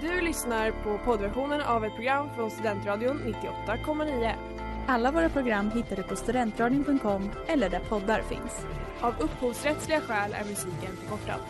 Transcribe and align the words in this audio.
Du 0.00 0.20
lyssnar 0.20 0.70
på 0.70 0.98
poddversionen 1.04 1.60
av 1.60 1.84
ett 1.84 1.94
program 1.94 2.28
från 2.36 2.50
Studentradion 2.50 3.34
98,9. 3.66 4.32
Alla 4.86 5.10
våra 5.12 5.28
program 5.28 5.70
hittar 5.70 5.96
du 5.96 6.02
på 6.02 6.16
studentradion.com 6.16 7.30
eller 7.46 7.70
där 7.70 7.80
poddar 7.80 8.22
finns. 8.22 8.66
Av 9.00 9.14
upphovsrättsliga 9.20 10.00
skäl 10.00 10.32
är 10.32 10.44
musiken 10.44 10.96
förkortad. 10.96 11.40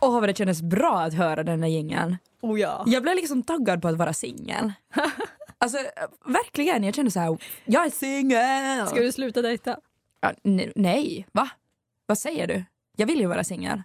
Åh 0.00 0.20
vad 0.20 0.28
det 0.28 0.38
kändes 0.38 0.62
bra 0.62 1.00
att 1.00 1.14
höra 1.14 1.42
den 1.42 1.60
där 1.60 1.68
jingeln. 1.68 2.16
Oh 2.40 2.60
ja. 2.60 2.84
Jag 2.86 3.02
blev 3.02 3.16
liksom 3.16 3.42
taggad 3.42 3.82
på 3.82 3.88
att 3.88 3.96
vara 3.96 4.12
singel. 4.12 4.72
alltså 5.62 5.78
verkligen, 6.24 6.84
jag 6.84 6.94
kände 6.94 7.10
så 7.10 7.20
här, 7.20 7.38
jag 7.64 7.86
är 7.86 7.90
singel! 7.90 8.86
Ska 8.86 9.00
du 9.00 9.12
sluta 9.12 9.42
dejta? 9.42 9.76
Ja, 10.20 10.32
ne- 10.42 10.72
nej, 10.76 11.26
va? 11.32 11.48
Vad 12.06 12.18
säger 12.18 12.46
du? 12.46 12.64
Jag 12.96 13.06
vill 13.06 13.20
ju 13.20 13.26
vara 13.26 13.44
singel. 13.44 13.82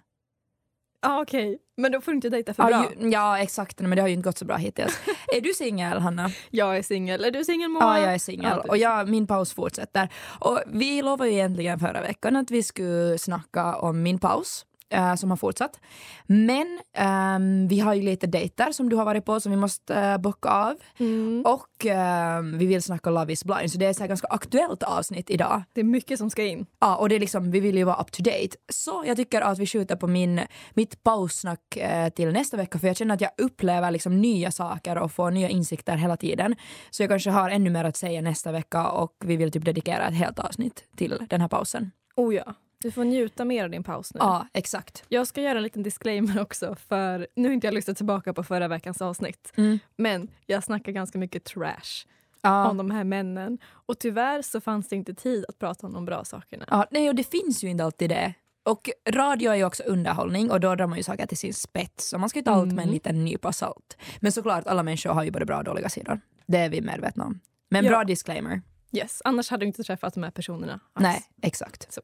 Ja 1.00 1.22
okej, 1.22 1.58
men 1.76 1.92
då 1.92 2.00
får 2.00 2.12
du 2.12 2.16
inte 2.16 2.28
dejta 2.28 2.54
för 2.54 2.62
Ja, 2.62 2.68
bra. 2.68 2.92
ju, 3.00 3.08
ja 3.10 3.38
exakt, 3.38 3.80
men 3.80 3.90
det 3.90 4.00
har 4.00 4.08
ju 4.08 4.14
inte 4.14 4.28
gått 4.28 4.38
så 4.38 4.44
bra 4.44 4.56
hittills. 4.56 4.98
är 5.36 5.40
du 5.40 5.54
singel 5.54 5.98
Hanna? 5.98 6.30
Jag 6.50 6.76
är 6.76 6.82
singel. 6.82 7.24
Är 7.24 7.30
du 7.30 7.44
singel 7.44 7.68
Moa? 7.70 7.98
Ja, 7.98 8.04
jag 8.04 8.14
är 8.14 8.18
singel. 8.18 8.50
Ja, 8.64 8.64
och 8.68 8.76
jag, 8.76 9.08
min 9.08 9.26
paus 9.26 9.52
fortsätter. 9.52 10.08
Och 10.40 10.60
vi 10.66 11.02
lovade 11.02 11.30
ju 11.30 11.36
egentligen 11.36 11.78
förra 11.78 12.00
veckan 12.00 12.36
att 12.36 12.50
vi 12.50 12.62
skulle 12.62 13.18
snacka 13.18 13.76
om 13.76 14.02
min 14.02 14.18
paus. 14.18 14.64
Eh, 14.90 15.14
som 15.14 15.30
har 15.30 15.36
fortsatt. 15.36 15.80
Men 16.26 16.80
ehm, 16.96 17.68
vi 17.68 17.80
har 17.80 17.94
ju 17.94 18.02
lite 18.02 18.26
dejter 18.26 18.72
som 18.72 18.88
du 18.88 18.96
har 18.96 19.04
varit 19.04 19.24
på 19.24 19.40
som 19.40 19.52
vi 19.52 19.56
måste 19.56 19.94
uh, 19.94 20.18
bocka 20.18 20.48
av. 20.48 20.74
Mm. 20.98 21.42
Och 21.46 21.86
ehm, 21.86 22.58
vi 22.58 22.66
vill 22.66 22.82
snacka 22.82 23.10
Love 23.10 23.32
is 23.32 23.44
blind 23.44 23.72
så 23.72 23.78
det 23.78 23.86
är 23.86 23.90
ett 23.90 24.08
ganska 24.08 24.28
aktuellt 24.28 24.82
avsnitt 24.82 25.30
idag. 25.30 25.62
Det 25.72 25.80
är 25.80 25.84
mycket 25.84 26.18
som 26.18 26.30
ska 26.30 26.44
in. 26.44 26.66
Ja, 26.80 26.96
och 26.96 27.08
det 27.08 27.14
är 27.14 27.20
liksom, 27.20 27.50
vi 27.50 27.60
vill 27.60 27.76
ju 27.76 27.84
vara 27.84 28.00
up 28.00 28.12
to 28.12 28.22
date. 28.22 28.56
Så 28.72 29.04
jag 29.06 29.16
tycker 29.16 29.40
att 29.40 29.58
vi 29.58 29.66
skjuter 29.66 29.96
på 29.96 30.06
min, 30.06 30.40
mitt 30.74 31.02
paussnack 31.02 31.76
eh, 31.76 32.08
till 32.08 32.32
nästa 32.32 32.56
vecka 32.56 32.78
för 32.78 32.86
jag 32.86 32.96
känner 32.96 33.14
att 33.14 33.20
jag 33.20 33.30
upplever 33.38 33.90
liksom 33.90 34.20
nya 34.20 34.50
saker 34.50 34.98
och 34.98 35.12
får 35.12 35.30
nya 35.30 35.48
insikter 35.48 35.96
hela 35.96 36.16
tiden. 36.16 36.56
Så 36.90 37.02
jag 37.02 37.10
kanske 37.10 37.30
har 37.30 37.50
ännu 37.50 37.70
mer 37.70 37.84
att 37.84 37.96
säga 37.96 38.20
nästa 38.20 38.52
vecka 38.52 38.88
och 38.88 39.12
vi 39.24 39.36
vill 39.36 39.52
typ 39.52 39.64
dedikera 39.64 40.08
ett 40.08 40.14
helt 40.14 40.38
avsnitt 40.38 40.84
till 40.96 41.26
den 41.28 41.40
här 41.40 41.48
pausen. 41.48 41.90
Oh 42.16 42.34
ja. 42.34 42.54
Du 42.82 42.90
får 42.90 43.04
njuta 43.04 43.44
mer 43.44 43.64
av 43.64 43.70
din 43.70 43.82
paus 43.84 44.14
nu. 44.14 44.18
Ja, 44.20 44.46
exakt. 44.52 45.04
Jag 45.08 45.26
ska 45.26 45.40
göra 45.40 45.56
en 45.58 45.62
liten 45.62 45.82
disclaimer 45.82 46.40
också 46.40 46.74
för 46.74 47.26
nu 47.36 47.48
har 47.48 47.52
inte 47.54 47.66
jag 47.66 47.74
lyssnat 47.74 47.96
tillbaka 47.96 48.32
på 48.32 48.42
förra 48.44 48.68
veckans 48.68 49.02
avsnitt. 49.02 49.52
Mm. 49.56 49.78
Men 49.96 50.28
jag 50.46 50.64
snackar 50.64 50.92
ganska 50.92 51.18
mycket 51.18 51.44
trash 51.44 52.06
Ja. 52.42 52.68
om 52.70 52.76
de 52.76 52.90
här 52.90 53.04
männen. 53.04 53.58
Och 53.68 53.98
tyvärr 53.98 54.42
så 54.42 54.60
fanns 54.60 54.88
det 54.88 54.96
inte 54.96 55.14
tid 55.14 55.44
att 55.48 55.58
prata 55.58 55.86
om 55.86 55.92
de 55.92 56.04
bra 56.04 56.24
sakerna. 56.24 56.64
Ja, 56.70 56.86
nej, 56.90 57.08
och 57.08 57.14
det 57.14 57.24
finns 57.30 57.64
ju 57.64 57.68
inte 57.68 57.84
alltid 57.84 58.10
det. 58.10 58.34
Och 58.62 58.90
radio 59.10 59.50
är 59.50 59.54
ju 59.56 59.64
också 59.64 59.82
underhållning 59.82 60.50
och 60.50 60.60
då 60.60 60.74
drar 60.74 60.86
man 60.86 60.96
ju 60.98 61.02
saker 61.04 61.26
till 61.26 61.38
sin 61.38 61.54
spets. 61.54 62.08
Så 62.08 62.18
man 62.18 62.28
ska 62.28 62.38
ju 62.38 62.44
ta 62.44 62.50
allt 62.50 62.66
med 62.66 62.72
en 62.72 62.78
Mm. 62.78 62.92
liten 62.92 63.24
nypa 63.24 63.52
salt. 63.52 63.96
Men 64.20 64.32
såklart, 64.32 64.66
alla 64.66 64.82
människor 64.82 65.10
har 65.10 65.22
ju 65.24 65.30
både 65.30 65.46
bra 65.46 65.58
och 65.58 65.64
dåliga 65.64 65.88
sidor. 65.88 66.20
Det 66.46 66.58
är 66.58 66.68
vi 66.68 66.80
medvetna 66.80 67.24
om. 67.24 67.40
Men 67.70 67.84
Ja. 67.84 67.90
bra 67.90 68.04
disclaimer. 68.04 68.62
Yes, 68.92 69.22
annars 69.24 69.50
hade 69.50 69.62
du 69.64 69.66
inte 69.66 69.82
träffat 69.82 70.14
de 70.14 70.22
här 70.22 70.30
personerna. 70.30 70.72
alls. 70.92 71.02
Nej, 71.02 71.22
exakt. 71.42 71.98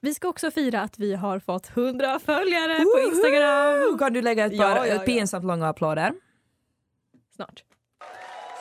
Vi 0.00 0.14
ska 0.14 0.28
också 0.28 0.50
fira 0.50 0.80
att 0.82 0.98
vi 0.98 1.14
har 1.14 1.38
fått 1.38 1.70
100 1.76 2.18
följare 2.18 2.78
på 2.84 3.00
Instagram. 3.14 3.80
Woho! 3.80 3.98
Kan 3.98 4.12
du 4.12 4.22
lägga 4.22 4.46
ett 4.46 4.52
Ja, 4.52 4.64
par 4.64 4.76
ja, 4.76 4.94
ja. 4.94 4.98
pinsamt 4.98 5.44
långa 5.44 5.68
applåder? 5.68 6.12
Snart. 7.36 7.64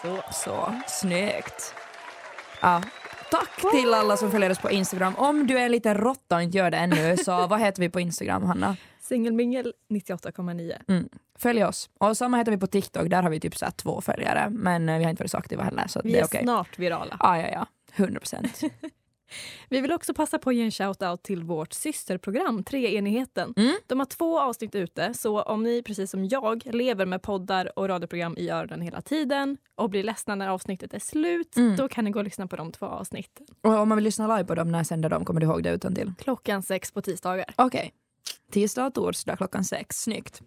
Så. 0.02 0.17
Så, 0.33 0.73
snyggt. 0.88 1.73
Ja. 2.61 2.83
Tack 3.31 3.71
till 3.71 3.93
alla 3.93 4.17
som 4.17 4.31
följer 4.31 4.49
oss 4.49 4.59
på 4.59 4.71
Instagram. 4.71 5.15
Om 5.15 5.47
du 5.47 5.58
är 5.59 5.65
en 5.65 5.71
liten 5.71 5.97
råtta 5.97 6.35
och 6.35 6.42
inte 6.42 6.58
gör 6.58 6.71
det 6.71 6.77
ännu, 6.77 7.17
så 7.17 7.48
vad 7.49 7.59
heter 7.59 7.81
vi 7.81 7.89
på 7.89 7.99
Instagram, 7.99 8.43
Hanna? 8.43 8.75
Singelmingel 8.99 9.73
98,9. 9.89 10.81
Mm. 10.87 11.09
Följ 11.39 11.64
oss. 11.64 11.89
Och 11.98 12.17
samma 12.17 12.37
heter 12.37 12.52
vi 12.52 12.58
på 12.58 12.67
TikTok, 12.67 13.09
där 13.09 13.23
har 13.23 13.30
vi 13.30 13.39
typ 13.39 13.58
så 13.58 13.65
två 13.75 14.02
följare. 14.02 14.49
Men 14.49 14.89
eh, 14.89 14.98
vi 14.98 15.04
har 15.04 15.11
inte 15.11 15.23
varit 15.23 15.31
så 15.31 15.37
aktiva 15.37 15.64
heller, 15.64 15.87
så 15.87 16.02
Vi 16.04 16.11
det 16.11 16.17
är 16.17 16.21
är 16.21 16.25
okej. 16.25 16.43
snart 16.43 16.80
virala. 16.80 17.17
Ja, 17.19 17.37
ja, 17.37 17.48
ja. 17.52 17.67
100 17.95 18.19
procent. 18.19 18.61
Vi 19.70 19.82
vill 19.82 19.92
också 19.92 20.14
passa 20.14 20.39
på 20.39 20.49
att 20.49 20.55
ge 20.55 20.64
en 20.64 20.70
shout-out 20.71 21.17
till 21.21 21.43
vårt 21.43 21.73
systerprogram 21.73 22.64
Treenigheten. 22.64 23.54
Mm. 23.58 23.76
De 23.88 23.99
har 23.99 24.05
två 24.05 24.39
avsnitt 24.39 24.76
ute, 24.76 25.14
så 25.14 25.42
om 25.42 25.64
ni 25.64 25.83
precis 25.83 26.11
som 26.11 26.26
jag 26.26 26.61
lever 26.65 27.05
med 27.05 27.21
poddar 27.21 27.80
och 27.80 27.87
radioprogram 27.87 28.36
i 28.37 28.49
öronen 28.49 28.82
hela 28.82 29.02
tiden 29.02 29.58
och 29.76 29.89
blir 29.89 30.04
ledsna 30.04 30.36
när 30.36 30.48
avsnittet 30.49 30.93
är 30.93 30.99
slut, 30.99 31.58
Mm. 31.58 31.76
då 31.76 31.87
kan 31.87 32.05
ni 32.05 32.11
gå 32.11 32.20
och 32.20 32.26
lyssna 32.26 32.48
på 32.48 32.55
de 32.55 32.71
två 32.71 32.86
avsnitten. 32.86 33.45
Och 33.61 33.73
om 33.73 33.89
man 33.89 33.95
vill 33.95 34.05
lyssna 34.05 34.37
live 34.37 34.48
på 34.48 34.55
dem, 34.55 34.71
när 34.71 34.83
sänder 34.83 35.10
de? 35.10 35.26
Kommer 35.26 35.42
du 35.42 35.48
ihåg 35.48 35.64
det 35.64 35.70
utan 35.70 35.95
till? 35.95 36.14
Klockan 36.20 36.64
sex 36.64 36.92
på 36.92 37.02
tisdagar. 37.02 37.45
Okej. 37.55 37.93
Tisdag 38.52 38.86
och 38.86 38.93
torsdag 38.93 39.36
klockan 39.36 39.64
sex. 39.64 40.02
Snyggt. 40.04 40.42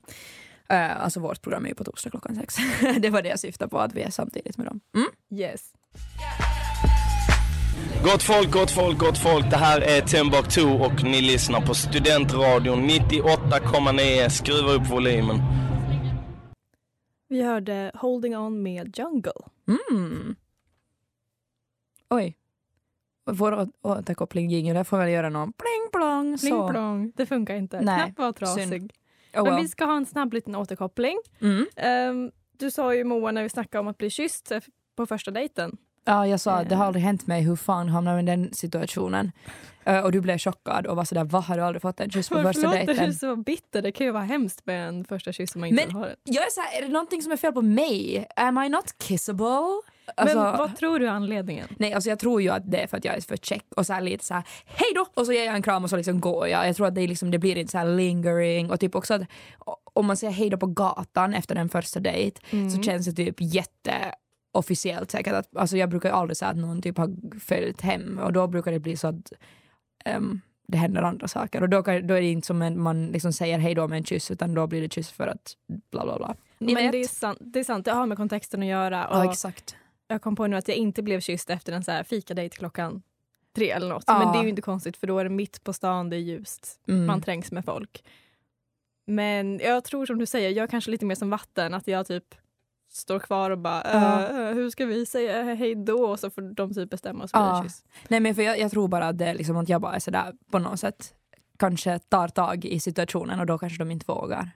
Uh, 0.73 1.05
alltså 1.05 1.21
vårt 1.21 1.43
program 1.43 1.65
är 1.65 1.69
ju 1.69 1.75
på 1.75 1.85
torsdag 1.85 2.11
klockan 2.11 2.35
sex. 2.37 2.57
det 3.01 3.11
var 3.11 3.23
det 3.23 3.29
jag 3.29 3.39
syftade 3.41 3.69
på, 3.71 3.79
att 3.79 3.95
vi 3.95 4.03
är 4.03 4.11
samtidigt 4.11 4.57
med 4.59 4.67
dem. 4.67 4.81
Mm. 4.95 5.41
Yes. 5.41 5.73
Gott 8.05 8.23
folk, 8.23 8.51
gott 8.53 8.71
folk, 8.71 8.99
gott 8.99 9.19
folk. 9.19 9.51
Det 9.51 9.57
här 9.57 9.81
är 9.81 10.01
Timbuktu 10.01 10.65
och 10.65 11.05
ni 11.05 11.21
lyssnar 11.21 11.61
på 11.61 11.75
Studentradion 11.75 12.89
98,9. 12.91 14.29
Skruva 14.29 14.73
upp 14.73 14.91
volymen. 14.91 15.39
Vi 17.29 17.43
hörde 17.43 17.91
Holding 17.95 18.37
On 18.37 18.63
med 18.63 18.99
Jungle. 18.99 19.33
Mm. 19.91 20.37
Oj. 22.11 22.37
Vår 23.31 23.69
återkoppling 23.83 24.51
jingle, 24.51 24.73
där 24.73 24.85
får 24.85 24.99
väl 24.99 25.09
göra 25.11 25.29
någon 25.29 25.53
pling 25.53 25.91
plong. 25.93 26.39
Så. 26.39 26.47
Pling 26.47 26.69
plong. 26.69 27.13
Det 27.17 27.27
funkar 27.27 27.55
inte. 27.55 27.81
Nej, 27.81 28.05
Knapp 28.05 28.19
var 28.19 28.33
trasig. 28.33 28.83
Oh, 29.35 29.45
Men 29.45 29.45
well. 29.45 29.63
vi 29.63 29.69
ska 29.69 29.85
ha 29.85 29.97
en 29.97 30.07
snabb 30.07 30.33
liten 30.33 30.55
återkoppling. 30.57 31.19
mm. 31.41 31.67
Ehm, 31.77 32.31
du 32.59 32.71
sa 32.71 32.95
ju 32.95 33.05
Moa 33.05 33.33
när 33.33 33.43
vi 33.43 33.49
snackade 33.49 33.81
om 33.81 33.89
att 33.89 33.99
bli 33.99 34.11
kysst 34.11 34.53
på 34.97 35.07
första 35.07 35.31
dejten. 35.31 35.77
Ja, 36.05 36.27
jag 36.27 36.41
sa 36.41 36.53
att 36.53 36.69
det 36.69 36.75
har 36.75 36.85
aldrig 36.85 37.05
hänt 37.05 37.27
mig. 37.27 37.43
Hur 37.43 37.57
fan 37.57 37.89
hamnar 37.89 38.13
jag 38.13 38.23
i 38.23 38.27
den 38.27 38.55
situationen? 38.55 39.33
Eh, 39.85 40.01
och 40.01 40.13
du 40.13 40.21
blev 40.21 40.39
chockad 40.39 40.87
och 40.87 40.97
var 40.97 41.05
sådär, 41.05 41.25
vad 41.25 41.45
har 41.45 41.57
du 41.57 41.63
aldrig 41.63 41.83
fått 41.83 42.01
en 42.01 42.11
kyss 42.11 42.29
på 42.29 42.35
Varför 42.35 42.53
första 42.53 42.67
låter 42.69 42.81
du 42.81 42.87
dejten? 42.87 43.15
så 43.15 43.37
bitter? 43.37 43.83
Det 43.83 43.93
kan 43.93 44.07
ju 44.07 44.13
vara 44.13 44.23
hemskt 44.23 44.67
med 44.67 44.89
en 44.89 45.05
första 45.05 45.33
kyss 45.33 45.55
om 45.55 45.61
man 45.61 45.69
inte 45.71 45.87
Men- 45.87 45.95
har 45.95 46.07
det. 46.07 46.15
Jag 46.25 46.47
är 46.47 46.51
såhär, 46.51 46.79
är 46.79 46.83
det 46.87 46.93
någonting 46.93 47.23
som 47.23 47.33
är 47.33 47.37
fel 47.37 47.53
på 47.53 47.63
mig? 47.63 48.27
Am 48.37 48.59
I 48.59 48.69
not 48.69 48.85
kissable? 49.03 49.47
Alltså, 50.17 50.37
Men 50.43 50.57
vad 50.59 50.77
tror 50.77 50.99
du 50.99 51.07
är 51.07 51.11
anledningen? 51.11 51.69
Nej, 51.79 51.93
alltså 51.93 52.11
jag 52.11 52.19
tror 52.19 52.43
ju 52.43 52.49
att 52.51 52.71
det 52.71 52.83
är 52.83 52.87
för 52.87 52.97
att 52.97 53.05
jag 53.05 53.17
är 53.17 53.21
för 53.21 53.37
check 53.37 53.65
och 53.77 53.87
så 53.87 53.93
här 53.93 54.01
lite 54.01 54.25
så 54.25 54.35
här 54.35 54.43
hej 54.67 54.89
då 54.95 55.07
och 55.15 55.27
så 55.27 55.33
ger 55.33 55.45
jag 55.45 55.55
en 55.55 55.63
kram 55.63 55.85
och 55.85 55.91
så 55.91 55.97
liksom 55.97 56.21
går 56.21 56.49
jag. 56.49 56.69
Jag 56.69 56.77
tror 56.77 56.87
att 56.87 56.95
det, 56.95 57.07
liksom, 57.07 57.31
det 57.31 57.39
blir 57.39 57.57
inte 57.59 57.71
så 57.73 57.79
här 57.79 57.87
lingering 57.87 58.71
och 58.71 58.81
typ 58.81 58.95
också 58.95 59.15
att 59.15 59.23
om 59.93 60.07
man 60.07 60.17
säger 60.17 60.33
hej 60.33 60.51
då 60.51 60.57
på 60.57 60.67
gatan 60.67 61.35
efter 61.35 61.57
en 61.57 61.69
första 61.69 62.01
dejt 62.01 62.41
Mm. 62.51 62.71
så 62.71 62.83
känns 62.83 63.07
det 63.07 63.13
typ 63.13 63.37
jätte 63.39 63.95
officiellt 64.53 65.11
säkert 65.11 65.33
att 65.35 65.57
alltså 65.57 65.77
jag 65.77 65.91
brukar 65.91 66.11
aldrig 66.11 66.37
säga 66.37 66.49
att 66.51 66.57
någon 66.57 66.83
typ 66.83 66.99
har 66.99 67.39
följt 67.41 67.81
hem 67.81 68.19
och 68.19 68.33
då 68.33 68.47
brukar 68.47 68.73
det 68.73 68.81
bli 68.81 68.97
så 68.97 69.09
att 69.09 69.33
ehm, 70.05 70.41
det 70.69 70.79
händer 70.79 71.03
andra 71.03 71.29
saker 71.29 71.63
och 71.63 71.69
då, 71.69 71.83
kan, 71.83 72.07
då 72.07 72.15
är 72.15 72.21
det 72.21 72.27
inte 72.27 72.47
som 72.47 72.63
en, 72.63 72.81
man 72.83 73.07
liksom 73.07 73.33
säger 73.33 73.59
hej 73.59 73.75
då 73.75 73.89
med 73.89 73.97
en 73.99 74.05
kyss 74.05 74.31
utan 74.31 74.55
då 74.55 74.67
blir 74.67 74.81
det 74.81 74.93
kyss 74.93 75.11
för 75.11 75.27
att 75.27 75.57
bla 75.91 76.05
bla 76.05 76.17
bla. 76.19 76.35
Ni 76.59 76.75
Men 76.75 76.83
vet? 76.85 76.93
det 76.93 76.99
är, 77.01 77.09
sant, 77.09 77.39
det 77.41 77.61
är 77.61 77.65
sant, 77.65 77.85
det 77.85 77.91
har 77.93 78.07
med 78.07 78.17
kontexten 78.17 78.61
att 78.63 78.67
göra. 78.69 79.09
Och 79.09 79.17
Ja 79.17 79.31
exakt. 79.31 79.77
jag 80.09 80.23
kom 80.23 80.37
på 80.37 80.47
nu 80.47 80.57
att 80.57 80.69
jag 80.69 80.77
inte 80.77 81.03
blev 81.03 81.21
kysst 81.21 81.51
efter 81.51 81.73
en 81.73 81.85
så 81.85 81.91
här 81.93 82.03
fikadejt 82.05 82.57
klockan 82.59 83.03
tre 83.57 83.71
eller 83.71 83.89
något. 83.89 84.05
Ja. 84.07 84.19
Men 84.19 84.33
det 84.33 84.39
är 84.39 84.43
ju 84.43 84.49
inte 84.49 84.63
konstigt 84.63 84.97
för 84.97 85.07
då 85.07 85.19
är 85.19 85.25
det 85.25 85.31
mitt 85.31 85.65
på 85.65 85.73
stan, 85.73 86.11
det 86.11 86.17
är 86.17 86.21
ljust, 86.21 86.81
Mm. 86.89 87.07
man 87.07 87.23
trängs 87.23 87.53
med 87.53 87.65
folk. 87.65 88.05
Men 89.07 89.59
jag 89.59 89.85
tror 89.85 90.07
som 90.07 90.19
du 90.19 90.27
säger, 90.27 90.51
jag 90.51 90.63
är 90.63 90.67
kanske 90.67 90.91
lite 90.91 91.05
mer 91.07 91.15
som 91.15 91.31
vatten, 91.31 91.75
att 91.75 91.89
jag 91.89 92.07
typ 92.07 92.35
står 92.91 93.19
kvar 93.19 93.51
och 93.51 93.59
bara 93.59 93.83
Ja. 93.85 94.29
"Eh, 94.29 94.55
hur 94.55 94.71
ska 94.71 94.87
vi 94.87 95.07
säga 95.07 95.43
hej 95.55 95.75
då? 95.75 96.05
Och 96.11 96.21
så 96.21 96.31
får 96.31 96.43
de 96.55 96.75
typ 96.75 96.91
bestämma 96.91 97.25
och 97.25 97.31
så 97.31 97.37
Ja. 97.37 97.65
Nej 98.09 98.21
men 98.21 98.35
för 98.35 98.43
jag, 98.43 98.59
jag 98.59 98.71
tror 98.71 98.89
bara 98.89 99.09
att 99.09 99.19
det 99.19 99.27
är 99.27 99.35
liksom 99.35 99.57
att 99.57 99.69
jag 99.69 99.81
bara 99.81 99.95
är 99.95 99.99
sådär 100.01 100.33
på 100.51 100.59
något 100.59 100.81
sätt 100.81 101.15
kanske 101.59 101.99
tar 101.99 102.29
tag 102.29 102.65
i 102.65 102.81
situationen 102.81 103.41
och 103.41 103.47
då 103.47 103.59
kanske 103.59 103.79
de 103.79 103.91
inte 103.91 104.05
vågar. 104.09 104.51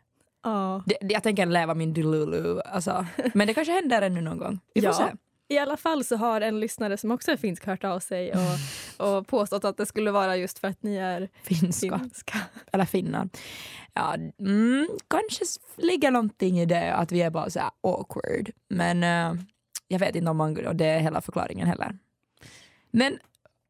Ja. 0.44 0.82
Det, 0.86 0.96
det, 1.00 1.14
jag 1.14 1.22
tänker 1.22 1.46
leva 1.46 1.75
min 1.75 1.92
delulu, 1.94 2.60
alltså. 2.60 3.06
men 3.34 3.46
det 3.46 3.54
kanske 3.54 3.72
händer 3.72 4.02
ännu 4.02 4.20
någon 4.20 4.38
gång. 4.38 4.60
Vi 4.75 4.81
får 4.81 4.88
Ja. 4.90 4.94
se. 4.94 5.04
I 5.49 5.58
alla 5.58 5.76
fall 5.76 6.05
så 6.05 6.17
har 6.17 6.41
en 6.41 6.61
lyssnare 6.61 6.96
som 6.96 7.11
också 7.11 7.32
är 7.32 7.37
finsk 7.37 7.67
hört 7.67 7.85
av 7.85 8.00
sig 8.00 8.32
och, 8.32 9.06
och 9.19 9.26
påstått 9.26 9.64
att 9.64 9.76
det 9.76 9.87
skulle 9.87 10.11
vara 10.11 10.37
just 10.37 10.58
för 10.58 10.69
att 10.69 10.82
ni 10.82 10.96
är 10.96 11.29
Finska, 11.43 11.99
finska. 11.99 12.38
eller 12.73 12.85
finnar. 12.85 13.29
Ja, 13.93 14.14
mm, 14.38 14.88
kanske 15.08 15.44
ligger 15.76 16.11
någonting 16.11 16.61
i 16.61 16.67
det 16.67 16.94
att 16.94 17.12
vi 17.12 17.23
är 17.23 17.31
bara 17.31 17.50
så 17.50 17.61
här 17.61 17.70
awkward. 17.81 18.50
Men 18.69 19.02
eh, 19.05 19.43
jag 19.88 19.99
vet 19.99 20.17
inte 20.17 20.31
om 20.31 20.37
man, 20.37 20.67
och 20.67 20.76
det 20.76 20.87
är 20.87 21.00
hela 21.00 21.20
förklaringen 21.20 21.67
heller. 21.67 21.99
Men 22.91 23.19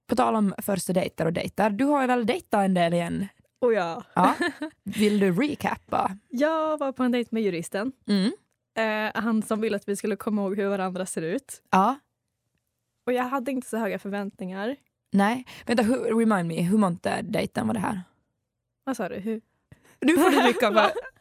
på 0.06 0.16
tal 0.16 0.34
om 0.36 0.54
första 0.62 0.92
dejter 0.92 1.26
och 1.26 1.32
dejter, 1.32 1.70
du 1.70 1.84
har 1.84 2.00
ju 2.00 2.06
väl 2.06 2.26
dejtat 2.26 2.64
en 2.64 2.74
del 2.74 2.94
igen? 2.94 3.28
Och 3.60 3.72
ja, 3.72 4.02
Ja. 4.14 4.34
Vill 4.84 5.18
du 5.20 5.32
recappa? 5.32 6.16
jag 6.28 6.78
var 6.78 6.92
på 6.92 7.02
en 7.02 7.12
dejt 7.12 7.28
med 7.32 7.42
juristen. 7.42 7.92
Mm. 8.08 8.32
Eh, 8.74 9.10
han 9.14 9.42
som 9.42 9.60
ville 9.60 9.76
att 9.76 9.88
vi 9.88 9.96
skulle 9.96 10.16
komma 10.16 10.42
ihåg 10.42 10.56
hur 10.56 10.68
varandra 10.68 11.06
ser 11.06 11.22
ut. 11.22 11.62
Ja. 11.70 11.98
Och 13.06 13.12
jag 13.12 13.24
hade 13.24 13.50
inte 13.50 13.68
så 13.68 13.76
höga 13.76 13.98
förväntningar. 13.98 14.76
Nej. 15.12 15.46
Vänta, 15.66 15.82
hur, 15.82 15.96
remind 15.96 16.48
me, 16.48 16.62
hur 16.62 16.78
många 16.78 17.22
dejten 17.22 17.66
var 17.66 17.74
det 17.74 17.80
här? 17.80 18.02
Vad 18.84 18.96
sa 18.96 19.08
du? 19.08 19.14
Hur? 19.14 19.40
Nu 20.00 20.16
får 20.16 20.30
du 20.30 20.40
trycka 20.42 20.70
på... 20.70 20.90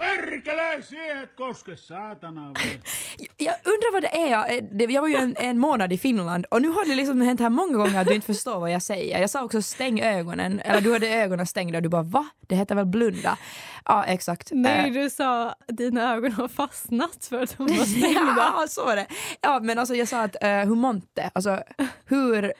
Perkele, 0.00 1.22
et 1.22 1.36
koske, 1.36 1.76
saatana. 1.76 2.54
Jag 3.36 3.54
undrar 3.64 3.92
vad 3.92 4.02
det 4.02 4.32
är. 4.32 4.56
Eh, 4.56 4.64
Det- 4.72 4.84
Jag 4.92 5.00
var 5.02 5.08
ju 5.08 5.14
en, 5.16 5.36
en 5.38 5.58
månad 5.58 5.92
i 5.92 5.98
Finland 5.98 6.46
och 6.50 6.62
nu 6.62 6.68
har 6.68 6.88
det 6.88 6.94
liksom 6.94 7.20
hänt 7.20 7.40
här 7.40 7.50
många 7.50 7.76
gånger 7.78 8.00
att 8.00 8.06
du 8.06 8.14
inte 8.14 8.26
förstår 8.26 8.60
vad 8.60 8.70
jag 8.72 8.82
säger. 8.82 9.18
Jag 9.20 9.30
sa 9.30 9.44
också 9.44 9.62
stäng 9.62 10.00
ögonen, 10.00 10.60
eller 10.60 10.80
du 10.80 10.92
hade 10.92 11.08
ögonen 11.08 11.46
stängda 11.46 11.78
och 11.78 11.82
du 11.82 11.88
bara 11.88 12.02
va? 12.02 12.26
Det 12.40 12.54
heter 12.56 12.74
väl 12.74 12.86
blunda? 12.86 13.38
Ja 13.84 14.04
exakt. 14.04 14.48
Nej, 14.52 14.88
Eh, 14.88 14.92
du 15.02 15.10
sa 15.10 15.48
att 15.50 15.56
dina 15.68 16.14
ögon 16.14 16.32
har 16.32 16.48
fastnat 16.48 17.26
för 17.30 17.42
att 17.42 17.58
de 17.58 17.66
var 17.66 17.84
stängda. 17.98 18.34
Ja, 18.36 18.64
så 18.68 18.84
var 18.84 18.96
det. 18.96 19.06
Ja, 19.40 19.60
men 19.62 19.78
alltså 19.78 19.94
jag 19.94 20.08
sa 20.08 20.22
att 20.22 20.36
uh, 20.44 20.48
hur 20.50 20.74
monte, 20.74 21.30
alltså 21.34 21.62
hur, 22.04 22.52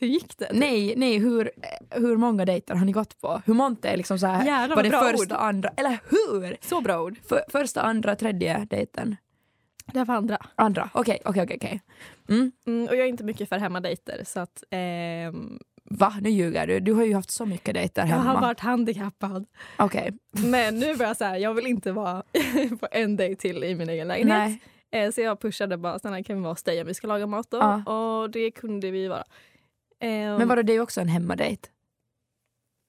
Hur 0.00 0.06
gick 0.08 0.38
det? 0.38 0.48
nej, 0.52 0.94
nej, 0.96 1.18
hur, 1.18 1.46
eh, 1.62 2.00
hur 2.00 2.16
många 2.16 2.44
dejter 2.44 2.74
har 2.74 2.84
ni 2.86 2.92
gått 2.92 3.20
på? 3.20 3.42
Hur 3.46 3.54
monte 3.54 3.88
är 3.88 3.96
liksom 3.96 4.18
så 4.18 4.26
här, 4.26 4.44
Jävlar, 4.46 4.68
var 4.68 4.76
vad 4.76 4.84
det 4.84 4.90
bra 4.90 5.00
första, 5.00 5.34
ord. 5.36 5.42
andra, 5.42 5.70
eller 5.76 5.98
hur? 6.08 6.56
Så 6.60 6.80
bra 6.80 7.02
ord. 7.02 7.18
För, 7.28 7.42
första, 7.48 7.82
andra, 7.82 8.16
tredje 8.16 8.66
dejten? 8.70 9.16
Det 9.92 10.04
var 10.04 10.14
andra. 10.14 10.38
Andra, 10.54 10.90
okej, 10.94 11.18
okej, 11.24 11.42
okej, 11.42 11.56
okej. 11.56 11.80
Mm. 12.28 12.52
Mm, 12.66 12.88
och 12.88 12.96
jag 12.96 13.00
är 13.04 13.08
inte 13.08 13.24
mycket 13.24 13.48
för 13.48 13.58
hemmadejter 13.58 14.22
så 14.26 14.40
att 14.40 14.64
ehm, 14.70 15.58
Va, 15.92 16.14
nu 16.20 16.30
ljuger 16.30 16.66
du. 16.66 16.80
Du 16.80 16.92
har 16.92 17.04
ju 17.04 17.14
haft 17.14 17.30
så 17.30 17.46
mycket 17.46 17.74
dejter 17.74 18.02
jag 18.02 18.08
hemma. 18.08 18.22
har 18.22 18.40
varit 18.40 18.60
handikappad. 18.60 19.46
Okej, 19.78 20.12
Men 20.46 20.78
nu 20.78 20.94
var 20.94 21.06
jag 21.06 21.16
så 21.16 21.24
här, 21.24 21.36
jag 21.36 21.54
vill 21.54 21.66
inte 21.66 21.92
vara 21.92 22.22
på 22.80 22.88
en 22.90 23.16
dejt 23.16 23.40
till 23.40 23.64
i 23.64 23.74
min 23.74 23.88
egen 23.88 24.08
lägenhet. 24.08 24.38
nej. 24.38 24.60
Eh, 25.04 25.10
Så 25.12 25.20
jag 25.20 25.40
pushade 25.40 25.76
bara, 25.76 25.98
snälla 25.98 26.22
kan 26.22 26.36
vi 26.36 26.42
vara 26.42 26.52
hos 26.52 26.62
dig 26.62 26.80
om 26.80 26.86
vi 26.86 26.94
ska 26.94 27.06
laga 27.06 27.26
mat 27.26 27.50
då? 27.50 27.56
Ja. 27.56 27.92
Och 27.92 28.30
det 28.30 28.50
kunde 28.50 28.90
vi 28.90 29.08
vara. 29.08 29.24
Ehm, 30.00 30.36
Men 30.38 30.48
vadå, 30.48 30.62
det 30.62 30.72
är 30.72 30.74
ju 30.74 30.80
också 30.80 31.00
en 31.00 31.08
hemmadejt. 31.08 31.68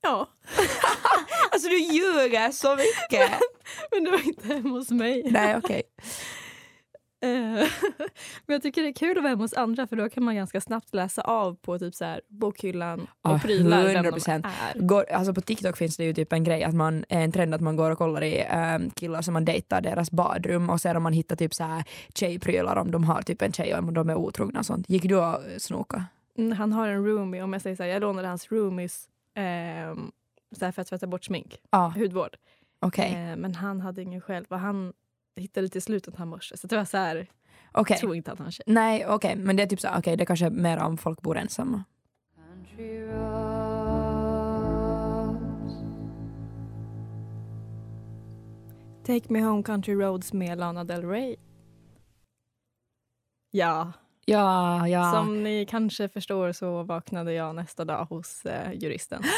Ja, 0.01 0.27
Alltså 1.51 1.69
du 1.69 1.77
ljuger 1.77 2.51
så 2.51 2.75
mycket! 2.75 3.31
men 3.91 4.03
det 4.03 4.11
var 4.11 4.27
inte 4.27 4.47
hemma 4.47 4.69
hos 4.69 4.89
mig. 4.91 5.23
nej, 5.31 5.57
okej. 5.57 5.81
Eh, 7.23 7.29
men 8.45 8.53
jag 8.53 8.61
tycker 8.61 8.81
det 8.81 8.87
är 8.87 8.93
kul 8.93 9.17
att 9.17 9.23
vara 9.23 9.29
hemma 9.29 9.43
hos 9.43 9.53
andra 9.53 9.87
för 9.87 9.95
då 9.95 10.09
kan 10.09 10.23
man 10.23 10.35
ganska 10.35 10.61
snabbt 10.61 10.95
läsa 10.95 11.21
av 11.21 11.55
på 11.55 11.79
typ 11.79 11.95
så 11.95 12.05
här 12.05 12.21
bokhyllan 12.27 13.01
och 13.01 13.07
Ja, 13.31 13.39
prylar 13.43 13.83
vem 13.83 14.03
de 14.03 14.09
100%. 14.11 14.45
är. 14.75 14.79
Går, 14.79 15.11
alltså 15.11 15.33
på 15.33 15.41
TikTok 15.41 15.77
finns 15.77 15.97
det 15.97 16.03
ju 16.03 16.13
typ 16.13 16.33
en 16.33 16.43
grej 16.43 16.63
att 16.63 16.73
man, 16.73 17.05
en 17.09 17.31
trend 17.31 17.53
att 17.55 17.61
man 17.61 17.75
går 17.75 17.91
och 17.91 17.97
kollar 17.97 18.23
i 18.23 18.45
um, 18.75 18.89
killar 18.89 19.21
som 19.21 19.33
man 19.33 19.45
dejtar 19.45 19.81
deras 19.81 20.11
badrum 20.11 20.69
och 20.69 20.81
sen 20.81 20.97
om 20.97 21.03
man 21.03 21.13
hittar 21.13 21.35
typ 21.35 21.53
så 21.53 21.63
här 21.63 21.83
tjejprylar 22.15 22.75
om 22.75 22.91
de 22.91 23.03
har 23.03 23.21
typ 23.21 23.41
en 23.41 23.53
tjej 23.53 23.73
och 23.73 23.79
om 23.79 23.93
de 23.93 24.09
är 24.09 24.15
otrogna 24.15 24.59
och 24.59 24.65
sånt. 24.65 24.89
Gick 24.89 25.03
du 25.03 25.15
och 25.15 25.37
snoka? 25.57 26.05
Mm, 26.45 26.57
Han 26.57 26.73
har 26.73 26.87
en 26.87 27.05
roomie, 27.05 27.41
om 27.43 27.53
jag 27.53 27.61
säger 27.61 27.75
så 27.75 27.83
här, 27.83 27.89
jag 27.89 28.01
lånade 28.01 28.27
hans 28.27 28.51
roomies 28.51 29.09
ehm, 29.35 30.11
så 30.51 30.65
här 30.65 30.71
för 30.71 30.81
att 30.81 30.87
tvätta 30.87 31.07
bort 31.07 31.23
smink, 31.23 31.61
Ja, 31.69 31.93
hudvård. 31.97 32.37
okej. 32.79 33.13
Eh, 33.13 33.35
men 33.35 33.55
han 33.55 33.81
hade 33.81 34.01
ingen 34.01 34.21
själv 34.21 34.45
och 34.49 34.59
han 34.59 34.93
hittade 35.35 35.69
till 35.69 35.81
slutet 35.81 36.15
han 36.15 36.27
morse. 36.27 36.57
Så 36.57 36.67
det 36.67 36.75
var 36.77 36.85
så 36.85 36.97
här, 36.97 37.27
Okej. 37.71 37.93
jag 37.93 37.99
tror 37.99 38.15
inte 38.15 38.31
att 38.31 38.39
han 38.39 38.51
tjej. 38.51 38.63
Nej, 38.67 39.05
okej, 39.07 39.35
men 39.35 39.55
det 39.55 39.63
är 39.63 39.67
typ 39.67 39.79
så, 39.79 39.87
okej, 39.97 40.17
det 40.17 40.23
är 40.23 40.25
kanske 40.25 40.45
är 40.45 40.49
mer 40.49 40.77
om 40.77 40.97
folk 40.97 41.21
bor 41.21 41.37
ensamma. 41.37 41.83
Take 49.03 49.29
me 49.33 49.41
home 49.41 49.63
country 49.63 49.93
roads 49.95 50.33
med 50.33 50.57
Lana 50.57 50.83
Del 50.83 51.03
Rey. 51.09 51.35
Ja, 53.51 53.91
Ja, 54.25 54.87
ja. 54.87 55.11
som 55.11 55.43
ni 55.43 55.65
kanske 55.65 56.09
förstår 56.09 56.51
så 56.51 56.83
vaknade 56.83 57.33
jag 57.33 57.55
nästa 57.55 57.85
dag 57.85 58.05
hos 58.05 58.45
eh, 58.45 58.73
juristen. 58.73 59.23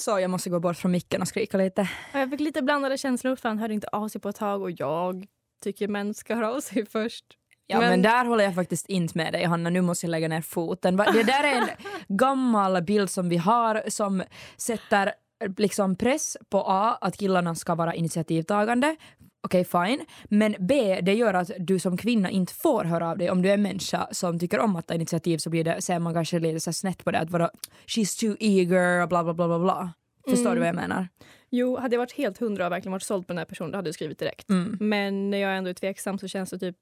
Så 0.00 0.18
jag 0.20 0.30
måste 0.30 0.50
gå 0.50 0.60
bort 0.60 0.76
från 0.76 0.92
micken 0.92 1.22
och 1.22 1.28
skrika 1.28 1.58
lite. 1.58 1.88
Och 2.12 2.20
jag 2.20 2.30
fick 2.30 2.40
lite 2.40 2.62
blandade 2.62 2.98
känslor 2.98 3.36
för 3.36 3.48
han 3.48 3.58
hörde 3.58 3.74
inte 3.74 3.88
av 3.88 4.08
sig 4.08 4.20
på 4.20 4.28
ett 4.28 4.36
tag 4.36 4.62
och 4.62 4.70
jag 4.70 5.26
tycker 5.62 5.88
män 5.88 6.14
ska 6.14 6.34
höra 6.34 6.52
av 6.52 6.60
sig 6.60 6.86
först. 6.86 7.24
Ja 7.66 7.78
men, 7.78 7.90
Men- 7.90 8.02
där 8.02 8.24
håller 8.24 8.44
jag 8.44 8.54
faktiskt 8.54 8.86
inte 8.88 9.18
med 9.18 9.32
dig 9.32 9.44
Hanna, 9.44 9.70
nu 9.70 9.80
måste 9.80 10.06
jag 10.06 10.10
lägga 10.10 10.28
ner 10.28 10.40
foten. 10.40 10.96
Det 10.96 11.22
där 11.22 11.44
är 11.44 11.60
en 11.60 11.68
gammal 12.16 12.82
bild 12.82 13.10
som 13.10 13.28
vi 13.28 13.36
har 13.36 13.82
som 13.88 14.22
sätter 14.56 15.12
liksom 15.56 15.96
press 15.96 16.36
på 16.50 16.64
A, 16.66 16.98
att 17.00 17.16
killarna 17.16 17.54
ska 17.54 17.74
vara 17.74 17.94
initiativtagande. 17.94 18.96
Okej 19.44 19.64
fine. 19.64 20.04
Men 20.24 20.56
B, 20.58 21.00
det 21.02 21.14
gör 21.14 21.34
att 21.34 21.50
du 21.58 21.78
som 21.78 21.96
kvinna 21.96 22.30
inte 22.30 22.54
får 22.54 22.84
höra 22.84 23.10
av 23.10 23.18
dig. 23.18 23.30
Om 23.30 23.42
du 23.42 23.48
är 23.50 23.54
en 23.54 23.62
människa 23.62 24.08
som 24.10 24.38
tycker 24.38 24.58
om 24.58 24.76
att 24.76 24.86
ta 24.86 24.94
initiativ 24.94 25.38
så 25.38 25.50
blir 25.50 25.64
det, 25.64 25.82
ser 25.82 25.98
man 25.98 26.14
kanske 26.14 26.38
lite 26.38 26.60
så 26.60 26.72
snett 26.72 27.04
på 27.04 27.10
det. 27.10 27.18
Att 27.18 27.30
vara 27.30 27.50
she's 27.86 28.20
too 28.20 28.36
eager 28.40 29.02
och 29.02 29.08
bla 29.08 29.24
bla 29.24 29.34
bla 29.34 29.46
bla 29.48 29.58
bla. 29.58 29.92
Förstår 30.28 30.40
Mm. 30.50 30.54
du 30.54 30.58
vad 30.60 30.68
jag 30.68 30.74
menar? 30.76 31.08
Jo, 31.50 31.76
hade 31.76 31.94
jag 31.94 31.98
varit 32.00 32.12
helt 32.12 32.38
hundra 32.38 32.66
och 32.66 32.72
verkligen 32.72 32.92
varit 32.92 33.02
såld 33.02 33.26
på 33.26 33.32
den 33.32 33.38
här 33.38 33.44
personen 33.44 33.70
då 33.72 33.78
hade 33.78 33.88
jag 33.88 33.94
skrivit 33.94 34.18
direkt. 34.18 34.50
Mm. 34.50 34.76
Men 34.80 35.30
när 35.30 35.38
jag 35.38 35.56
ändå 35.56 35.70
är 35.70 35.74
tveksam 35.74 36.18
så 36.18 36.28
känns 36.28 36.50
det 36.50 36.58
typ 36.58 36.76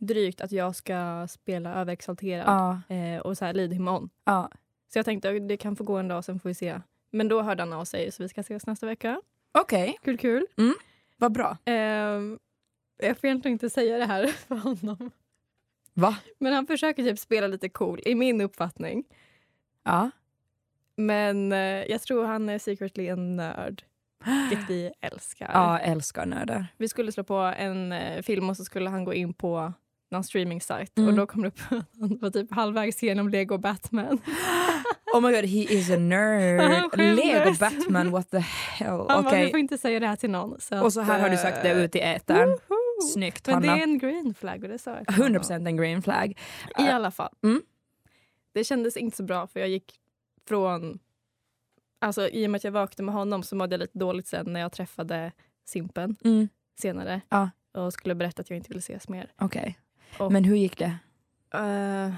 drygt 0.00 0.40
att 0.40 0.52
jag 0.52 0.76
ska 0.76 1.26
spela 1.30 1.74
överexalterad 1.74 2.44
Ja, 2.46 2.94
eh, 2.96 3.20
och 3.20 3.38
så 3.38 3.44
här 3.44 3.88
on. 3.88 4.10
ja. 4.24 4.50
Så 4.92 4.98
jag 4.98 5.04
tänkte 5.04 5.30
att 5.30 5.48
det 5.48 5.56
kan 5.56 5.76
få 5.76 5.84
gå 5.84 5.96
en 5.96 6.08
dag 6.08 6.24
sen 6.24 6.40
får 6.40 6.48
vi 6.48 6.54
se. 6.54 6.80
Men 7.10 7.28
då 7.28 7.42
hörde 7.42 7.62
han 7.62 7.72
av 7.72 7.84
sig 7.84 8.12
så 8.12 8.22
vi 8.22 8.28
ska 8.28 8.40
ses 8.40 8.66
nästa 8.66 8.86
vecka. 8.86 9.20
Okej, 9.58 9.98
Kul 10.04 10.18
kul. 10.18 10.46
Vad 11.16 11.32
bra. 11.32 11.58
Ehm, 11.64 12.38
jag 12.98 13.18
får 13.18 13.26
egentligen 13.26 13.52
inte 13.52 13.70
säga 13.70 13.98
det 13.98 14.04
här 14.04 14.26
för 14.48 14.54
honom. 14.54 15.10
Va? 15.94 16.16
Men 16.38 16.52
han 16.52 16.66
försöker 16.66 17.02
typ 17.02 17.18
spela 17.18 17.46
lite 17.46 17.68
cool 17.68 18.00
i 18.06 18.14
min 18.14 18.40
uppfattning. 18.40 19.04
Ja. 19.84 20.10
Men 20.96 21.52
eh, 21.52 21.58
jag 21.84 22.02
tror 22.02 22.24
han 22.24 22.48
är 22.48 22.58
secretly 22.58 23.06
en 23.06 23.36
nörd. 23.36 23.82
Vilket 24.24 24.70
vi 24.70 24.92
älskar. 25.00 25.50
Ja, 25.52 25.78
älskar 25.78 26.26
nördar. 26.26 26.66
Vi 26.76 26.88
skulle 26.88 27.12
slå 27.12 27.24
på 27.24 27.36
en 27.36 27.92
eh, 27.92 28.22
film 28.22 28.50
och 28.50 28.56
så 28.56 28.64
skulle 28.64 28.90
han 28.90 29.04
gå 29.04 29.14
in 29.14 29.34
på 29.34 29.72
någon 30.16 30.24
streaming-sajt 30.24 30.98
Mm. 30.98 31.08
och 31.10 31.14
då 31.16 31.26
kom 31.26 31.42
det 31.42 31.48
upp 31.48 31.58
att 31.70 31.84
han 32.00 32.18
var 32.20 32.30
typ 32.30 32.52
halvvägs 32.54 33.02
genom 33.02 33.28
Lego 33.28 33.58
Batman. 33.58 34.18
Oh 35.14 35.20
my 35.20 35.32
god, 35.32 35.44
he 35.44 35.58
is 35.74 35.90
a 35.90 35.96
nerd. 35.96 36.96
Lego 36.98 37.54
Batman, 37.60 38.10
what 38.10 38.30
the 38.30 38.38
hell. 38.38 38.88
Han 38.88 39.06
bara, 39.06 39.18
Okej. 39.18 39.44
du 39.44 39.50
får 39.50 39.60
inte 39.60 39.78
säga 39.78 40.00
det 40.00 40.06
här 40.06 40.16
till 40.16 40.30
någon. 40.30 40.60
Så 40.60 40.82
Och 40.84 40.92
så 40.92 41.00
här 41.00 41.20
har 41.20 41.28
du 41.28 41.36
sagt 41.36 41.62
det 41.62 41.72
ut 41.72 41.94
i 41.96 42.00
etern. 42.00 42.48
Woho! 42.48 43.08
Snyggt 43.12 43.46
Men 43.46 43.62
det 43.62 43.68
Hanna. 43.68 43.80
är 43.80 43.84
en 43.86 43.98
green 43.98 44.34
flag 44.34 44.62
och 44.62 44.68
det 44.68 44.78
sa 44.78 44.90
jag 44.96 45.06
till 45.06 45.22
honom. 45.22 45.42
100% 45.42 45.66
en 45.66 45.76
green 45.76 46.02
flag. 46.02 46.38
I 46.78 46.82
alla 46.82 47.10
fall. 47.10 47.34
Mm. 47.42 47.62
Det 48.54 48.64
kändes 48.64 48.96
inte 48.96 49.16
så 49.16 49.22
bra 49.22 49.46
för 49.46 49.60
jag 49.60 49.68
gick 49.68 49.94
från... 50.48 50.98
Alltså 51.98 52.28
i 52.28 52.46
och 52.46 52.50
med 52.50 52.56
att 52.58 52.64
jag 52.64 52.72
vaknade 52.72 53.06
med 53.06 53.14
honom 53.14 53.42
så 53.42 53.56
mådde 53.56 53.74
jag 53.74 53.80
lite 53.80 53.98
dåligt 53.98 54.26
sen 54.26 54.52
när 54.52 54.60
jag 54.60 54.72
träffade 54.72 55.32
Simpen 55.64 56.16
Mm. 56.24 56.48
senare. 56.80 57.20
Ja. 57.28 57.50
Och 57.74 57.92
skulle 57.92 58.14
berätta 58.14 58.42
att 58.42 58.50
jag 58.50 58.56
inte 58.56 58.68
ville 58.68 58.78
ses 58.78 59.08
mer. 59.08 59.32
Okej. 59.40 59.78
Och- 60.18 60.32
Men 60.32 60.44
hur 60.44 60.56
gick 60.56 60.78
det? 60.78 60.96
Eh, 61.54 62.14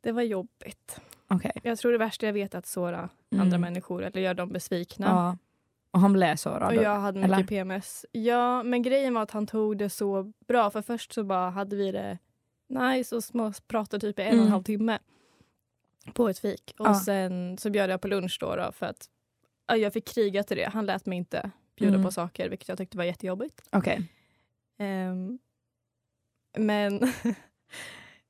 det 0.00 0.12
var 0.12 0.22
jobbigt. 0.22 1.00
Okej. 1.28 1.52
Jag 1.62 1.78
tror 1.78 1.92
det 1.92 1.98
värsta 1.98 2.26
jag 2.26 2.32
vet 2.32 2.54
är 2.54 2.58
att 2.58 2.66
såra 2.66 3.08
Mm. 3.32 3.42
andra 3.42 3.58
människor 3.58 4.02
eller 4.02 4.20
göra 4.20 4.34
dem 4.34 4.48
besvikna. 4.48 5.06
Ja. 5.06 5.36
Och 5.90 6.00
han 6.00 6.12
blev 6.12 6.36
sårad? 6.36 6.62
Och 6.76 6.82
jag 6.82 7.00
hade 7.00 7.18
mycket 7.20 7.34
eller? 7.34 7.44
PMS. 7.46 8.06
Ja, 8.12 8.62
men 8.62 8.82
grejen 8.82 9.14
var 9.14 9.22
att 9.22 9.30
han 9.30 9.46
tog 9.46 9.78
det 9.78 9.90
så 9.90 10.32
bra. 10.48 10.70
För 10.70 10.82
först 10.82 11.12
så 11.12 11.24
bara 11.24 11.50
hade 11.50 11.76
vi 11.76 11.92
det 11.92 12.18
nice 12.68 13.16
och 13.16 13.24
små 13.24 13.52
pratade 13.66 14.00
typ 14.00 14.18
i 14.18 14.22
en 14.22 14.28
och 14.28 14.32
en 14.34 14.40
Mm. 14.40 14.52
halv 14.52 14.62
timme. 14.62 14.98
På 16.14 16.28
ett 16.28 16.38
fik. 16.38 16.74
Och 16.78 16.86
Ja. 16.86 16.94
sen 16.94 17.58
så 17.58 17.70
bjöd 17.70 17.90
jag 17.90 18.00
på 18.00 18.08
lunch 18.08 18.36
då, 18.40 18.56
då 18.56 18.72
för 18.72 18.86
att 18.86 19.08
ja, 19.66 19.76
jag 19.76 19.92
fick 19.92 20.08
kriga 20.08 20.42
till 20.42 20.56
det. 20.56 20.68
Han 20.72 20.86
lät 20.86 21.06
mig 21.06 21.18
inte 21.18 21.50
bjuda 21.76 21.94
Mm. 21.94 22.04
på 22.04 22.10
saker 22.12 22.48
vilket 22.48 22.68
jag 22.68 22.78
tyckte 22.78 22.96
var 22.96 23.04
jättejobbigt. 23.04 23.62
Okej. 23.72 24.08
Ehm, 24.78 25.38
men 26.58 27.00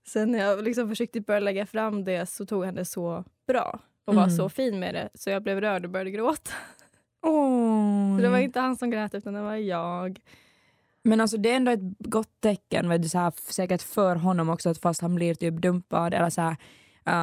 sen 0.08 0.32
när 0.32 0.38
jag 0.38 0.64
liksom 0.64 0.88
försökte 0.88 1.20
börja 1.20 1.40
lägga 1.40 1.66
fram 1.66 2.04
det 2.04 2.26
så 2.26 2.46
tog 2.46 2.64
han 2.64 2.74
det 2.74 2.84
så 2.84 3.24
bra 3.46 3.80
och 4.04 4.14
var 4.14 4.22
Mm. 4.22 4.36
så 4.36 4.48
fin 4.48 4.78
med 4.80 4.94
det 4.94 5.08
så 5.14 5.30
jag 5.30 5.42
blev 5.42 5.60
rörd 5.60 5.84
och 5.84 5.90
började 5.90 6.10
gråta. 6.10 6.50
Åh. 7.22 8.16
Så 8.16 8.22
det 8.22 8.28
var 8.28 8.38
inte 8.38 8.60
han 8.60 8.76
som 8.76 8.90
grät 8.90 9.14
utan 9.14 9.34
det 9.34 9.42
var 9.42 9.56
jag. 9.56 10.20
Men 11.02 11.20
alltså 11.20 11.36
det 11.36 11.50
är 11.50 11.56
ändå 11.56 11.70
ett 11.72 11.98
gott 11.98 12.40
tecken, 12.40 12.88
vet 12.88 13.02
du, 13.02 13.08
så 13.08 13.18
här, 13.18 13.32
säkert 13.52 13.82
för 13.82 14.16
honom 14.16 14.48
också, 14.50 14.70
att 14.70 14.78
fast 14.78 15.00
han 15.02 15.14
blir 15.14 15.34
typ 15.34 15.54
dumpad 15.54 16.14
eller 16.14 16.30
så 16.30 16.40
här, 16.40 16.56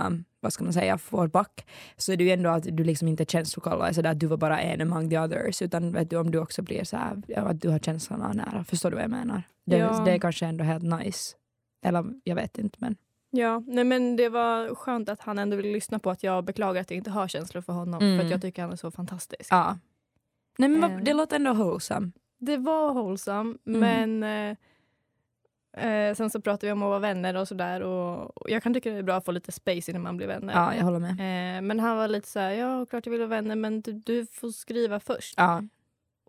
um, 0.08 0.24
vad 0.40 0.54
ska 0.54 0.64
man 0.64 0.74
säga, 0.74 0.98
får 0.98 1.28
back, 1.28 1.68
så 1.98 2.12
är 2.12 2.18
det 2.18 2.24
ju 2.24 2.30
ändå 2.32 2.50
att 2.50 2.64
du 2.64 2.84
liksom 2.84 3.08
inte 3.08 3.24
är 3.24 3.26
känslokall 3.26 3.80
och 3.80 3.88
är 3.88 3.94
sådär 3.94 4.12
att 4.12 4.20
du 4.20 4.28
var 4.28 4.38
bara 4.38 4.60
en 4.62 4.82
among 4.82 5.10
the 5.10 5.20
others, 5.20 5.62
utan 5.62 5.92
vet 5.92 6.10
du, 6.10 6.18
om 6.18 6.32
du 6.32 6.40
också 6.40 6.62
blir 6.62 6.84
så 6.84 6.98
här, 6.98 7.22
ja, 7.28 7.42
att 7.42 7.62
du 7.62 7.70
har 7.70 7.80
känslorna 7.80 8.34
nära. 8.34 8.64
Förstår 8.64 8.90
du 8.90 8.96
vad 8.96 9.04
jag 9.04 9.12
menar? 9.12 9.44
Det, 9.66 9.78
Ja. 9.78 10.02
det 10.06 10.12
är 10.12 10.20
kanske 10.20 10.46
ändå 10.46 10.64
helt 10.64 10.84
nice. 10.84 11.36
Eller 11.86 12.06
jag 12.24 12.36
vet 12.36 12.58
inte 12.58 12.78
men. 12.82 12.96
Ja, 13.30 13.64
nej 13.68 13.84
men 13.84 14.16
det 14.16 14.30
var 14.30 14.76
skönt 14.76 15.10
att 15.10 15.22
han 15.22 15.40
ändå 15.40 15.58
ville 15.58 15.72
lyssna 15.72 16.00
på 16.00 16.10
att 16.10 16.24
jag 16.24 16.44
beklagar 16.46 16.82
att 16.82 16.92
jag 16.92 16.98
inte 16.98 17.10
har 17.12 17.28
känslor 17.28 17.62
för 17.62 17.74
honom 17.74 18.02
Mm. 18.02 18.18
för 18.20 18.26
att 18.26 18.32
jag 18.32 18.42
tycker 18.42 18.62
han 18.62 18.72
är 18.72 18.76
så 18.76 18.92
fantastisk. 18.92 19.48
Ja. 19.52 19.78
Nej 20.58 20.70
men 20.70 20.92
Eh. 20.92 21.00
det 21.04 21.14
låter 21.14 21.36
ändå 21.36 21.54
wholesome. 21.54 22.12
Det 22.40 22.58
var 22.58 22.94
wholesome 22.94 23.58
Mm. 23.68 23.80
men 24.20 24.24
eh, 25.78 26.16
sen 26.16 26.30
så 26.30 26.42
pratar 26.42 26.68
vi 26.68 26.72
om 26.72 26.84
att 26.84 26.90
vara 26.90 27.00
vänner 27.00 27.36
och 27.36 27.48
sådär. 27.48 27.82
Och, 27.82 28.38
och 28.42 28.50
jag 28.50 28.64
kan 28.64 28.74
tycka 28.74 28.90
det 28.92 28.98
är 28.98 29.04
bra 29.04 29.16
att 29.16 29.26
få 29.26 29.32
lite 29.32 29.52
space 29.52 29.92
innan 29.92 30.02
man 30.04 30.18
blir 30.18 30.28
vänner. 30.28 30.54
Ja, 30.54 30.76
jag 30.76 30.84
håller 30.84 31.00
med. 31.00 31.12
Eh, 31.58 31.62
men 31.62 31.80
han 31.80 31.98
var 31.98 32.08
lite 32.08 32.28
så 32.30 32.40
här, 32.40 32.52
ja 32.52 32.86
klart 32.86 33.06
jag 33.06 33.12
vill 33.12 33.22
vara 33.22 33.30
vänner 33.30 33.56
men 33.56 33.82
du, 33.82 33.94
du 33.94 34.26
får 34.26 34.52
skriva 34.52 35.00
först. 35.00 35.34
Ja, 35.38 35.64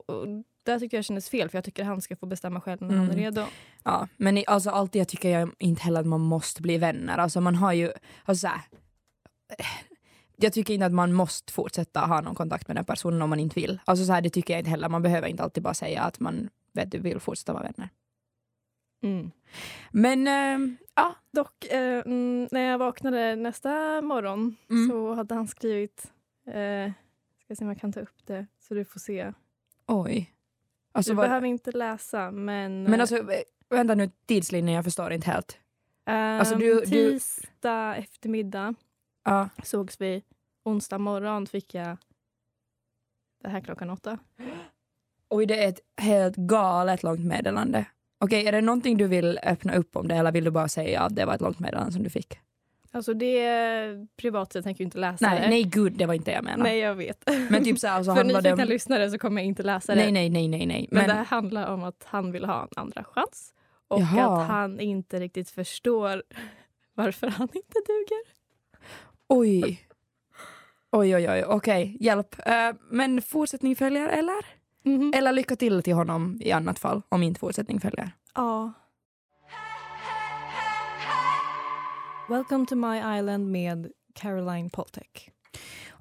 Och 0.06 0.26
där 0.64 0.78
tycker 0.78 0.96
jag 0.96 1.04
kändes 1.04 1.28
fel 1.30 1.48
för 1.48 1.58
jag 1.58 1.64
tycker 1.64 1.84
han 1.84 2.00
ska 2.02 2.16
få 2.16 2.26
bestämma 2.26 2.60
själv 2.60 2.82
när 2.82 2.88
han 2.96 2.98
är 3.06 3.12
Mm. 3.12 3.16
redo. 3.24 3.44
ja. 3.84 4.08
men 4.16 4.38
i- 4.38 4.44
alltså, 4.46 4.70
alltid 4.70 5.00
jag 5.00 5.08
tycker 5.08 5.38
jag 5.38 5.50
inte 5.58 5.82
heller 5.82 6.00
att 6.00 6.06
man 6.06 6.20
måste 6.20 6.62
bli 6.62 6.78
vänner. 6.78 7.18
Alltså 7.18 7.40
man 7.40 7.54
har 7.54 7.72
ju, 7.72 7.92
alltså, 8.24 8.40
så 8.40 8.46
här, 8.46 8.60
eh, 9.58 9.66
jag 10.36 10.52
tycker 10.52 10.74
inte 10.74 10.86
att 10.86 10.92
man 10.92 11.12
måste 11.12 11.52
fortsätta 11.52 12.00
ha 12.00 12.20
någon 12.20 12.34
kontakt 12.34 12.68
med 12.68 12.76
den 12.76 12.84
personen 12.84 13.22
om 13.22 13.30
man 13.30 13.40
inte 13.40 13.60
vill. 13.60 13.80
Alltså 13.84 14.04
så 14.04 14.12
här, 14.12 14.20
det 14.20 14.30
tycker 14.30 14.54
jag 14.54 14.60
inte 14.60 14.70
heller. 14.70 14.88
Man 14.88 15.02
behöver 15.02 15.28
inte 15.28 15.42
alltid 15.42 15.62
bara 15.62 15.74
säga 15.74 16.02
att 16.02 16.20
man 16.20 16.48
vet, 16.74 16.90
du 16.90 16.98
vill 16.98 17.20
fortsätta 17.20 17.52
vara 17.52 17.62
vänner. 17.62 17.88
Mm. 19.02 19.30
Men 19.90 20.26
eh, 20.26 20.76
ja, 20.94 21.14
Dock, 21.32 21.64
eh, 21.64 22.02
mm, 22.06 22.48
när 22.50 22.60
jag 22.60 22.78
vaknade 22.78 23.36
nästa 23.36 24.02
morgon 24.02 24.56
Mm. 24.70 24.88
så 24.90 25.14
hade 25.14 25.34
han 25.34 25.48
skrivit, 25.48 26.12
eh, 26.46 26.92
ska 27.44 27.56
se 27.56 27.64
om 27.64 27.68
jag 27.68 27.80
kan 27.80 27.92
ta 27.92 28.00
upp 28.00 28.26
det 28.26 28.46
så 28.60 28.74
du 28.74 28.84
får 28.84 29.00
se. 29.00 29.32
oj. 29.86 30.34
Alltså, 30.92 31.12
du 31.12 31.16
vad, 31.16 31.26
behöver 31.28 31.46
inte 31.46 31.72
läsa 31.72 32.30
men, 32.30 32.82
men 32.82 33.00
alltså, 33.00 33.16
eh, 33.16 33.40
vänta 33.68 33.94
nu, 33.94 34.10
tidslinjen, 34.26 34.74
jag 34.74 34.84
förstår 34.84 35.12
inte 35.12 35.30
helt. 35.30 35.58
eh, 36.06 36.14
alltså, 36.38 36.54
du- 36.54 36.80
du- 36.80 36.86
tisdag 36.86 37.96
eftermiddag 37.96 38.74
Ja. 39.24 39.48
sågs 39.64 40.00
vi. 40.00 40.22
Onsdag 40.64 40.98
morgon 40.98 41.46
fick 41.46 41.74
jag 41.74 41.96
det 43.42 43.48
här 43.48 43.60
klockan 43.60 43.90
åtta. 43.90 44.18
Oj, 45.28 45.46
det 45.46 45.64
är 45.64 45.68
ett 45.68 45.80
helt 46.00 46.36
galet 46.36 47.02
långt 47.02 47.20
meddelande. 47.24 47.86
Okej, 48.18 48.46
är 48.46 48.52
det 48.52 48.60
någonting 48.60 48.96
du 48.96 49.06
vill 49.06 49.38
öppna 49.42 49.74
upp 49.74 49.96
om 49.96 50.08
det 50.08 50.14
eller 50.14 50.32
vill 50.32 50.44
du 50.44 50.50
bara 50.50 50.68
säga 50.68 51.00
att 51.00 51.16
det 51.16 51.24
var 51.24 51.34
ett 51.34 51.40
långt 51.40 51.58
meddelande 51.58 51.92
som 51.92 52.02
du 52.02 52.10
fick? 52.10 52.38
Alltså 52.92 53.14
det 53.14 53.38
är 53.38 54.06
privat 54.16 54.52
så 54.52 54.58
jag 54.58 54.64
tänker 54.64 54.84
inte 54.84 54.98
läsa 54.98 55.28
Nej, 55.28 55.40
det. 55.40 55.48
nej 55.48 55.62
gud, 55.62 55.92
det 55.92 56.06
var 56.06 56.14
inte 56.14 56.30
det 56.30 56.34
jag 56.34 56.44
menade. 56.44 56.62
Nej 56.62 56.78
jag 56.78 56.94
vet. 56.94 57.24
Men 57.50 57.64
typ 57.64 57.78
så 57.78 57.86
här, 57.86 58.02
så 58.02 58.14
För 58.16 58.24
nyfikna 58.24 58.62
om... 58.62 58.68
lyssnare 58.68 59.10
så 59.10 59.18
kommer 59.18 59.40
jag 59.40 59.46
inte 59.46 59.62
läsa 59.62 59.94
det. 59.94 60.00
Nej, 60.00 60.12
nej, 60.12 60.30
nej, 60.30 60.48
nej, 60.48 60.66
nej. 60.66 60.88
Men, 60.90 60.98
Men, 61.00 61.08
det 61.08 61.14
här 61.14 61.24
handlar 61.24 61.66
om 61.74 61.84
att 61.84 62.04
han 62.06 62.32
vill 62.32 62.44
ha 62.44 62.62
en 62.62 62.68
andra 62.76 63.04
chans. 63.04 63.54
Och 63.88 64.00
Jaha. 64.00 64.42
att 64.42 64.48
han 64.48 64.80
inte 64.80 65.20
riktigt 65.20 65.50
förstår 65.50 66.22
varför 66.94 67.26
han 67.26 67.48
inte 67.52 67.78
duger. 67.86 68.22
oj. 69.28 69.84
Oj, 70.92 71.16
oj, 71.16 71.30
oj, 71.30 71.44
okej, 71.44 71.96
hjälp. 72.00 72.36
Eh, 72.46 72.72
men 72.90 73.22
fortsättning 73.22 73.76
följer, 73.76 74.08
eller? 74.08 74.57
Mhm. 74.88 75.12
Eller 75.14 75.32
lycka 75.32 75.56
till 75.56 75.82
till 75.82 75.94
honom 75.94 76.38
i 76.40 76.52
annat 76.52 76.78
fall, 76.78 77.02
om 77.08 77.22
inte 77.22 77.40
fortsättning 77.40 77.80
följer. 77.80 78.10
Ja. 78.34 78.72
Welcome 82.28 82.66
to 82.66 82.74
my 82.74 83.18
island 83.18 83.50
med 83.50 83.88
Caroline 84.14 84.70
Poltek. 84.70 85.30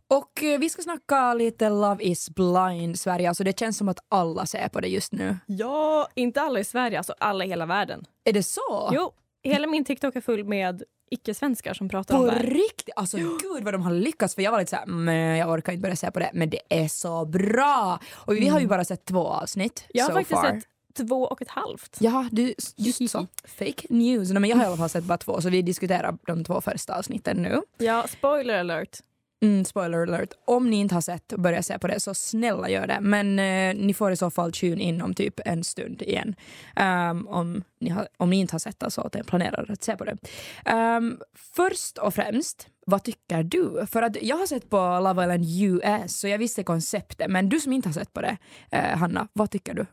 Och 0.10 0.44
eh, 0.44 0.60
vi 0.60 0.70
ska 0.70 0.82
snacka 0.82 1.34
lite 1.34 1.70
Love 1.70 2.04
is 2.04 2.30
blind 2.30 3.00
Sverige, 3.00 3.30
alltså 3.30 3.44
det 3.44 3.60
känns 3.60 3.78
som 3.78 3.90
att 3.90 4.00
alla 4.10 4.46
ser 4.46 4.68
på 4.70 4.82
det 4.82 4.88
just 4.88 5.12
nu. 5.12 5.38
Ja, 5.46 6.08
inte 6.16 6.42
alla 6.42 6.60
i 6.60 6.64
Sverige, 6.64 6.98
alltså 6.98 7.14
alla 7.20 7.46
i 7.46 7.48
hela 7.48 7.66
världen. 7.66 8.06
Är 8.24 8.34
det 8.34 8.44
så? 8.44 8.90
Jo, 8.94 9.14
hela 9.44 9.68
min 9.68 9.86
TikTok 9.86 10.16
är 10.16 10.22
full 10.22 10.44
med 10.46 10.84
icke-svenskar 11.12 11.74
som 11.74 11.90
pratar 11.90 12.16
På 12.16 12.22
om 12.22 12.26
det 12.28 12.32
här. 12.34 12.44
riktigt? 12.44 12.94
Alltså 12.96 13.18
gud 13.18 13.64
vad 13.64 13.74
de 13.74 13.82
har 13.82 13.92
lyckats 13.94 14.36
för 14.36 14.42
jag 14.42 14.52
var 14.52 14.60
lite 14.60 14.70
såhär, 14.70 14.86
men 14.86 15.38
jag 15.38 15.50
orkar 15.50 15.74
inte 15.74 15.82
börja 15.82 15.96
se 15.96 16.12
på 16.12 16.20
det 16.20 16.30
men 16.34 16.50
det 16.50 16.60
är 16.70 16.88
så 16.88 17.26
bra! 17.26 18.00
Och 18.14 18.36
vi 18.36 18.48
har 18.48 18.60
ju 18.60 18.68
bara 18.68 18.86
sett 18.86 19.06
två 19.06 19.28
avsnitt 19.28 19.80
Mm. 19.80 19.90
Jag 19.94 20.04
har 20.04 20.10
so 20.10 20.16
faktiskt 20.16 20.42
far. 20.42 20.52
sett 20.96 21.08
två 21.08 21.24
och 21.24 21.42
ett 21.42 21.50
halvt. 21.50 21.98
Ja, 22.00 22.28
du, 22.32 22.54
just 22.78 23.10
så. 23.12 23.28
Fake 23.46 23.88
news. 23.90 24.30
Nej, 24.32 24.40
men 24.42 24.50
jag 24.50 24.58
har 24.58 24.64
i 24.64 24.68
alla 24.68 24.78
fall 24.78 24.90
sett 24.90 25.04
bara 25.04 25.18
två 25.18 25.42
så 25.42 25.50
vi 25.50 25.62
diskuterar 25.62 26.18
de 26.28 26.44
två 26.44 26.62
första 26.62 26.98
avsnitten 26.98 27.38
nu. 27.38 27.62
Ja, 27.78 28.06
spoiler 28.08 28.60
alert. 28.60 28.98
Mm, 29.42 29.66
spoiler 29.66 29.98
alert. 30.02 30.34
Om 30.46 30.70
ni 30.70 30.76
inte 30.76 30.96
har 30.96 31.02
sett 31.02 31.34
och 31.34 31.40
börjat 31.40 31.66
se 31.66 31.80
på 31.80 31.88
det 31.88 32.00
så 32.00 32.14
snälla 32.14 32.70
gör 32.70 32.88
det. 32.88 32.98
Men 33.02 33.40
eh, 33.40 33.86
ni 33.86 33.94
får 33.94 34.12
i 34.12 34.16
så 34.18 34.30
fall 34.30 34.52
tune 34.52 34.84
in 34.84 35.02
om 35.02 35.14
typ 35.14 35.40
en 35.46 35.64
stund 35.64 36.02
igen. 36.02 36.36
Ehm, 36.76 37.28
om, 37.28 37.64
ni 37.80 37.90
har, 37.90 38.08
om 38.18 38.30
ni 38.30 38.36
inte 38.40 38.54
har 38.54 38.60
sett 38.60 38.80
det 38.80 38.92
så 38.92 39.02
att 39.02 39.14
ni 39.14 39.24
planerar 39.24 39.72
att 39.72 39.84
se 39.84 39.96
på 39.98 40.06
det. 40.06 40.18
Ehm, 40.66 41.20
först 41.36 41.98
och 41.98 42.14
främst, 42.14 42.68
vad 42.86 43.04
tycker 43.04 43.44
du? 43.44 43.86
För 43.88 44.02
att 44.02 44.22
jag 44.22 44.38
har 44.38 44.46
sett 44.46 44.70
på 44.70 44.78
Love 44.78 45.24
Island 45.24 45.46
US 45.62 46.20
så 46.20 46.28
jag 46.28 46.38
visste 46.38 46.64
konceptet. 46.64 47.32
Men 47.32 47.50
du 47.50 47.60
som 47.60 47.74
inte 47.74 47.90
har 47.90 47.94
sett 47.94 48.14
på 48.14 48.22
det, 48.22 48.38
eh, 48.72 48.98
Hanna, 48.98 49.28
vad 49.34 49.52
tycker 49.52 49.74
du? 49.74 49.86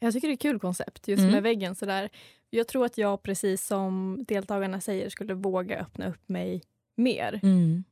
Jag 0.00 0.12
tycker 0.12 0.28
det 0.28 0.32
är 0.32 0.34
ett 0.34 0.40
kul 0.42 0.58
koncept, 0.58 1.08
just 1.08 1.20
Mm. 1.20 1.32
med 1.32 1.42
väggen. 1.42 1.74
Sådär. 1.74 2.08
Jag 2.50 2.68
tror 2.68 2.84
att 2.84 2.98
jag, 2.98 3.22
precis 3.22 3.66
som 3.66 4.18
deltagarna 4.28 4.80
säger, 4.80 5.08
skulle 5.10 5.34
våga 5.34 5.78
öppna 5.80 6.08
upp 6.08 6.28
mig 6.28 6.62
mer. 6.96 7.40
Mm. 7.42 7.84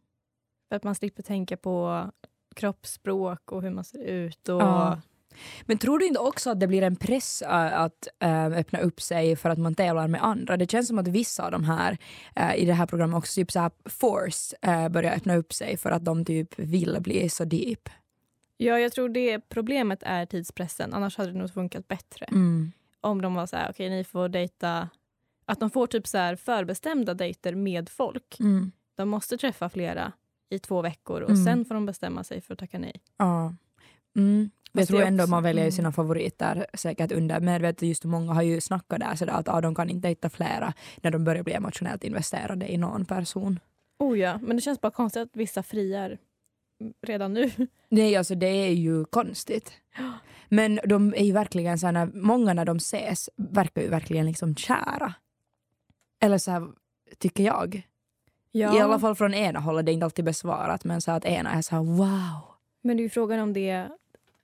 För 0.71 0.77
att 0.77 0.85
man 0.85 0.95
slipper 0.95 1.23
tänka 1.23 1.57
på 1.57 2.11
kroppsspråk 2.55 3.53
och 3.53 3.63
hur 3.63 3.71
man 3.71 3.85
ser 3.85 4.05
ut. 4.05 4.49
Och... 4.49 4.61
Ja. 4.61 5.01
Men 5.63 5.79
tror 5.79 5.99
du 5.99 6.07
inte 6.07 6.21
också 6.21 6.51
att 6.51 6.61
det 6.61 6.67
blir 6.67 6.83
en 6.83 6.97
press 6.97 7.43
äh, 7.43 7.81
att 7.81 8.09
äh, 8.19 8.47
öppna 8.47 8.81
upp 8.81 9.01
sig 9.01 9.37
för 9.37 9.51
att 9.51 9.59
man 9.59 9.75
tävlar 9.75 10.09
med 10.09 10.25
andra? 10.25 10.57
Det 10.57 10.71
känns 10.71 10.89
som 10.89 10.99
att 10.99 11.09
vissa 11.09 11.45
av 11.45 11.51
de 11.51 11.65
här 11.65 11.99
äh, 12.37 12.57
i 12.57 12.65
det 12.65 12.73
här 12.73 12.87
programmet 12.87 13.19
också 13.19 13.35
typ 13.35 13.53
så 13.53 13.61
här 13.61 13.71
force 13.85 14.57
börjar 14.91 15.13
öppna 15.17 15.37
upp 15.37 15.53
sig 15.53 15.77
för 15.77 15.91
att 15.91 16.05
de 16.05 16.25
typ 16.25 16.59
vill 16.59 16.97
bli 17.01 17.29
så 17.29 17.45
deep. 17.45 17.89
Ja, 18.57 18.79
jag 18.79 18.93
tror 18.93 19.09
det 19.09 19.41
problemet 19.49 20.03
är 20.03 20.27
tidspressen. 20.27 20.95
Annars 20.95 21.17
hade 21.17 21.33
det 21.33 21.39
nog 21.39 21.55
funkat 21.55 21.89
bättre. 21.89 22.27
Mm. 22.27 22.73
Om 23.01 23.23
de 23.23 23.35
var 23.35 23.47
så 23.47 23.57
här, 23.57 23.71
okej 23.71 23.91
ni 23.91 24.05
får 24.05 24.29
dejta... 24.29 24.89
Att 25.45 25.61
de 25.61 25.71
får 25.71 25.87
typ 25.87 26.07
så 26.07 26.19
här 26.19 26.37
förbestämda 26.37 27.15
dejter 27.15 27.55
med 27.55 27.89
folk. 27.89 28.41
Mm. 28.41 28.73
De 28.95 29.09
måste 29.09 29.39
träffa 29.39 29.69
flera 29.69 30.13
i 30.51 30.59
två 30.59 30.83
veckor 30.83 31.21
och 31.21 31.31
Mm. 31.31 31.45
sen 31.45 31.65
får 31.65 31.75
de 31.75 31.87
bestämma 31.87 32.25
sig 32.25 32.41
för 32.41 32.53
att 32.53 32.59
tacka 32.59 32.79
nej. 32.79 33.01
Ja. 33.17 33.55
Mm. 34.17 34.51
Jag 34.73 34.89
tror 34.89 35.03
ändå 35.03 35.25
också- 35.25 35.31
man 35.31 35.43
väljer 35.43 35.65
mm. 35.65 35.73
sina 35.73 35.93
favoriter 35.93 36.67
säkert 36.75 37.13
under 37.13 37.41
medvetet. 37.41 37.83
Just 37.89 38.05
många 38.05 38.33
har 38.33 38.43
ju 38.43 38.61
snackat 38.61 39.01
där 39.01 39.15
sådär 39.15 39.33
att 39.33 39.49
ah, 39.49 39.61
de 39.61 39.75
kan 39.75 39.91
inte 39.91 40.09
dejta 40.09 40.31
flera 40.31 40.73
när 40.97 41.11
de 41.11 41.25
börjar 41.25 41.43
bli 41.43 41.53
emotionellt 41.53 42.05
investerade 42.05 42.73
i 42.73 42.77
någon 42.77 43.05
person. 43.05 43.59
Oh 43.99 44.19
ja, 44.19 44.39
men 44.43 44.57
det 44.57 44.63
känns 44.63 44.81
bara 44.81 44.91
konstigt 44.93 45.23
att 45.23 45.37
vissa 45.37 45.63
friar 45.63 46.19
redan 47.07 47.33
nu. 47.35 47.51
Nej, 47.89 48.17
alltså 48.17 48.35
det 48.35 48.47
är 48.47 48.73
ju 48.73 49.05
konstigt. 49.05 49.73
Men 50.49 50.81
de 50.85 51.15
är 51.15 51.25
ju 51.25 51.33
verkligen 51.33 51.79
så 51.79 51.91
när, 51.91 52.07
många 52.07 52.55
när 52.55 52.65
de 52.65 52.77
ses 52.77 53.31
verkar 53.37 53.83
ju 53.83 53.89
verkligen 53.89 54.27
liksom 54.27 54.55
kära. 54.57 55.15
Eller 56.21 56.39
så 56.39 56.51
här, 56.51 56.69
tycker 57.19 57.45
jag. 57.45 57.83
I 58.53 58.65
alla 58.65 58.99
fall 58.99 59.15
från 59.15 59.35
ena 59.35 59.61
hållet, 59.61 59.87
det 59.87 59.93
är 59.93 59.95
inte 59.95 60.05
alltid 60.05 60.25
besvarat, 60.25 60.85
men 60.85 61.01
så 61.01 61.11
att 61.11 61.25
ena 61.25 61.53
är 61.53 61.63
så 61.63 61.75
här 61.75 61.83
wow. 61.83 62.43
Men 62.83 62.97
det 62.97 63.01
är 63.01 63.05
ju 63.05 63.11
frågan 63.11 63.41
om 63.41 63.53
det 63.53 63.89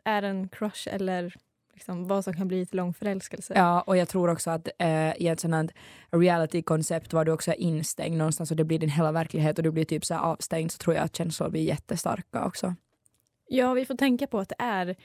är 0.04 0.22
en 0.22 0.48
crush 0.48 0.88
eller 0.94 1.34
liksom 1.74 2.08
vad 2.08 2.24
som 2.24 2.34
kan 2.34 2.48
bli 2.48 2.66
till 2.66 2.76
lång 2.76 2.94
förälskelse. 2.94 3.52
Ja, 3.56 3.80
och 3.80 3.96
jag 3.96 4.08
tror 4.08 4.30
också 4.30 4.50
att 4.50 4.68
eh, 4.78 5.22
i 5.22 5.28
ett 5.28 5.40
sånt 5.40 5.72
reality-koncept 6.10 7.12
var 7.12 7.24
du 7.24 7.32
också 7.32 7.50
är 7.50 7.60
instängd 7.60 8.16
någonstans 8.18 8.50
och 8.50 8.56
det 8.56 8.64
blir 8.64 8.78
din 8.78 8.90
hela 8.90 9.12
verklighet 9.12 9.58
och 9.58 9.64
du 9.64 9.70
blir 9.70 9.84
typ 9.84 10.04
så 10.04 10.14
avstängd 10.14 10.72
så 10.72 10.78
tror 10.78 10.96
jag 10.96 11.04
att 11.04 11.16
känslor 11.16 11.48
blir 11.48 11.62
jättestarka 11.62 12.44
också. 12.44 12.74
Ja, 13.48 13.74
vi 13.74 13.84
får 13.84 13.94
tänka 13.94 14.26
på 14.26 14.38
att 14.38 14.48
det 14.48 14.56
är 14.58 14.96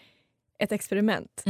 ett 0.60 0.72
experiment. 0.72 1.44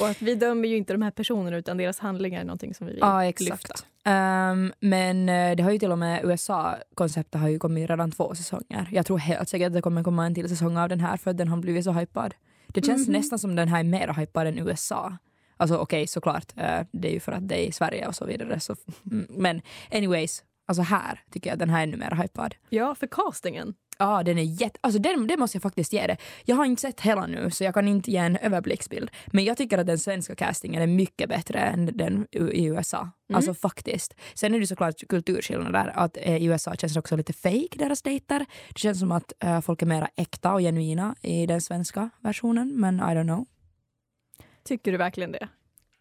Och 0.00 0.08
att 0.08 0.22
vi 0.22 0.34
dömer 0.34 0.68
ju 0.68 0.76
inte 0.76 0.92
de 0.92 1.02
här 1.02 1.10
personerna 1.10 1.56
utan 1.56 1.76
deras 1.76 1.98
handlingar 1.98 2.40
är 2.40 2.44
någonting 2.44 2.74
som 2.74 2.86
vi 2.86 2.92
vill 2.92 3.00
Ja, 3.00 3.24
exakt. 3.24 3.50
lyfta. 3.50 3.74
Ehm, 4.10 4.72
men 4.80 5.28
eh, 5.28 5.56
det 5.56 5.62
har 5.62 5.70
ju 5.70 5.78
till 5.78 5.92
och 5.92 5.98
med 5.98 6.24
USA-konceptet 6.24 7.40
har 7.40 7.48
ju 7.48 7.58
kommit 7.58 7.90
redan 7.90 8.10
två 8.12 8.34
säsonger. 8.34 8.88
Jag 8.92 9.06
tror 9.06 9.18
helt 9.18 9.48
säkert 9.48 9.66
att 9.66 9.72
det 9.72 9.82
kommer 9.82 10.02
komma 10.02 10.26
en 10.26 10.34
till 10.34 10.48
säsong 10.48 10.76
av 10.76 10.88
den 10.88 11.00
här 11.00 11.16
för 11.16 11.32
den 11.32 11.48
har 11.48 11.56
blivit 11.56 11.84
så 11.84 11.92
hypad. 11.92 12.34
Det 12.66 12.84
känns 12.86 13.08
Mhm. 13.08 13.12
nästan 13.16 13.38
som 13.38 13.56
den 13.56 13.68
här 13.68 13.80
är 13.80 13.84
mer 13.84 14.12
hypad 14.20 14.46
än 14.46 14.58
USA. 14.68 15.16
Alltså 15.56 15.76
okej, 15.76 16.06
såklart. 16.06 16.52
eh, 16.56 16.80
det 16.92 17.08
är 17.08 17.12
ju 17.12 17.20
för 17.20 17.32
att 17.32 17.48
det 17.48 17.54
är 17.64 17.68
i 17.68 17.72
Sverige 17.72 18.06
och 18.06 18.14
så 18.14 18.24
vidare. 18.26 18.60
Så, 18.60 18.76
mm, 19.10 19.26
men 19.30 19.60
anyways, 19.92 20.42
alltså 20.66 20.82
här 20.82 21.20
tycker 21.30 21.50
jag 21.50 21.58
den 21.58 21.70
här 21.70 21.78
är 21.78 21.82
ännu 21.82 21.96
mer 21.96 22.22
hypad. 22.22 22.54
Ja, 22.68 22.94
för 22.94 23.06
castingen. 23.06 23.74
Ja, 23.98 24.22
den 24.22 24.38
är 24.38 24.42
jätte... 24.42 24.78
Alltså 24.80 24.98
den, 24.98 25.26
det 25.26 25.36
måste 25.36 25.56
jag 25.56 25.62
faktiskt 25.62 25.92
ge 25.92 26.06
det. 26.06 26.16
Jag 26.44 26.56
har 26.56 26.64
inte 26.64 26.82
sett 26.82 27.00
hela 27.00 27.26
nu 27.26 27.50
så 27.50 27.64
jag 27.64 27.74
kan 27.74 27.88
inte 27.88 28.10
ge 28.10 28.16
en 28.16 28.36
överblicksbild. 28.36 29.10
Men 29.26 29.44
jag 29.44 29.56
tycker 29.56 29.78
att 29.78 29.86
den 29.86 29.98
svenska 29.98 30.34
castingen 30.34 30.82
är 30.82 30.86
mycket 30.86 31.28
bättre 31.28 31.58
än 31.58 31.96
den 31.96 32.26
i 32.32 32.64
USA. 32.64 32.98
Mm. 32.98 33.36
Alltså 33.36 33.54
faktiskt. 33.54 34.14
Sen 34.34 34.54
är 34.54 34.60
det 34.60 34.66
såklart 34.66 35.08
kulturskillnader. 35.08 35.92
Att 35.94 36.16
eh, 36.16 36.36
i 36.36 36.44
USA 36.44 36.74
känns 36.74 36.92
det 36.92 36.98
också 36.98 37.16
lite 37.16 37.32
fake 37.32 37.78
deras 37.78 38.02
dejter. 38.02 38.46
Det 38.68 38.78
känns 38.78 39.00
som 39.00 39.12
att 39.12 39.32
eh, 39.40 39.60
folk 39.60 39.82
är 39.82 39.86
mer 39.86 40.08
äkta 40.16 40.52
och 40.52 40.60
genuina 40.60 41.14
i 41.22 41.46
den 41.46 41.60
svenska 41.60 42.10
versionen. 42.20 42.72
Men 42.74 42.96
I 42.96 43.02
don't 43.02 43.24
know. 43.24 43.46
Tycker 44.64 44.92
du 44.92 44.98
verkligen 44.98 45.32
det? 45.32 45.48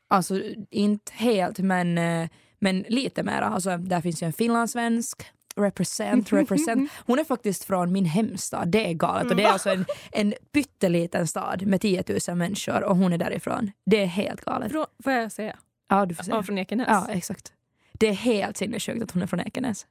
Alltså 0.08 0.42
inte 0.70 1.12
helt 1.16 1.60
men, 1.60 1.98
eh, 1.98 2.30
men 2.66 2.86
lite 2.88 3.24
mera. 3.24 3.46
Alltså, 3.46 3.78
där 3.78 4.02
finns 4.02 4.24
ju 4.24 4.26
en 4.26 4.34
finlandssvensk. 4.34 5.24
Represent, 5.56 6.34
represent. 6.34 6.92
Hon 7.06 7.20
är 7.20 7.24
faktiskt 7.24 7.64
från 7.64 7.92
min 7.92 8.06
hemstad. 8.06 8.68
Det 8.68 8.90
är 8.90 8.94
galet. 8.94 9.32
Och 9.32 9.38
det 9.38 9.44
är 9.44 9.52
alltså 9.52 9.70
en, 9.70 9.86
en 10.12 10.34
pytteliten 10.52 11.28
stad 11.28 11.68
med 11.68 11.82
10 11.82 12.04
000 12.28 12.38
människor 12.38 12.84
och 12.84 12.96
hon 12.98 13.14
är 13.14 13.18
därifrån. 13.18 13.72
Det 13.86 14.02
är 14.02 14.06
helt 14.06 14.42
galet. 14.42 14.72
Frå- 14.72 14.88
får 15.04 15.14
jag 15.14 15.32
säga? 15.32 15.58
Ja, 15.90 16.06
du 16.06 16.16
får 16.16 16.24
se. 16.24 16.32
Ja, 16.32 16.44
från 16.44 16.58
Ekenäs. 16.58 16.88
Ja, 16.90 17.08
exakt. 17.10 17.54
Det 17.94 18.08
är 18.08 18.14
helt 18.14 18.58
sinnessjukt 18.58 19.04
att 19.04 19.12
hon 19.12 19.22
är 19.22 19.28
från 19.28 19.40
Ekenäs. 19.40 19.88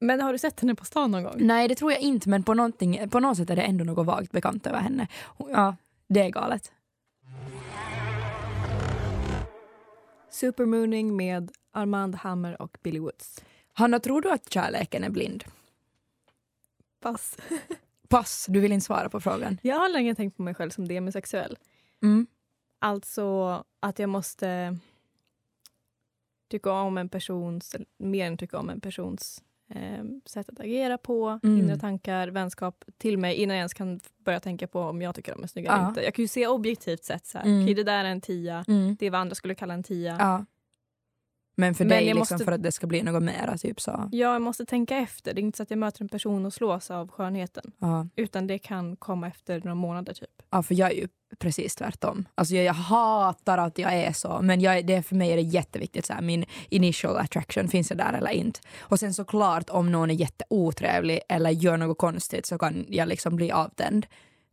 Men 0.00 0.20
har 0.20 0.32
du 0.32 0.38
sett 0.38 0.60
henne 0.60 0.74
på 0.74 0.84
stan 0.84 1.10
någon 1.10 1.22
gång? 1.22 1.34
Nej, 1.36 1.68
det 1.68 1.74
tror 1.74 1.92
jag 1.92 2.00
inte, 2.00 2.28
men 2.28 2.42
på, 2.42 2.72
på 3.10 3.20
något 3.20 3.36
sätt 3.36 3.50
är 3.50 3.56
det 3.56 3.62
ändå 3.62 3.84
något 3.84 4.06
vagt 4.06 4.32
bekant 4.32 4.66
över 4.66 4.78
henne. 4.78 5.08
Ja, 5.38 5.76
det 6.08 6.20
är 6.20 6.30
galet. 6.30 6.72
Supermooning 10.30 11.16
med 11.16 11.50
Armand 11.72 12.14
Hammer 12.14 12.62
och 12.62 12.78
Billy 12.82 12.98
Woods. 12.98 13.44
Hanna, 13.72 13.98
tror 14.00 14.20
du 14.22 14.30
att 14.30 14.52
kärleken 14.52 15.04
är 15.04 15.10
blind? 15.10 15.44
Pass. 17.00 17.36
Pass, 18.08 18.46
du 18.48 18.60
vill 18.60 18.72
inte 18.72 18.86
svara 18.86 19.08
på 19.08 19.20
frågan. 19.20 19.58
Jag 19.62 19.76
har 19.76 19.88
länge 19.88 20.14
tänkt 20.14 20.36
på 20.36 20.42
mig 20.42 20.54
själv 20.54 20.70
som 20.70 20.88
demisexuell. 20.88 21.58
Mm. 22.02 22.26
Alltså 22.78 23.64
att 23.80 23.98
jag 23.98 24.08
måste 24.08 24.78
tycka 26.50 26.72
om 26.72 26.98
en 26.98 27.08
persons, 27.08 27.76
mer 27.98 28.26
än 28.26 28.36
tycka 28.36 28.58
om 28.58 28.70
en 28.70 28.80
persons 28.80 29.42
eh, 29.68 30.04
sätt 30.26 30.48
att 30.48 30.60
agera 30.60 30.98
på, 30.98 31.40
Mm. 31.42 31.58
inre 31.58 31.78
tankar, 31.78 32.28
vänskap 32.28 32.84
till 32.98 33.18
mig 33.18 33.34
innan 33.34 33.56
jag 33.56 33.60
ens 33.60 33.74
kan 33.74 34.00
börja 34.18 34.40
tänka 34.40 34.66
på 34.66 34.80
om 34.80 35.02
jag 35.02 35.14
tycker 35.14 35.32
de 35.34 35.42
är 35.42 35.46
snygga 35.46 35.72
eller 35.72 35.88
inte. 35.88 36.02
Jag 36.02 36.14
kan 36.14 36.22
ju 36.22 36.28
se 36.28 36.46
objektivt 36.46 37.04
sett 37.04 37.26
så 37.26 37.38
här, 37.38 37.44
Mm. 37.44 37.62
okej 37.64 37.74
det 37.74 37.84
där 37.84 38.04
är 38.04 38.08
en 38.08 38.20
tia, 38.20 38.64
Mm. 38.68 38.96
det 38.98 39.06
är 39.06 39.10
vad 39.10 39.20
andra 39.20 39.34
skulle 39.34 39.54
kalla 39.54 39.74
en 39.74 39.82
tia. 39.82 40.16
Ja. 40.18 40.44
Men 41.56 41.74
för 41.74 41.84
Men 41.84 41.88
dig, 41.88 41.98
jag 42.08 42.14
liksom, 42.16 42.34
måste- 42.34 42.44
för 42.44 42.52
att 42.52 42.62
det 42.62 42.72
ska 42.72 42.86
bli 42.86 43.02
något 43.02 43.22
mera, 43.22 43.58
typ 43.58 43.80
så. 43.80 44.08
Ja, 44.12 44.32
jag 44.32 44.42
måste 44.42 44.64
tänka 44.66 44.96
efter. 44.96 45.34
Det 45.34 45.40
är 45.40 45.42
inte 45.42 45.56
så 45.56 45.62
att 45.62 45.70
jag 45.70 45.78
möter 45.78 46.02
en 46.02 46.08
person 46.08 46.46
och 46.46 46.52
slås 46.52 46.90
av 46.90 47.08
skönheten. 47.10 47.72
Ja. 47.78 48.06
Utan 48.16 48.46
det 48.46 48.58
kan 48.58 48.96
komma 48.96 49.28
efter 49.28 49.58
några 49.60 49.74
månader 49.74 50.12
typ. 50.12 50.30
ja, 50.50 50.62
för 50.62 50.74
jag 50.74 50.90
är 50.90 50.94
ju 50.96 51.08
precis 51.38 51.74
tvärtom. 51.74 52.28
Alltså 52.34 52.54
jag, 52.54 52.64
jag 52.64 52.74
hatar 52.74 53.58
att 53.58 53.78
jag 53.78 53.94
är 53.94 54.12
så, 54.12 54.38
men 54.42 54.60
jag, 54.60 54.86
det, 54.86 55.02
för 55.02 55.16
mig 55.16 55.30
är 55.32 55.36
det 55.36 55.42
jätteviktigt. 55.42 56.06
Så 56.06 56.12
här, 56.12 56.22
min 56.22 56.44
initial 56.68 57.16
attraction, 57.16 57.68
finns 57.68 57.88
det 57.88 57.94
där 57.94 58.12
eller 58.12 58.30
inte? 58.30 58.60
Och 58.80 58.98
sen 59.00 59.14
såklart 59.14 59.70
om 59.70 59.92
någon 59.92 60.10
är 60.10 60.14
jätteotrevlig 60.14 61.20
eller 61.28 61.50
gör 61.50 61.76
något 61.76 61.98
konstigt 61.98 62.46
så 62.46 62.58
kan 62.58 62.86
jag 62.88 63.08
liksom 63.08 63.36
bli 63.36 63.50
avtänd. 63.52 64.06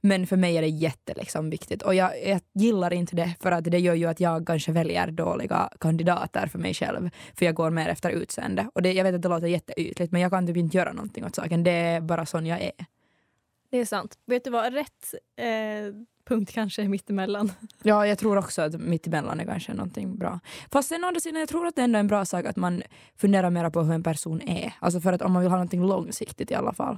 Men 0.08 0.28
för 0.28 0.38
mig 0.38 0.58
är 0.58 0.62
det 0.62 0.68
jätteviktigt. 0.68 1.18
Liksom, 1.18 1.50
viktigt. 1.50 1.82
och 1.82 1.96
jag, 1.96 2.28
jag 2.28 2.42
gillar 2.54 2.94
inte 2.94 3.16
det 3.16 3.36
för 3.40 3.52
att 3.52 3.64
det 3.64 3.80
gör 3.80 3.94
ju 3.94 4.06
att 4.06 4.20
jag 4.20 4.48
kanske 4.48 4.72
väljer 4.72 5.12
dåliga 5.12 5.70
kandidater 5.80 6.48
för 6.48 6.60
mig 6.60 6.74
själv. 6.74 7.10
För 7.34 7.46
jag 7.46 7.56
går 7.56 7.70
mer 7.70 7.90
efter 7.90 8.10
utseende. 8.10 8.70
Och 8.74 8.82
det, 8.82 8.94
jag 8.94 9.04
vet 9.04 9.16
att 9.16 9.22
det 9.22 9.30
låter 9.30 9.48
jätteytligt 9.48 10.12
men 10.12 10.22
jag 10.22 10.32
kan 10.32 10.48
typ 10.48 10.58
inte 10.58 10.78
göra 10.78 10.94
någonting 10.94 11.26
åt 11.26 11.36
saken. 11.36 11.64
Det 11.64 11.72
är 11.72 12.02
bara 12.02 12.26
sån 12.26 12.46
jag 12.46 12.62
är. 12.62 12.86
Det 13.70 13.78
är 13.78 13.86
sant. 13.86 14.18
Vet 14.26 14.44
du 14.44 14.50
vad? 14.50 14.74
Rätt 14.74 15.14
eh, 15.36 15.94
punkt 16.28 16.52
kanske 16.54 16.82
är 16.82 16.88
mittemellan. 16.88 17.52
Ja, 17.84 18.08
jag 18.08 18.18
tror 18.18 18.38
också 18.38 18.62
att 18.62 18.82
mittemellan 18.82 19.40
är 19.40 19.46
kanske 19.46 19.74
någonting 19.74 20.18
bra. 20.18 20.40
Fast 20.72 20.90
sen 20.90 21.04
å 21.04 21.08
andra 21.08 21.20
sidan, 21.20 21.40
jag 21.40 21.50
tror 21.50 21.68
att 21.68 21.76
det 21.76 21.82
ändå 21.82 21.98
är 21.98 22.00
en 22.00 22.08
bra 22.08 22.26
sak 22.26 22.46
att 22.46 22.56
man 22.56 22.84
funderar 23.18 23.50
mer 23.50 23.70
på 23.70 23.84
hur 23.84 23.94
en 23.94 24.04
person 24.04 24.42
är. 24.42 24.74
Alltså 24.80 25.02
för 25.02 25.14
att 25.14 25.22
om 25.22 25.32
man 25.32 25.42
vill 25.42 25.52
ha 25.52 25.58
någonting 25.58 25.88
långsiktigt 25.88 26.52
i 26.52 26.56
alla 26.56 26.74
fall. 26.74 26.98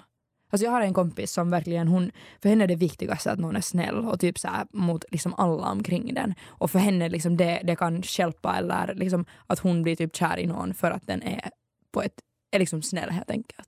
Alltså 0.49 0.65
jag 0.65 0.71
har 0.71 0.81
en 0.81 0.93
kompis 0.93 1.31
som 1.31 1.49
verkligen, 1.49 1.87
hon, 1.87 2.11
för 2.41 2.49
henne 2.49 2.63
är 2.63 2.67
det 2.67 2.75
viktigaste 2.75 3.31
att 3.31 3.39
någon 3.39 3.55
är 3.55 3.61
snäll 3.61 3.95
och 3.95 4.19
typ 4.19 4.39
så 4.39 4.47
här 4.47 4.67
mot 4.73 5.05
liksom 5.11 5.33
alla 5.37 5.71
omkring 5.71 6.13
den. 6.13 6.33
Och 6.47 6.71
för 6.71 6.79
henne 6.79 7.09
liksom 7.09 7.37
det, 7.37 7.61
det 7.63 7.75
kan 7.75 8.03
hjälpa 8.17 8.57
eller 8.57 8.93
liksom 8.95 9.25
att 9.47 9.59
hon 9.59 9.83
blir 9.83 9.95
typ 9.95 10.15
kär 10.15 10.39
i 10.39 10.45
någon 10.45 10.73
för 10.73 10.91
att 10.91 11.07
den 11.07 11.23
är 11.23 11.49
på 11.91 12.01
ett, 12.01 12.21
är 12.51 12.59
liksom 12.59 12.81
snäll 12.81 13.09
helt 13.09 13.31
enkelt. 13.31 13.67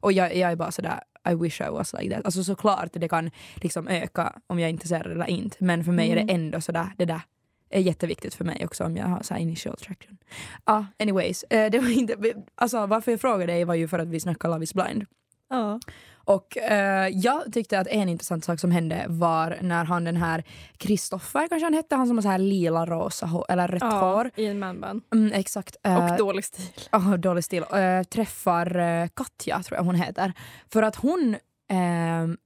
Och 0.00 0.12
jag, 0.12 0.36
jag 0.36 0.52
är 0.52 0.56
bara 0.56 0.70
sådär, 0.70 1.00
I 1.30 1.34
wish 1.34 1.60
I 1.60 1.70
was 1.70 1.94
like 1.98 2.14
that. 2.14 2.24
Alltså 2.24 2.44
såklart 2.44 2.88
det 2.92 3.08
kan 3.08 3.30
liksom 3.54 3.88
öka 3.88 4.38
om 4.46 4.58
jag 4.58 4.66
är 4.66 4.72
intresserad 4.72 5.12
eller 5.12 5.30
inte. 5.30 5.56
Men 5.60 5.84
för 5.84 5.92
mig 5.92 6.10
är 6.10 6.14
det 6.16 6.32
ändå 6.32 6.60
sådär, 6.60 6.92
det 6.96 7.04
där 7.04 7.20
är 7.70 7.80
jätteviktigt 7.80 8.34
för 8.34 8.44
mig 8.44 8.64
också 8.64 8.84
om 8.84 8.96
jag 8.96 9.06
har 9.06 9.22
så 9.22 9.34
här 9.34 9.40
initial 9.40 9.74
attraction. 9.74 10.18
Ja, 10.64 10.86
anyways. 10.98 11.42
Eh, 11.42 11.70
det 11.70 11.78
var 11.78 11.98
inte, 11.98 12.14
alltså, 12.54 12.86
varför 12.86 13.10
jag 13.10 13.20
frågade 13.20 13.52
dig 13.52 13.64
var 13.64 13.74
ju 13.74 13.88
för 13.88 13.98
att 13.98 14.08
vi 14.08 14.20
snackade 14.20 14.54
Love 14.54 14.64
is 14.64 14.74
blind. 14.74 15.06
Ja. 15.48 15.80
Och 16.28 16.58
eh, 16.58 17.08
jag 17.08 17.52
tyckte 17.52 17.78
att 17.78 17.86
en 17.86 18.08
intressant 18.08 18.44
sak 18.44 18.60
som 18.60 18.70
hände 18.70 19.04
var 19.08 19.58
när 19.60 19.84
han 19.84 20.04
den 20.04 20.16
här 20.16 20.44
Kristoffer 20.76 21.48
kanske 21.48 21.66
han 21.66 21.74
hette, 21.74 21.96
han 21.96 22.06
som 22.06 22.16
har 22.16 22.22
så 22.22 22.28
här 22.28 22.38
lila 22.38 22.86
rosa 22.86 23.26
hår, 23.26 23.44
eller 23.48 23.68
rött 23.68 23.82
hår. 23.82 24.30
i 24.36 24.46
en 24.46 24.58
manband. 24.58 25.02
Mm, 25.14 25.32
exakt. 25.32 25.76
Eh, 25.82 26.12
Och 26.12 26.16
dålig 26.18 26.44
stil. 26.44 26.64
oh, 26.92 27.14
dålig 27.14 27.44
stil. 27.44 27.64
Eh, 27.72 28.02
träffar 28.02 28.78
eh, 28.78 29.08
Katja, 29.14 29.62
tror 29.62 29.76
jag 29.76 29.84
hon 29.84 29.94
heter. 29.94 30.32
För 30.72 30.82
att 30.82 30.96
hon 30.96 31.36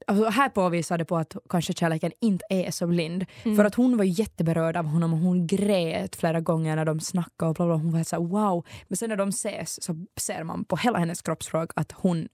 alltså 0.06 0.28
här 0.28 0.48
påvisade 0.48 1.04
på 1.04 1.16
att 1.16 1.36
kanske 1.48 1.72
kärleken 1.72 2.12
inte 2.20 2.44
är 2.48 2.70
så 2.70 2.86
blind. 2.86 3.24
Mm. 3.42 3.56
För 3.56 3.64
att 3.64 3.74
hon 3.74 3.96
var 3.96 4.04
jätteberörd 4.04 4.76
av 4.76 4.84
honom 4.84 5.12
och 5.12 5.18
hon 5.18 5.46
grät 5.46 6.16
flera 6.16 6.40
gånger 6.40 6.76
när 6.76 6.84
de 6.84 7.00
snackade 7.00 7.48
och 7.48 7.54
bla 7.54 7.66
bla. 7.66 7.74
Hon 7.74 7.90
var 7.90 7.96
helt 7.96 8.08
såhär 8.08 8.22
wow. 8.22 8.66
Men 8.88 8.96
sen 8.96 9.08
när 9.08 9.16
de 9.16 9.28
ses 9.28 9.84
så 9.84 10.06
ser 10.20 10.44
man 10.44 10.64
på 10.64 10.76
hela 10.76 10.98
hennes 10.98 11.22
kroppsspråk 11.22 11.70
att 11.76 11.92
hon 11.92 12.28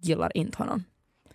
gillar 0.00 0.36
inte 0.36 0.58
honom. 0.58 0.84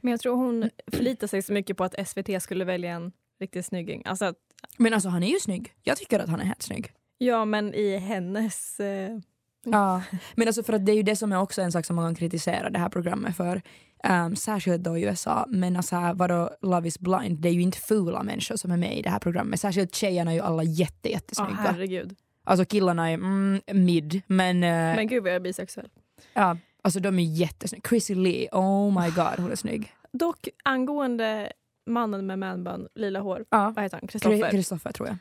Men 0.02 0.12
jag 0.12 0.20
tror 0.20 0.36
hon 0.36 0.70
förlitar 0.92 1.28
sig 1.28 1.42
så 1.42 1.54
mycket 1.54 1.78
på 1.78 1.84
att 1.84 2.08
SVT 2.08 2.42
skulle 2.44 2.66
välja 2.66 2.92
en 2.92 3.12
riktigt 3.40 3.66
snygging. 3.66 4.02
Alltså, 4.06 4.26
att- 4.26 4.38
Men 4.78 4.94
alltså 4.94 5.10
han 5.10 5.24
är 5.24 5.28
ju 5.28 5.40
snygg. 5.40 5.74
Jag 5.84 5.98
tycker 5.98 6.20
att 6.20 6.30
han 6.30 6.40
är 6.42 6.46
helt 6.46 6.62
snygg. 6.62 6.92
ja, 7.18 7.46
men 7.46 7.74
i 7.74 7.98
hennes... 7.98 8.80
Eh, 8.80 9.18
Ja. 9.64 10.02
Men 10.36 10.48
alltså 10.48 10.64
för 10.64 10.74
att 10.74 10.86
det 10.86 10.92
är 10.92 10.96
ju 10.96 11.04
det 11.04 11.16
som 11.16 11.32
är 11.32 11.40
också 11.42 11.62
en 11.62 11.72
sak 11.72 11.86
som 11.86 11.96
man 11.96 12.06
kan 12.06 12.16
kritisera 12.16 12.70
det 12.70 12.80
här 12.80 12.90
programmet 12.90 13.36
för. 13.36 13.62
Um, 14.10 14.36
särskilt 14.36 14.84
då 14.84 14.98
i 14.98 15.02
USA. 15.04 15.46
Men 15.50 15.76
alltså 15.76 16.12
vadå 16.16 16.50
Love 16.62 16.88
is 16.88 17.00
blind, 17.00 17.40
det 17.40 17.50
är 17.50 17.54
ju 17.54 17.62
inte 17.62 17.78
fula 17.78 18.24
människor 18.24 18.56
som 18.56 18.72
är 18.72 18.78
med 18.78 18.98
i 18.98 19.02
det 19.02 19.10
här 19.10 19.20
programmet. 19.20 19.60
Särskilt 19.60 19.96
tjejerna 19.96 20.32
är 20.32 20.36
ju 20.36 20.42
alla 20.42 20.64
jätte, 20.64 21.10
jättesnygga. 21.10 21.54
herregud. 21.56 22.16
alltså 22.44 22.66
killarna 22.66 23.10
är 23.10 23.14
mm, 23.14 23.62
mid, 23.74 24.22
men, 24.28 24.64
eh, 24.64 24.70
Men 24.96 25.08
gud 25.08 25.24
vad 25.24 25.30
jag 25.32 25.36
är 25.36 25.40
bisexuell. 25.40 25.90
ja, 26.34 26.58
alltså 26.82 27.00
de 27.00 27.20
är 27.20 27.24
jättesnygga. 27.24 27.90
Chrissy 27.90 28.16
Lee, 28.16 28.48
oh 28.52 29.02
my 29.04 29.10
god 29.10 29.40
hon 29.40 29.52
är 29.52 29.56
snygg. 29.56 29.92
Dock 30.14 30.48
angående 30.64 31.52
mannen 31.86 32.28
med 32.28 32.40
manbun, 32.40 32.88
lila 32.96 33.20
hår, 33.20 33.46
Ja. 33.50 33.74
vad 33.76 33.84
heter 33.84 33.98
han? 33.98 34.08
Kri- 34.08 34.12
Kristoffer. 34.20 34.52
Kristoffer 34.52 34.92
tror 34.92 35.08
jag. 35.08 35.18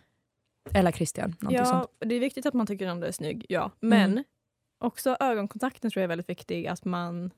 Eller 0.75 0.93
Christian, 0.93 1.37
Ja, 1.51 1.65
sånt. 1.65 1.89
det 1.99 2.15
är 2.15 2.21
viktigt 2.21 2.47
att 2.47 2.55
man 2.55 2.67
tycker 2.67 2.91
om 2.91 3.01
det 3.01 3.07
är 3.09 3.13
snygg, 3.13 3.47
ja. 3.49 3.71
Men 3.81 4.11
Mm. 4.13 4.25
också 4.79 5.17
ögonkontakten 5.21 5.91
tror 5.91 6.01
jag 6.01 6.05
är 6.05 6.09
väldigt 6.09 6.29
viktig, 6.29 6.67
att 6.67 6.85
man 6.85 7.31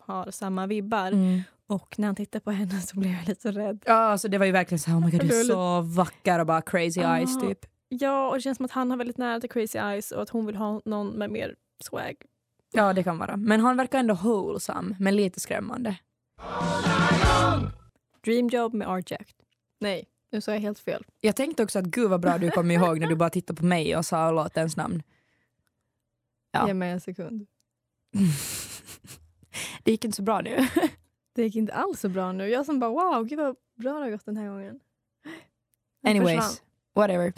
har 0.00 0.30
samma 0.30 0.66
vibbar. 0.66 1.06
Mm. 1.12 1.40
Och 1.68 1.98
när 1.98 2.06
han 2.08 2.14
tittar 2.16 2.40
på 2.40 2.50
henne 2.50 2.80
så 2.80 2.98
blir 3.00 3.10
jag 3.12 3.28
lite 3.28 3.50
rädd. 3.50 3.82
Ja, 3.86 3.92
alltså 3.94 4.28
det 4.28 4.38
var 4.38 4.46
ju 4.46 4.52
verkligen 4.52 4.78
så 4.78 4.90
här, 4.90 4.98
oh 4.98 5.04
my 5.04 5.10
god 5.10 5.20
du 5.20 5.40
är 5.40 5.44
så 5.44 5.80
vacker 5.80 6.38
och 6.38 6.46
bara 6.46 6.62
crazy 6.62 7.00
Ah. 7.02 7.16
eyes 7.16 7.40
typ. 7.40 7.58
Ja, 7.88 8.28
och 8.28 8.34
det 8.34 8.40
känns 8.40 8.56
som 8.56 8.64
att 8.64 8.70
han 8.72 8.90
har 8.90 8.96
väldigt 8.98 9.18
nära 9.18 9.40
till 9.40 9.50
Crazy 9.50 9.78
Eyes 9.78 10.10
och 10.12 10.22
att 10.22 10.30
hon 10.30 10.46
vill 10.46 10.56
ha 10.56 10.80
någon 10.84 11.08
med 11.08 11.30
mer 11.30 11.54
swag. 11.84 12.14
Ja 12.72 12.92
det 12.92 13.02
kan 13.02 13.18
vara. 13.18 13.36
Men 13.36 13.60
han 13.60 13.76
verkar 13.76 13.98
ändå 13.98 14.14
wholesome, 14.14 14.96
men 15.00 15.16
lite 15.16 15.40
skrämmande. 15.40 15.96
Dream 18.24 18.48
Job 18.48 18.74
med 18.74 18.88
Art 18.88 19.10
Jack. 19.10 19.34
Nej, 19.78 20.04
nu 20.32 20.40
sa 20.40 20.52
jag 20.52 20.60
helt 20.60 20.78
fel. 20.78 21.04
Jag 21.20 21.36
tänkte 21.36 21.62
också 21.62 21.78
att 21.78 21.84
gud 21.84 22.10
vad 22.10 22.20
bra 22.20 22.38
du 22.38 22.50
kom 22.50 22.70
ihåg 22.70 23.00
när 23.00 23.06
du 23.06 23.14
bara 23.14 23.30
tittade 23.30 23.56
på 23.56 23.64
mig 23.64 23.96
och 23.96 24.06
sa 24.06 24.30
låtens 24.30 24.76
namn. 24.76 25.02
Ja. 26.50 26.66
Ge 26.66 26.74
mig 26.74 26.90
en 26.90 27.00
sekund. 27.00 27.46
det 29.82 29.90
gick 29.90 30.04
inte 30.04 30.16
så 30.16 30.22
bra 30.22 30.40
nu. 30.40 30.68
Det 31.34 31.42
gick 31.42 31.56
inte 31.56 31.72
alls 31.72 32.00
så 32.00 32.08
bra 32.08 32.32
nu. 32.32 32.48
Jag 32.48 32.66
som 32.66 32.80
bara 32.80 32.90
wow, 32.90 33.24
gud 33.24 33.38
vad 33.38 33.56
bra 33.74 33.92
det 33.92 34.00
har 34.00 34.10
gått 34.10 34.24
den 34.24 34.36
här 34.36 34.48
gången. 34.48 34.80
Den 36.02 36.10
Anyways, 36.10 36.46
försvann. 36.46 36.66
whatever. 36.94 37.32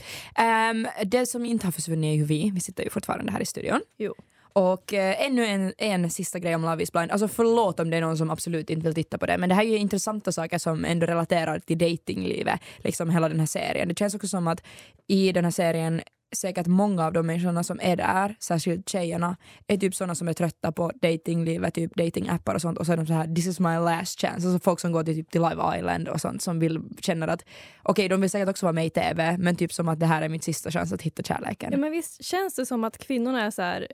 Um, 0.71 0.87
det 1.05 1.27
som 1.27 1.45
inte 1.45 1.67
har 1.67 1.73
försvunnit 1.73 2.09
är 2.09 2.17
ju 2.17 2.25
vi. 2.25 2.51
Vi 2.51 2.61
sitter 2.61 2.85
ju 2.85 2.91
fortfarande 2.91 3.33
här 3.33 3.41
i 3.41 3.47
studion. 3.47 3.81
Jo. 3.97 4.15
Och 4.59 4.95
eh, 4.95 5.27
ännu 5.27 5.47
en, 5.47 5.73
en 5.79 6.11
sista 6.11 6.39
grej 6.39 6.55
om 6.55 6.63
Love 6.63 6.83
is 6.83 6.93
blind. 6.93 7.11
Alltså 7.11 7.29
förlåt 7.29 7.81
om 7.81 7.91
det 7.91 7.97
är 7.97 8.01
någon 8.01 8.19
som 8.19 8.31
absolut 8.31 8.71
inte 8.71 8.85
vill 8.85 8.95
titta 8.95 9.19
på 9.19 9.27
det. 9.27 9.39
Men 9.39 9.49
det 9.49 9.55
här 9.55 9.63
är 9.63 9.69
ju 9.69 9.77
intressanta 9.77 10.33
saker 10.33 10.59
som 10.59 10.85
ändå 10.85 11.07
relaterar 11.07 11.59
till 11.59 11.79
datinglivet. 11.79 12.61
Liksom 12.79 13.11
hela 13.11 13.29
den 13.29 13.41
här 13.41 13.47
serien. 13.47 13.89
Det 13.89 13.99
känns 13.99 14.15
också 14.15 14.29
som 14.29 14.49
att 14.49 14.63
i 15.07 15.33
den 15.33 15.45
här 15.45 15.51
serien 15.51 16.01
säkert 16.37 16.67
många 16.67 17.07
av 17.07 17.13
de 17.13 17.27
människorna 17.27 17.65
som 17.65 17.81
är 17.83 17.97
där, 17.97 18.37
särskilt 18.41 18.89
tjejerna, 18.89 19.37
är 19.67 19.77
typ 19.77 19.95
sådana 19.95 20.15
som 20.15 20.29
är 20.29 20.33
trötta 20.33 20.73
på 20.73 20.93
datinglivet, 21.03 21.75
typ 21.75 21.95
datingappar 21.95 22.55
och 22.55 22.61
sånt 22.61 22.79
och 22.79 22.87
så 22.87 22.93
är 22.93 22.97
de 22.97 23.07
så 23.07 23.13
här 23.13 23.35
this 23.35 23.47
is 23.47 23.61
my 23.61 23.77
last 23.77 24.21
chance. 24.21 24.49
Alltså 24.49 24.59
folk 24.59 24.81
som 24.81 24.93
går 24.93 25.05
till, 25.05 25.15
typ 25.15 25.31
till 25.31 25.43
Live 25.43 25.79
Island 25.79 26.09
och 26.09 26.21
sånt 26.21 26.43
som 26.43 26.59
vill 26.59 26.81
känna 27.01 27.27
att 27.27 27.45
okej 27.83 28.09
de 28.09 28.21
vill 28.21 28.31
säkert 28.31 28.49
också 28.49 28.67
vara 28.67 28.73
med 28.73 28.87
i 28.87 28.91
TV 28.91 29.37
men 29.39 29.57
typ 29.57 29.73
som 29.73 29.89
att 29.89 30.01
det 30.01 30.07
här 30.07 30.23
är 30.23 30.29
min 30.29 30.41
sista 30.41 30.71
chans 30.71 30.93
att 30.93 31.03
hitta 31.03 31.23
kärleken. 31.23 31.73
Ja, 31.73 31.79
men 31.79 31.93
visst 31.93 32.25
känns 32.25 32.55
det 32.55 32.67
som 32.67 32.85
att 32.85 32.99
kvinnorna 32.99 33.45
är 33.45 33.51
så 33.51 33.63
här 33.63 33.87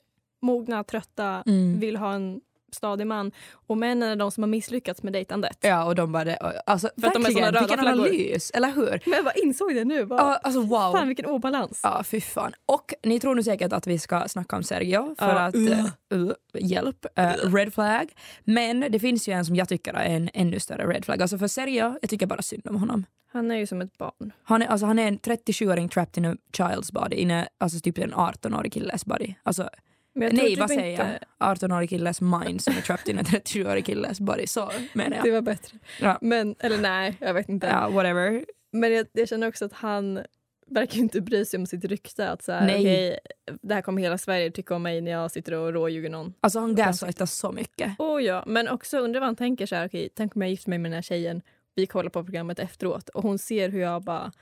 mogna, 0.44 0.84
trötta, 0.84 1.42
Mm. 1.46 1.80
vill 1.80 1.96
ha 1.96 2.12
en 2.14 2.40
stadig 2.72 3.06
man 3.06 3.32
och 3.66 3.78
männen 3.78 4.08
är 4.10 4.16
de 4.16 4.30
som 4.30 4.42
har 4.42 4.48
misslyckats 4.48 5.02
med 5.02 5.12
dejtandet. 5.12 5.58
Ja, 5.60 5.84
och 5.84 5.94
de 5.94 6.12
bara, 6.12 6.24
det- 6.24 6.36
alltså 6.66 6.90
För 7.00 7.06
att 7.06 7.12
de 7.14 7.18
är 7.18 7.24
verkligen, 7.24 7.46
röda 7.46 7.60
vilken 7.60 7.78
flaggor. 7.78 8.00
analys, 8.00 8.50
eller 8.54 8.70
hur? 8.70 8.90
Men 9.04 9.14
jag 9.14 9.24
bara 9.24 9.34
insåg 9.34 9.74
det 9.74 9.84
nu. 9.84 10.06
Bara, 10.06 10.20
Ja, 10.20 10.36
alltså 10.42 10.60
wow. 10.60 10.92
Fan 10.92 11.08
vilken 11.08 11.26
obalans. 11.26 11.80
Ja, 11.82 12.02
fy 12.04 12.20
fan. 12.20 12.52
Och 12.66 12.94
ni 13.02 13.20
tror 13.20 13.34
nu 13.34 13.42
säkert 13.42 13.72
att 13.72 13.86
vi 13.86 13.98
ska 13.98 14.28
snacka 14.28 14.56
om 14.56 14.62
Sergio 14.62 15.14
för 15.18 15.28
Ja, 15.28 15.40
att, 15.40 15.54
uh. 15.54 15.80
eh, 15.80 16.18
uh, 16.18 16.32
hjälp, 16.60 17.06
eh, 17.16 17.32
red 17.54 17.74
flag. 17.74 18.12
Men 18.44 18.80
det 18.80 18.98
finns 18.98 19.28
ju 19.28 19.32
en 19.32 19.44
som 19.44 19.56
jag 19.56 19.68
tycker 19.68 19.94
är 19.94 20.04
en 20.16 20.30
ännu 20.34 20.60
större 20.60 20.86
red 20.86 21.04
flag. 21.04 21.22
Alltså 21.22 21.38
för 21.38 21.46
Sergio, 21.48 21.98
jag 22.00 22.10
tycker 22.10 22.26
bara 22.26 22.42
synd 22.42 22.66
om 22.68 22.76
honom. 22.76 23.04
Han 23.32 23.50
är 23.50 23.56
ju 23.56 23.66
som 23.66 23.80
ett 23.80 23.98
barn. 23.98 24.32
Han 24.44 24.62
är, 24.62 24.66
alltså 24.66 24.86
han 24.86 24.98
är 24.98 25.08
en 25.08 25.18
37-åring 25.18 25.88
trapped 25.88 26.24
in 26.24 26.30
a 26.30 26.36
child's 26.56 26.92
body, 26.92 27.16
in 27.16 27.30
a, 27.30 27.46
alltså 27.58 27.80
typ 27.80 27.98
en 27.98 28.14
18-årig 28.14 28.72
killes 28.72 29.04
body. 29.06 29.34
Alltså, 29.42 29.68
nej, 30.14 30.30
typ 30.30 30.58
vad 30.58 30.68
säger 30.70 30.90
inte- 30.90 31.18
jag? 31.38 31.56
18-årig 31.56 31.90
killes 31.90 32.20
mind 32.20 32.60
som 32.62 32.76
är 32.76 32.80
trapped 32.80 33.08
in 33.14 33.18
a 33.18 33.22
37-årig 33.22 33.84
killes 33.86 34.20
body. 34.20 34.46
Så 34.46 34.70
menar 34.92 35.22
Det 35.22 35.28
jag. 35.28 35.34
var 35.34 35.40
bättre. 35.42 35.78
Ja. 36.00 36.18
Men, 36.20 36.54
eller 36.58 36.78
nej, 36.78 37.16
jag 37.20 37.34
vet 37.34 37.48
inte. 37.48 37.66
Ja, 37.66 37.88
whatever. 37.88 38.44
Men 38.72 38.92
jag, 38.92 39.06
jag 39.12 39.28
känner 39.28 39.48
också 39.48 39.64
att 39.64 39.72
han 39.72 40.20
verkar 40.66 40.98
inte 40.98 41.20
bry 41.20 41.44
sig 41.44 41.58
om 41.60 41.66
sitt 41.66 41.84
rykte. 41.84 42.28
Att 42.30 42.42
så 42.42 42.52
här, 42.52 42.66
Nej. 42.66 42.80
okej, 42.80 43.18
det 43.62 43.74
här 43.74 43.82
kommer 43.82 44.02
hela 44.02 44.18
Sverige 44.18 44.50
tycka 44.50 44.74
om 44.74 44.82
mig 44.82 45.00
när 45.00 45.10
jag 45.10 45.30
sitter 45.30 45.54
och 45.54 45.72
råljuger 45.72 46.10
någon. 46.10 46.34
Alltså 46.40 46.58
han 46.60 46.74
gaslightar 46.74 47.26
så 47.26 47.52
mycket. 47.52 47.92
Oh 48.00 48.22
ja, 48.22 48.44
men 48.46 48.68
också 48.68 48.98
undrar 48.98 49.20
vad 49.20 49.26
han 49.26 49.36
tänker 49.36 49.66
så 49.66 49.74
här, 49.76 49.86
okej, 49.86 50.08
tänk 50.16 50.36
om 50.36 50.42
jag 50.42 50.50
gifter 50.50 50.70
mig 50.70 50.78
med 50.78 50.90
den 50.90 50.94
här 50.94 51.02
tjejen, 51.02 51.42
vi 51.74 51.86
kollar 51.86 52.10
på 52.10 52.24
programmet 52.24 52.58
efteråt 52.58 53.08
och 53.08 53.22
hon 53.22 53.38
ser 53.38 53.68
hur 53.68 53.80
jag 53.80 54.02
bara 54.02 54.32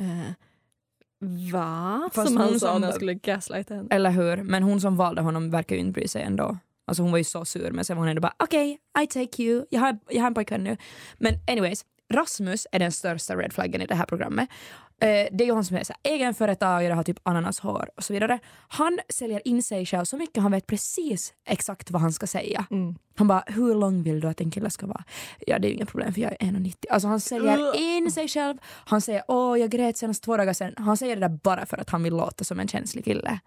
eh, 0.00 0.30
Va? 1.52 2.10
Fast 2.12 2.28
som 2.28 2.36
han 2.36 2.48
hon 2.48 2.60
sa 2.60 2.78
när 2.78 2.86
han 2.86 2.94
skulle 2.94 3.14
gaslighta 3.14 3.74
henne. 3.74 3.88
Eller 3.90 4.10
hur? 4.10 4.36
Men 4.36 4.62
hon 4.62 4.80
som 4.80 4.96
valde 4.96 5.22
honom 5.22 5.50
verkar 5.50 5.76
ju 5.76 5.80
inte 5.80 5.92
bry 5.92 6.08
sig 6.08 6.22
ändå. 6.22 6.58
Alltså 6.86 7.02
hon 7.02 7.10
var 7.10 7.18
ju 7.18 7.24
så 7.24 7.44
sur 7.44 7.70
men 7.70 7.84
sen 7.84 7.96
var 7.96 8.02
hon 8.02 8.08
ändå 8.08 8.20
bara 8.20 8.34
okej, 8.38 8.78
I 9.02 9.06
take 9.06 9.42
you, 9.42 9.64
jag 9.70 9.80
har, 9.80 9.98
jag 10.08 10.20
har 10.20 10.26
en 10.26 10.34
pojkvän 10.34 10.64
nu. 10.64 10.76
Men 11.18 11.34
anyways, 11.50 11.84
Rasmus 12.12 12.66
är 12.72 12.78
den 12.78 12.92
största 12.92 13.36
red 13.36 13.52
flaggen 13.52 13.80
i 13.82 13.86
det 13.86 13.94
här 13.94 14.06
programmet. 14.06 14.48
Eh, 15.00 15.28
det 15.32 15.44
är 15.44 15.46
ju 15.46 15.54
han 15.54 15.64
som 15.64 15.76
är 15.76 15.84
så 15.84 15.92
här, 15.92 16.12
egenföretagare, 16.12 16.92
har 16.92 17.02
typ 17.02 17.18
ananashår 17.22 17.90
och 17.96 18.04
så 18.04 18.12
vidare. 18.12 18.38
Han 18.68 18.98
säljer 19.08 19.48
in 19.48 19.62
sig 19.62 19.86
själv 19.86 20.04
så 20.04 20.16
mycket 20.16 20.42
han 20.42 20.52
vet 20.52 20.66
precis 20.66 21.34
exakt 21.46 21.90
vad 21.90 22.02
han 22.02 22.12
ska 22.12 22.26
säga. 22.26 22.66
Mm. 22.70 22.94
Han 23.16 23.28
bara, 23.28 23.44
hur 23.46 23.74
lång 23.74 24.02
vill 24.02 24.20
du 24.20 24.28
att 24.28 24.40
en 24.40 24.50
kille 24.50 24.70
ska 24.70 24.86
vara? 24.86 25.04
Ja 25.46 25.58
det 25.58 25.66
är 25.66 25.70
ju 25.70 25.74
inga 25.74 25.86
problem 25.86 26.14
för 26.14 26.20
jag 26.20 26.32
är 26.32 26.36
1,90. 26.36 26.74
Alltså 26.90 27.08
han 27.08 27.20
säljer 27.20 27.76
in 27.76 28.10
sig 28.10 28.28
själv. 28.28 28.58
Han 28.64 29.00
säger, 29.00 29.22
åh 29.28 29.60
jag 29.60 29.70
grät 29.70 29.96
senast 29.96 30.22
två 30.22 30.36
dagar 30.36 30.52
sedan. 30.52 30.74
Han 30.76 30.96
säger 30.96 31.16
det 31.16 31.28
där 31.28 31.38
bara 31.42 31.66
för 31.66 31.76
att 31.78 31.90
han 31.90 32.02
vill 32.02 32.16
låta 32.16 32.44
som 32.44 32.60
en 32.60 32.68
känslig 32.68 33.04
kille. 33.04 33.40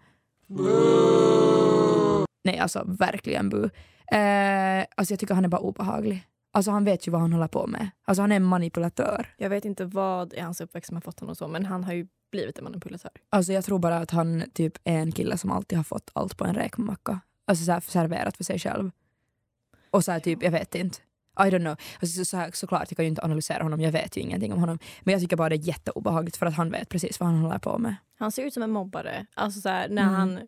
Nej 2.44 2.58
alltså 2.58 2.84
verkligen 2.86 3.48
bu. 3.48 3.70
Eh, 4.12 4.84
alltså 4.96 5.12
jag 5.12 5.20
tycker 5.20 5.34
han 5.34 5.44
är 5.44 5.48
bara 5.48 5.60
obehaglig. 5.60 6.26
Alltså 6.56 6.70
han 6.70 6.84
vet 6.84 7.08
ju 7.08 7.12
vad 7.12 7.20
han 7.20 7.32
håller 7.32 7.48
på 7.48 7.66
med. 7.66 7.90
Alltså 8.04 8.22
han 8.22 8.32
är 8.32 8.36
en 8.36 8.44
manipulatör. 8.44 9.34
Jag 9.36 9.50
vet 9.50 9.64
inte 9.64 9.84
vad 9.84 10.32
i 10.34 10.40
hans 10.40 10.60
uppväxt 10.60 10.86
som 10.88 10.96
har 10.96 11.00
fått 11.00 11.20
honom 11.20 11.34
så, 11.36 11.48
men 11.48 11.66
han 11.66 11.84
har 11.84 11.92
ju 11.92 12.06
blivit 12.30 12.58
en 12.58 12.64
manipulatör. 12.64 13.10
Alltså 13.30 13.52
jag 13.52 13.64
tror 13.64 13.78
bara 13.78 13.96
att 13.96 14.10
han 14.10 14.44
typ 14.54 14.78
är 14.84 14.96
en 14.98 15.12
kille 15.12 15.38
som 15.38 15.50
alltid 15.50 15.78
har 15.78 15.84
fått 15.84 16.10
allt 16.12 16.36
på 16.36 16.44
en 16.44 16.54
räkmacka. 16.54 17.20
Alltså 17.46 17.64
så 17.64 17.72
här 17.72 17.80
serverat 17.80 18.36
för 18.36 18.44
sig 18.44 18.58
själv. 18.58 18.90
Och 19.90 20.04
så 20.04 20.12
här 20.12 20.20
typ, 20.20 20.42
jag 20.42 20.50
vet 20.50 20.74
inte. 20.74 20.98
I 21.38 21.42
don't 21.42 21.58
know. 21.60 21.76
Alltså, 22.00 22.18
så, 22.18 22.24
så 22.24 22.36
här, 22.36 22.50
såklart, 22.54 22.84
jag 22.90 22.96
kan 22.96 23.04
ju 23.04 23.08
inte 23.08 23.22
analysera 23.22 23.62
honom, 23.62 23.80
jag 23.80 23.92
vet 23.92 24.16
ju 24.16 24.20
ingenting 24.20 24.52
om 24.52 24.60
honom. 24.60 24.78
Men 25.02 25.12
jag 25.12 25.20
tycker 25.20 25.36
bara 25.36 25.48
det 25.48 25.54
är 25.56 25.68
jätteobehagligt 25.68 26.36
för 26.36 26.46
att 26.46 26.54
han 26.54 26.70
vet 26.70 26.88
precis 26.88 27.20
vad 27.20 27.28
han 27.28 27.38
håller 27.38 27.58
på 27.58 27.78
med. 27.78 27.96
Han 28.18 28.32
ser 28.32 28.42
ut 28.46 28.54
som 28.54 28.62
en 28.62 28.70
mobbare. 28.70 29.26
Alltså 29.34 29.60
så 29.60 29.68
här, 29.68 29.88
när, 29.88 30.02
Mm. 30.02 30.14
han, 30.14 30.40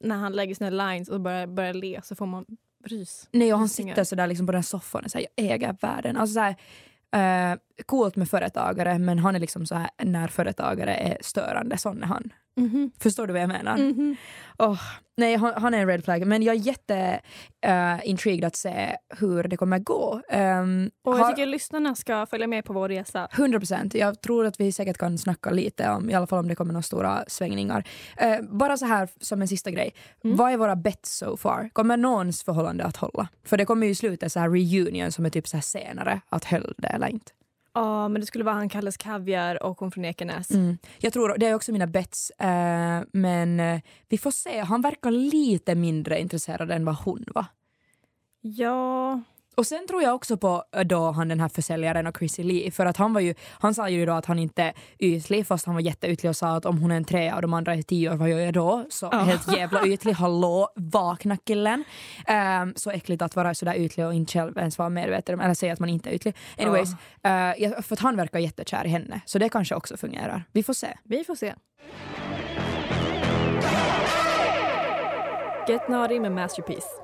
när 0.00 0.16
han 0.16 0.32
lägger 0.32 0.54
sina 0.54 0.70
lines 0.70 1.08
och 1.08 1.20
börjar, 1.20 1.46
börjar 1.46 1.74
le 1.74 2.00
så 2.04 2.14
får 2.14 2.26
man 2.26 2.44
rys. 2.84 3.28
Nej 3.32 3.52
och 3.52 3.58
han 3.58 3.68
Rysningar. 3.68 3.94
sitter 3.94 4.04
sådär 4.04 4.26
liksom 4.26 4.46
på 4.46 4.52
den 4.52 4.62
soffan 4.62 5.04
och 5.04 5.10
säger 5.10 5.28
jag 5.36 5.46
äger 5.52 5.76
världen. 5.80 6.16
Alltså 6.16 6.34
så 6.34 6.40
här, 6.40 6.56
eh, 7.52 7.58
coolt 7.86 8.16
med 8.16 8.28
företagare 8.30 8.98
men 8.98 9.18
han 9.18 9.34
är 9.36 9.40
liksom 9.40 9.66
så 9.66 9.74
här 9.74 9.90
när 10.02 10.28
företagare 10.28 10.94
är 10.94 11.18
störande, 11.20 11.78
sån 11.78 12.02
är 12.02 12.06
han. 12.06 12.32
Förstår 12.98 13.26
du 13.26 13.32
vad 13.32 13.42
jag 13.42 13.48
menar? 13.48 13.76
Mhm. 13.78 14.16
Åh, 14.58 14.80
nej, 15.16 15.36
han, 15.36 15.52
han 15.56 15.74
är 15.74 15.78
en 15.78 15.86
red 15.86 16.04
flag. 16.04 16.26
Men 16.26 16.42
jag 16.42 16.54
är 16.56 16.60
jätte 16.60 17.20
uh, 17.66 18.08
intrigued 18.08 18.44
att 18.44 18.56
se 18.56 18.96
hur 19.18 19.42
det 19.42 19.56
kommer 19.56 19.78
gå. 19.78 20.20
Um, 20.32 20.90
Och 21.04 21.14
jag 21.14 21.18
har- 21.24 21.30
tycker 21.30 21.46
lyssnarna 21.46 21.94
ska 21.94 22.26
följa 22.26 22.46
med 22.46 22.64
på 22.64 22.72
vår 22.72 22.88
resa. 22.88 23.28
100 23.32 23.58
procent. 23.58 23.94
Jag 23.94 24.20
tror 24.22 24.46
att 24.46 24.60
vi 24.60 24.72
säkert 24.72 24.98
kan 24.98 25.18
snacka 25.18 25.50
lite 25.50 25.90
om, 25.90 26.10
i 26.10 26.14
alla 26.14 26.26
fall 26.26 26.38
om 26.38 26.48
det 26.48 26.54
kommer 26.54 26.72
några 26.72 26.82
stora 26.82 27.24
svängningar. 27.26 27.84
Eh, 28.16 28.36
bara 28.42 28.76
så 28.76 28.86
här 28.86 29.08
som 29.20 29.42
en 29.42 29.48
sista 29.48 29.70
grej. 29.70 29.94
Mm. 30.24 30.36
Vad 30.36 30.52
är 30.52 30.56
våra 30.56 30.76
bets 30.76 31.16
so 31.18 31.36
far? 31.36 31.70
Kommer 31.72 31.96
någons 31.96 32.42
förhållande 32.42 32.84
att 32.84 32.96
hålla? 32.96 33.28
För 33.44 33.56
det 33.56 33.64
kommer 33.64 33.86
ju 33.86 33.92
i 33.92 33.94
slutet 33.94 34.32
så 34.32 34.40
här 34.40 34.50
reunion 34.50 35.12
som 35.12 35.26
är 35.26 35.30
typ 35.30 35.48
så 35.48 35.56
här 35.56 35.62
senare, 35.62 36.20
att 36.28 36.44
höll 36.44 36.74
det 36.78 36.88
eller 36.88 37.08
inte. 37.08 37.32
Ja, 37.74 38.08
men 38.08 38.20
det 38.20 38.26
skulle 38.26 38.44
vara 38.44 38.54
han 38.54 38.68
Kalles 38.68 38.96
Kaviar 38.96 39.62
och 39.62 39.80
hon 39.80 39.90
från 39.90 40.04
Ekenäs. 40.04 40.50
Mm. 40.50 40.78
Jag 40.98 41.12
tror, 41.12 41.38
det 41.38 41.46
är 41.46 41.54
också 41.54 41.72
mina 41.72 41.86
bets, 41.86 42.30
eh, 42.30 43.02
men 43.12 43.60
eh, 43.60 43.80
vi 44.08 44.18
får 44.18 44.30
se. 44.30 44.60
Han 44.60 44.80
verkar 44.80 45.10
lite 45.10 45.74
mindre 45.74 46.20
intresserad 46.20 46.70
än 46.70 46.84
vad 46.84 46.96
hon 46.96 47.24
var. 47.34 47.44
Ja, 48.40 49.20
Och 49.56 49.66
sen 49.66 49.86
tror 49.88 50.02
jag 50.02 50.14
också 50.14 50.36
på 50.36 50.64
eh, 50.76 50.80
då 50.84 51.10
han 51.10 51.28
den 51.28 51.40
här 51.40 51.48
försäljaren 51.48 52.06
och 52.06 52.16
Chrissy 52.18 52.42
Lee 52.42 52.70
för 52.70 52.86
att 52.86 52.96
han 52.96 53.12
var 53.12 53.20
ju, 53.20 53.34
han 53.50 53.74
sa 53.74 53.88
ju 53.88 54.06
då 54.06 54.12
att 54.12 54.26
han 54.26 54.38
inte 54.38 54.62
är 54.62 54.72
ytlig 54.98 55.46
fast 55.46 55.66
han 55.66 55.74
var 55.74 55.82
jätteytlig 55.82 56.30
och 56.30 56.36
sa 56.36 56.56
att 56.56 56.66
om 56.66 56.78
hon 56.78 56.90
är 56.90 56.96
en 56.96 57.04
trea 57.04 57.34
och 57.36 57.42
de 57.42 57.54
andra 57.54 57.74
är 57.74 57.82
tio 57.82 58.14
vad 58.16 58.28
gör 58.30 58.38
jag 58.38 58.54
då? 58.54 58.84
Så 58.90 59.08
Ja. 59.12 59.18
helt 59.18 59.56
jävla 59.56 59.86
ytlig, 59.86 60.12
hallå, 60.12 60.68
vakna 60.76 61.36
killen. 61.36 61.84
Ehm, 62.26 62.72
så 62.76 62.90
äckligt 62.90 63.22
att 63.22 63.36
vara 63.36 63.54
sådär 63.54 63.74
ytlig 63.74 64.06
och 64.06 64.14
inte 64.14 64.32
själv 64.32 64.58
ens 64.58 64.78
vara 64.78 64.88
medveten 64.88 65.34
om, 65.34 65.40
eller 65.40 65.54
säga 65.54 65.72
att 65.72 65.78
man 65.80 65.88
inte 65.88 66.10
är 66.10 66.14
ytlig. 66.14 66.36
Anyways, 66.58 66.90
eh, 67.22 67.30
jag- 67.62 67.84
för 67.84 67.94
att 67.94 68.00
han 68.00 68.16
verkar 68.16 68.38
jättekär 68.38 68.84
i 68.86 68.88
henne 68.88 69.20
så 69.26 69.38
det 69.38 69.48
kanske 69.48 69.74
också 69.74 69.96
fungerar. 69.96 70.44
Vi 70.52 70.62
får 70.62 70.72
se. 70.74 70.88
vi 71.04 71.24
får 71.24 71.34
se. 71.34 71.54
Get 75.68 75.88
Naughty 75.88 76.20
med 76.20 76.32
Masterpiece. 76.32 77.01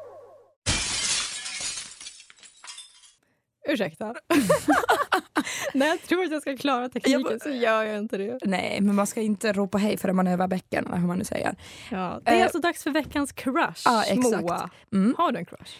Ursäkta. 3.68 4.14
När 5.74 5.87
jag 5.87 6.02
tror 6.02 6.24
att 6.24 6.31
jag 6.33 6.42
ska 6.42 6.57
klara 6.57 6.88
tekniken 6.88 7.26
Jag- 7.31 7.42
så 7.42 7.48
gör 7.50 7.83
jag 7.85 7.98
inte 7.98 8.16
det. 8.18 8.38
Nej, 8.44 8.81
men 8.81 8.94
man 8.94 9.07
ska 9.07 9.20
inte 9.20 9.52
ropa 9.52 9.78
hej 9.78 9.96
förrän 9.96 10.16
man 10.16 10.26
är 10.26 10.33
över 10.33 10.46
bäcken 10.48 10.87
eller 10.87 10.96
hur 10.96 11.07
man 11.07 11.18
nu 11.18 11.24
säger. 11.24 11.54
Ja, 11.90 12.20
det 12.24 12.31
är 12.31 12.37
Eh, 12.37 12.42
alltså 12.42 12.59
dags 12.59 12.83
för 12.83 12.90
veckans 12.90 13.33
crush. 13.33 13.83
Ja, 13.85 14.04
exakt. 14.04 14.40
Moa, 14.42 14.70
Mm. 14.92 15.14
har 15.18 15.33
du 15.33 15.38
en 15.38 15.44
crush? 15.46 15.76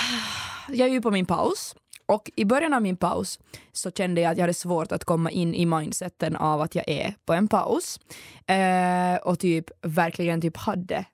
jag 0.68 0.88
är 0.88 0.92
ju 0.92 1.02
på 1.02 1.10
min 1.10 1.26
paus 1.26 1.76
och 2.06 2.30
i 2.36 2.44
början 2.44 2.74
av 2.74 2.82
min 2.82 2.96
paus 2.96 3.38
så 3.72 3.90
kände 3.90 4.20
jag 4.20 4.30
att 4.32 4.36
jag 4.38 4.42
hade 4.42 4.54
svårt 4.54 4.92
att 4.92 5.04
komma 5.04 5.30
in 5.30 5.54
i 5.54 5.66
mindseten 5.66 6.36
av 6.36 6.60
att 6.60 6.74
jag 6.74 6.88
är 6.88 7.14
på 7.26 7.32
en 7.32 7.48
paus 7.48 8.00
eh, 8.46 9.16
och 9.22 9.38
typ 9.38 9.64
verkligen 9.82 10.40
typ 10.40 10.56
hade 10.56 11.04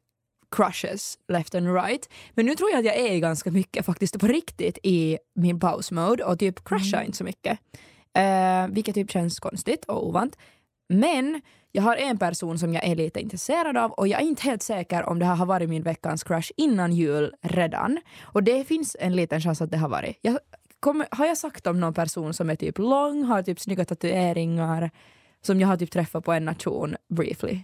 crushes 0.53 1.19
left 1.29 1.55
and 1.55 1.75
right. 1.75 2.09
Men 2.35 2.47
nu 2.47 2.55
tror 2.55 2.71
jag 2.71 2.79
att 2.79 2.85
jag 2.85 2.97
är 2.97 3.19
ganska 3.19 3.51
mycket 3.51 3.87
faktiskt 3.87 4.21
på 4.21 4.27
riktigt 4.27 4.79
i 4.83 5.19
min 5.35 5.61
pausmode 5.61 6.25
och 6.25 6.39
typ 6.39 6.65
crushar 6.65 7.03
inte 7.03 7.19
så 7.19 7.25
mycket. 7.25 7.59
Eh, 8.15 8.69
vilket 8.69 8.95
typ 8.95 9.11
känns 9.11 9.41
konstigt 9.41 9.85
och 9.85 10.09
ovant. 10.09 10.37
Men 10.89 11.41
jag 11.73 11.83
har 11.83 11.97
en 11.97 12.19
person 12.19 12.59
som 12.59 12.75
jag 12.75 12.85
är 12.85 12.95
lite 12.95 13.21
intresserad 13.21 13.77
av 13.77 13.93
och 13.93 14.09
jag 14.09 14.21
är 14.21 14.25
inte 14.25 14.43
helt 14.43 14.63
säker 14.63 15.03
om 15.03 15.19
det 15.19 15.25
här 15.25 15.35
har 15.37 15.47
varit 15.47 15.69
min 15.69 15.83
veckans 15.83 16.25
crush 16.25 16.53
innan 16.57 16.93
jul 16.93 17.35
redan. 17.43 17.99
Och 18.23 18.43
det 18.43 18.65
finns 18.65 18.97
en 19.01 19.17
liten 19.17 19.41
chans 19.41 19.63
att 19.63 19.71
det 19.71 19.77
har 19.77 19.89
varit. 19.89 20.19
Jag 20.21 20.39
kommer, 20.81 21.07
har 21.11 21.27
jag 21.27 21.39
sagt 21.39 21.67
om 21.67 21.81
någon 21.81 21.95
person 21.95 22.35
som 22.35 22.51
är 22.51 22.57
typ 22.57 22.79
lång, 22.79 23.25
har 23.25 23.43
typ 23.43 23.61
snygga 23.61 23.85
tatueringar, 23.85 24.91
som 25.43 25.61
jag 25.61 25.69
har 25.69 25.77
typ 25.77 25.91
träffat 25.91 26.25
på 26.25 26.33
en 26.33 26.45
nation 26.45 26.97
briefly? 27.09 27.61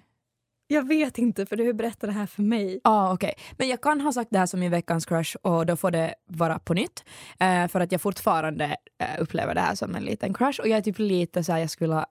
Jag 0.71 0.89
vet 0.89 1.19
inte 1.19 1.47
för 1.47 1.57
du 1.57 1.73
berättade 1.73 2.13
det 2.13 2.19
här 2.19 2.27
för 2.27 2.43
mig. 2.43 2.75
Ja, 2.75 2.91
ah, 2.91 3.13
okej. 3.13 3.35
Men 3.59 3.69
jag 3.69 3.81
kan 3.81 4.01
ha 4.01 4.13
sagt 4.13 4.31
det 4.31 4.39
här 4.39 4.47
som 4.47 4.61
min 4.61 4.71
veckans 4.71 5.07
crush 5.07 5.37
och 5.43 5.67
då 5.67 5.77
får 5.77 5.91
det 5.91 6.15
vara 6.27 6.59
på 6.59 6.75
nytt. 6.75 7.05
Eh, 7.41 7.67
för 7.69 7.81
att 7.81 7.93
jag 7.93 8.01
fortfarande 8.01 8.65
eh, 8.99 9.23
upplever 9.23 9.55
det 9.55 9.61
här 9.61 9.75
som 9.75 9.95
en 9.95 10.03
liten 10.05 10.35
crush 10.35 10.61
och 10.61 10.69
jag 10.69 10.79
är 10.79 10.83
typ 10.83 10.99
lite 10.99 11.45
så 11.45 11.53
här, 11.53 11.59
jag 11.59 11.71
skulle 11.71 12.05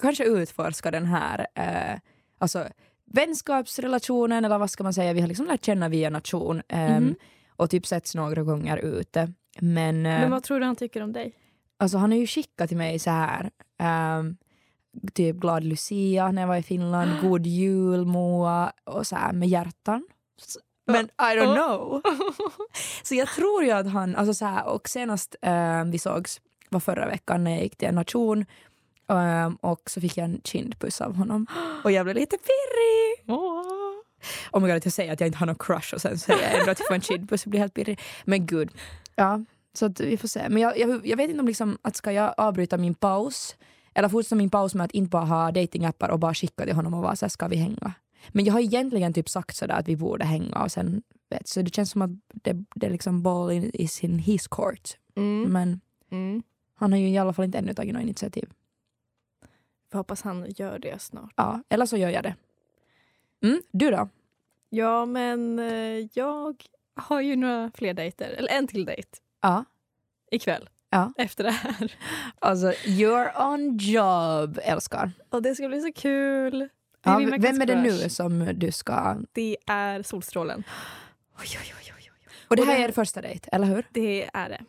kanske 0.00 0.24
utforska 0.24 0.90
den 0.90 1.06
här, 1.06 1.46
eh, 1.54 1.98
alltså 2.38 2.64
vänskapsrelationen 3.06 4.44
eller 4.44 4.58
vad 4.58 4.70
ska 4.70 4.82
man 4.84 4.94
säga, 4.94 5.12
vi 5.12 5.20
har 5.20 5.28
liksom 5.28 5.46
lärt 5.46 5.64
känna 5.64 5.88
via 5.88 6.10
nation 6.10 6.62
ehm, 6.68 7.02
Mhm. 7.04 7.14
och 7.56 7.70
typ 7.70 7.86
setts 7.86 8.14
några 8.14 8.42
gånger 8.42 8.76
ute. 8.76 9.32
Men, 9.60 10.06
eh, 10.06 10.20
Men 10.20 10.30
vad 10.30 10.42
tror 10.42 10.60
du 10.60 10.66
han 10.66 10.76
tycker 10.76 11.02
om 11.02 11.12
dig? 11.12 11.34
alltså 11.78 11.98
han 11.98 12.10
har 12.12 12.18
ju 12.18 12.26
skickat 12.26 12.68
till 12.68 12.76
mig 12.76 12.98
så 12.98 13.10
här 13.10 13.50
ehm, 13.78 14.36
typ 15.14 15.36
glad 15.36 15.64
Lucia 15.64 16.32
när 16.32 16.42
jag 16.42 16.48
var 16.48 16.56
i 16.56 16.62
Finland, 16.62 17.10
god 17.22 17.46
jul 17.46 18.04
Moa 18.04 18.72
och 18.84 19.06
så 19.06 19.16
här 19.16 19.32
med 19.32 19.48
hjärtan. 19.48 20.06
Men 20.86 21.04
I 21.04 21.38
don't 21.38 21.54
know. 21.54 22.02
Så 23.02 23.14
jag 23.14 23.28
tror 23.28 23.64
ju 23.64 23.70
att 23.70 23.90
han, 23.90 24.16
alltså 24.16 24.34
så 24.34 24.44
här, 24.44 24.66
och 24.66 24.88
senast 24.88 25.36
eh, 25.42 25.84
vi 25.84 25.98
sågs 25.98 26.40
var 26.68 26.80
förra 26.80 27.06
veckan 27.06 27.44
när 27.44 27.50
jag 27.50 27.62
gick 27.62 27.76
till 27.76 27.88
en 27.88 27.94
nation 27.94 28.44
eh, 29.08 29.50
och 29.60 29.90
så 29.90 30.00
fick 30.00 30.16
jag 30.16 30.24
en 30.24 30.40
kindpuss 30.44 31.00
av 31.00 31.16
honom 31.16 31.46
och 31.84 31.92
jag 31.92 32.06
blev 32.06 32.16
lite 32.16 32.36
pirrig. 32.36 33.36
Oh 34.52 34.60
my 34.60 34.68
god, 34.68 34.76
att 34.76 34.84
jag 34.84 34.92
säger 34.92 35.12
att 35.12 35.20
jag 35.20 35.26
inte 35.26 35.38
har 35.38 35.46
någon 35.46 35.56
crush 35.58 35.94
och 35.94 36.00
sen 36.00 36.18
säger 36.18 36.42
jag 36.42 36.60
ändå 36.60 36.70
att 36.70 36.78
jag 36.78 36.88
får 36.88 36.94
en 36.94 37.00
kindpuss 37.00 37.44
och 37.44 37.50
blir 37.50 37.60
helt 37.60 37.74
pirrig. 37.74 38.00
Men 38.24 38.46
gud. 38.46 38.70
Ja, 39.16 39.44
så 39.74 39.88
vi 39.98 40.16
får 40.16 40.28
se. 40.28 40.48
Men 40.48 40.62
jag, 40.62 40.78
jag, 40.78 41.06
jag 41.06 41.16
vet 41.16 41.30
inte 41.30 41.40
om 41.40 41.46
liksom 41.46 41.78
att 41.82 41.96
ska 41.96 42.12
jag 42.12 42.34
avbryta 42.36 42.78
min 42.78 42.94
paus 42.94 43.56
eller 43.94 44.08
fortsätta 44.08 44.34
min 44.36 44.50
paus 44.50 44.74
med 44.74 44.84
att 44.84 44.90
inte 44.92 45.08
bara 45.10 45.24
ha 45.24 45.50
datingappar 45.52 46.08
och 46.08 46.18
bara 46.18 46.34
skicka 46.34 46.64
till 46.64 46.74
honom 46.74 46.94
och 46.94 47.02
vara 47.02 47.16
så 47.16 47.24
här, 47.24 47.30
ska 47.30 47.48
vi 47.48 47.56
hänga? 47.56 47.94
Men 48.28 48.44
jag 48.44 48.52
har 48.52 48.60
egentligen 48.60 49.12
typ 49.12 49.28
sagt 49.28 49.56
sådär 49.56 49.74
att 49.74 49.88
vi 49.88 49.96
borde 49.96 50.24
hänga 50.24 50.62
och 50.62 50.72
sen 50.72 51.02
vet, 51.30 51.48
så 51.48 51.62
det 51.62 51.74
känns 51.74 51.90
som 51.90 52.02
att 52.02 52.10
det, 52.28 52.64
det 52.74 52.86
är 52.86 52.90
liksom 52.90 53.22
ball 53.22 53.50
in, 53.52 53.70
i 53.74 53.88
sin 53.88 54.18
his 54.18 54.48
court. 54.48 54.96
Mm. 55.16 55.52
Men 55.52 55.80
Mm. 56.10 56.42
han 56.74 56.92
har 56.92 56.98
ju 56.98 57.08
i 57.08 57.18
alla 57.18 57.32
fall 57.32 57.44
inte 57.44 57.58
ännu 57.58 57.74
tagit 57.74 57.92
något 57.94 58.02
initiativ. 58.02 58.50
Jag 59.90 59.98
hoppas 59.98 60.22
han 60.22 60.46
gör 60.56 60.78
det 60.78 61.02
snart. 61.02 61.32
Ja, 61.36 61.62
eller 61.68 61.86
så 61.86 61.96
gör 61.96 62.10
jag 62.10 62.22
det. 62.22 62.34
Mm, 63.42 63.62
du 63.70 63.90
då? 63.90 64.08
Ja, 64.70 65.06
men 65.06 65.58
eh, 65.58 66.08
jag 66.12 66.62
har 66.94 67.20
ju 67.20 67.36
några 67.36 67.70
fler 67.74 67.94
dejter. 67.94 68.30
Eller 68.30 68.48
en 68.48 68.66
till 68.66 68.84
dejt 68.84 69.08
Ja. 69.42 69.64
ikväll. 70.30 70.68
Ja. 70.92 71.12
Efter 71.16 71.44
det 71.44 71.50
här. 71.50 71.92
Alltså, 72.38 72.66
you're 72.70 73.52
on 73.52 73.76
job, 73.78 74.58
älskar. 74.62 75.12
Och 75.30 75.42
det 75.42 75.54
ska 75.54 75.68
bli 75.68 75.80
så 75.80 75.92
kul. 75.92 76.58
Det 76.58 76.68
Ja, 77.04 77.18
min 77.18 77.30
veckans 77.30 77.44
vem 77.58 77.62
är 77.62 77.66
det 77.66 77.82
nu 77.82 78.08
som 78.08 78.50
du 78.54 78.72
ska... 78.72 79.16
Det 79.32 79.56
är 79.66 80.02
Solstrålen. 80.02 80.64
Oj, 81.40 81.46
oj, 81.60 81.74
oj, 81.78 81.92
oj. 81.98 82.10
oj. 82.12 82.28
Och 82.48 82.56
det 82.56 82.62
Och 82.62 82.68
här 82.68 82.76
det- 82.76 82.84
är 82.84 82.88
er 82.88 82.92
första 82.92 83.20
dejt, 83.22 83.48
eller 83.52 83.66
hur? 83.66 83.86
Det 83.90 84.30
är 84.34 84.48
det. 84.48 84.60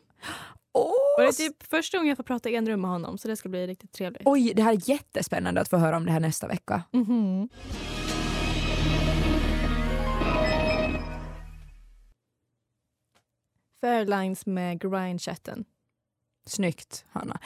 Åh, 0.73 0.83
Och 1.17 1.21
det 1.23 1.27
är 1.27 1.31
typ 1.31 1.63
första 1.63 1.97
gången 1.97 2.07
jag 2.09 2.17
får 2.17 2.23
prata 2.23 2.49
i 2.49 2.55
en 2.55 2.67
rum 2.67 2.81
med 2.81 2.91
honom 2.91 3.17
så 3.17 3.27
det 3.27 3.35
ska 3.35 3.49
bli 3.49 3.67
riktigt 3.67 3.91
trevligt. 3.91 4.21
Oj, 4.25 4.53
det 4.55 4.61
här 4.61 4.73
är 4.73 4.89
jättespännande 4.89 5.61
att 5.61 5.69
få 5.69 5.77
höra 5.77 5.97
om 5.97 6.05
det 6.05 6.11
här 6.11 6.19
nästa 6.19 6.47
vecka. 6.47 6.83
Mhm. 6.91 7.49
Fairlines 13.81 14.45
med 14.45 14.79
grindchatten. 14.81 15.65
Snyggt, 16.45 17.05
Hanna. 17.11 17.37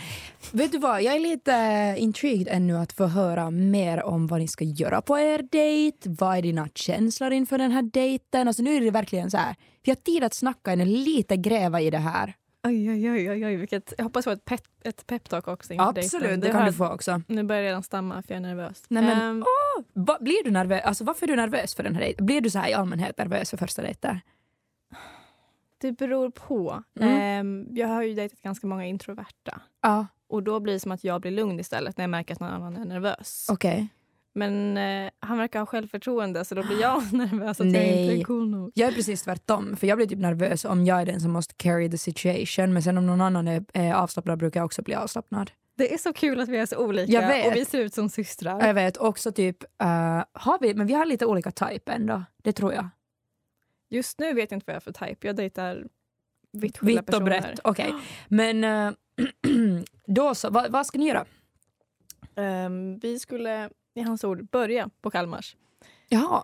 Vet 0.51 0.71
du 0.71 0.77
vad, 0.77 1.01
jag 1.01 1.15
är 1.15 1.19
lite 1.19 1.95
intrigued 1.97 2.47
ännu 2.51 2.77
att 2.77 2.93
få 2.93 3.05
höra 3.05 3.51
mer 3.51 4.03
om 4.03 4.27
vad 4.27 4.39
ni 4.39 4.47
ska 4.47 4.63
göra 4.65 5.01
på 5.01 5.19
er 5.19 5.41
dejt. 5.51 6.09
Vad 6.09 6.37
är 6.37 6.41
dina 6.41 6.67
känslor 6.75 7.31
inför 7.31 7.57
den 7.57 7.71
här 7.71 7.81
dejten? 7.81 8.47
Alltså 8.47 8.63
nu 8.63 8.75
är 8.75 8.81
det 8.81 8.91
verkligen 8.91 9.31
så 9.31 9.37
här, 9.37 9.55
vi 9.83 9.91
har 9.91 9.95
tid 9.95 10.23
att 10.23 10.33
snacka 10.33 10.71
än 10.71 10.93
lite 11.03 11.37
gräva 11.37 11.81
i 11.81 11.89
det 11.89 11.97
här. 11.97 12.33
Oj, 12.67 12.89
oj, 12.91 13.11
oj, 13.11 13.29
oj, 13.31 13.45
oj 13.45 13.55
vilket, 13.55 13.93
jag 13.97 14.03
hoppas 14.05 14.23
få 14.25 14.31
ett, 14.31 14.45
pep, 14.45 14.61
ett 14.83 15.07
peptalk 15.07 15.47
också 15.47 15.73
inför 15.73 15.89
Absolut, 15.89 16.23
dejten. 16.23 16.39
det 16.39 16.49
kan 16.51 16.65
du 16.65 16.73
få 16.73 16.87
också. 16.87 17.21
Nu 17.27 17.43
börjar 17.43 17.61
jag 17.61 17.67
redan 17.69 17.83
stamma 17.83 18.21
för 18.23 18.33
jag 18.33 18.37
är 18.37 18.41
nervös. 18.47 18.83
Nej, 18.87 19.03
men- 19.03 19.21
Ehm, 19.21 19.43
Va, 19.93 20.17
blir 20.21 20.43
du 20.43 20.51
nervös? 20.51 20.81
Alltså, 20.85 21.03
varför 21.03 21.25
är 21.25 21.27
du 21.27 21.35
nervös 21.35 21.75
för 21.75 21.83
den 21.83 21.95
här 21.95 22.01
dejten? 22.01 22.25
Blir 22.25 22.41
du 22.41 22.49
så 22.49 22.59
här 22.59 22.69
i 22.69 22.73
allmänhet 22.73 23.17
nervös 23.17 23.49
för 23.49 23.57
första 23.57 23.81
dejter? 23.81 24.21
Det 25.77 25.91
beror 25.91 26.29
på. 26.29 26.83
Mm. 26.99 27.21
Ehm, 27.21 27.67
jag 27.77 27.87
har 27.87 28.03
ju 28.03 28.13
dejtat 28.13 28.41
ganska 28.41 28.67
många 28.67 28.85
introverta. 28.85 29.61
Ja, 29.81 30.07
Och 30.29 30.43
då 30.43 30.59
blir 30.59 30.73
det 30.73 30.79
som 30.79 30.91
att 30.91 31.03
jag 31.03 31.21
blir 31.21 31.31
lugn 31.31 31.59
istället 31.59 31.97
när 31.97 32.03
jag 32.03 32.09
märker 32.09 32.33
att 32.33 32.39
någon 32.39 32.49
annan 32.49 32.77
är 32.77 32.85
nervös. 32.85 33.47
okej. 33.51 33.87
Men 34.33 34.77
eh, 34.77 35.09
han 35.19 35.37
verkar 35.37 35.59
ha 35.59 35.65
självförtroende 35.65 36.45
så 36.45 36.55
då 36.55 36.63
blir 36.63 36.81
jag 36.81 37.03
nervös 37.13 37.61
att 37.61 37.65
jag 37.65 37.67
inte 37.67 37.79
Nej. 37.79 38.21
är 38.21 38.23
cool 38.23 38.49
nog. 38.49 38.71
Jag 38.75 38.89
är 38.89 38.93
precis 38.93 39.23
tvärtom, 39.23 39.75
för 39.77 39.87
jag 39.87 39.97
blir 39.97 40.07
typ 40.07 40.19
nervös 40.19 40.65
om 40.65 40.85
jag 40.85 41.01
är 41.01 41.05
den 41.05 41.21
som 41.21 41.31
måste 41.31 41.53
carry 41.53 41.91
the 41.91 41.97
situation, 41.97 42.73
men 42.73 42.83
sen 42.83 42.97
om 42.97 43.05
någon 43.05 43.21
annan 43.21 43.47
är, 43.47 43.65
är 43.73 43.93
avslappnad 43.93 44.39
brukar 44.39 44.59
jag 44.59 44.65
också 44.65 44.81
bli 44.81 44.95
avslappnad. 44.95 45.51
Det 45.77 45.93
är 45.93 45.97
så 45.97 46.13
kul 46.13 46.39
att 46.39 46.49
vi 46.49 46.57
är 46.57 46.65
så 46.65 46.77
olika 46.77 47.47
och 47.47 47.55
vi 47.55 47.65
ser 47.65 47.79
ut 47.79 47.93
som 47.93 48.09
systrar. 48.09 48.67
Jag 48.67 48.73
vet 48.73 48.97
också 48.97 49.31
typ, 49.31 49.63
eh, 49.81 50.23
har 50.31 50.61
vi, 50.61 50.73
men 50.73 50.87
vi 50.87 50.93
har 50.93 51.05
lite 51.05 51.25
olika 51.25 51.51
type 51.51 51.91
ändå, 51.91 52.23
det 52.43 52.51
tror 52.51 52.73
jag. 52.73 52.89
Just 53.89 54.19
nu 54.19 54.33
vet 54.33 54.51
jag 54.51 54.57
inte 54.57 54.63
vad 54.67 54.75
jag 54.75 54.81
är 54.87 54.93
för 54.93 55.05
type. 55.07 55.27
Jag 55.27 55.35
dejtar 55.35 55.87
vitt 56.51 56.77
skilda 56.77 56.91
Vitt 56.91 56.99
och 56.99 57.05
personer. 57.05 57.41
brett, 57.41 57.59
okej. 57.63 57.93
Men 58.27 58.63
eh, 58.63 58.91
då 60.07 60.35
så, 60.35 60.49
vad, 60.49 60.71
vad 60.71 60.85
ska 60.85 60.97
ni 60.97 61.07
göra? 61.07 61.25
Ehm, 62.35 62.99
vi 62.99 63.19
skulle, 63.19 63.69
i 63.95 64.01
hans 64.01 64.23
ord, 64.23 64.49
börja 64.49 64.89
på 65.01 65.09
Kalmars. 65.11 65.55
Jaha, 66.09 66.43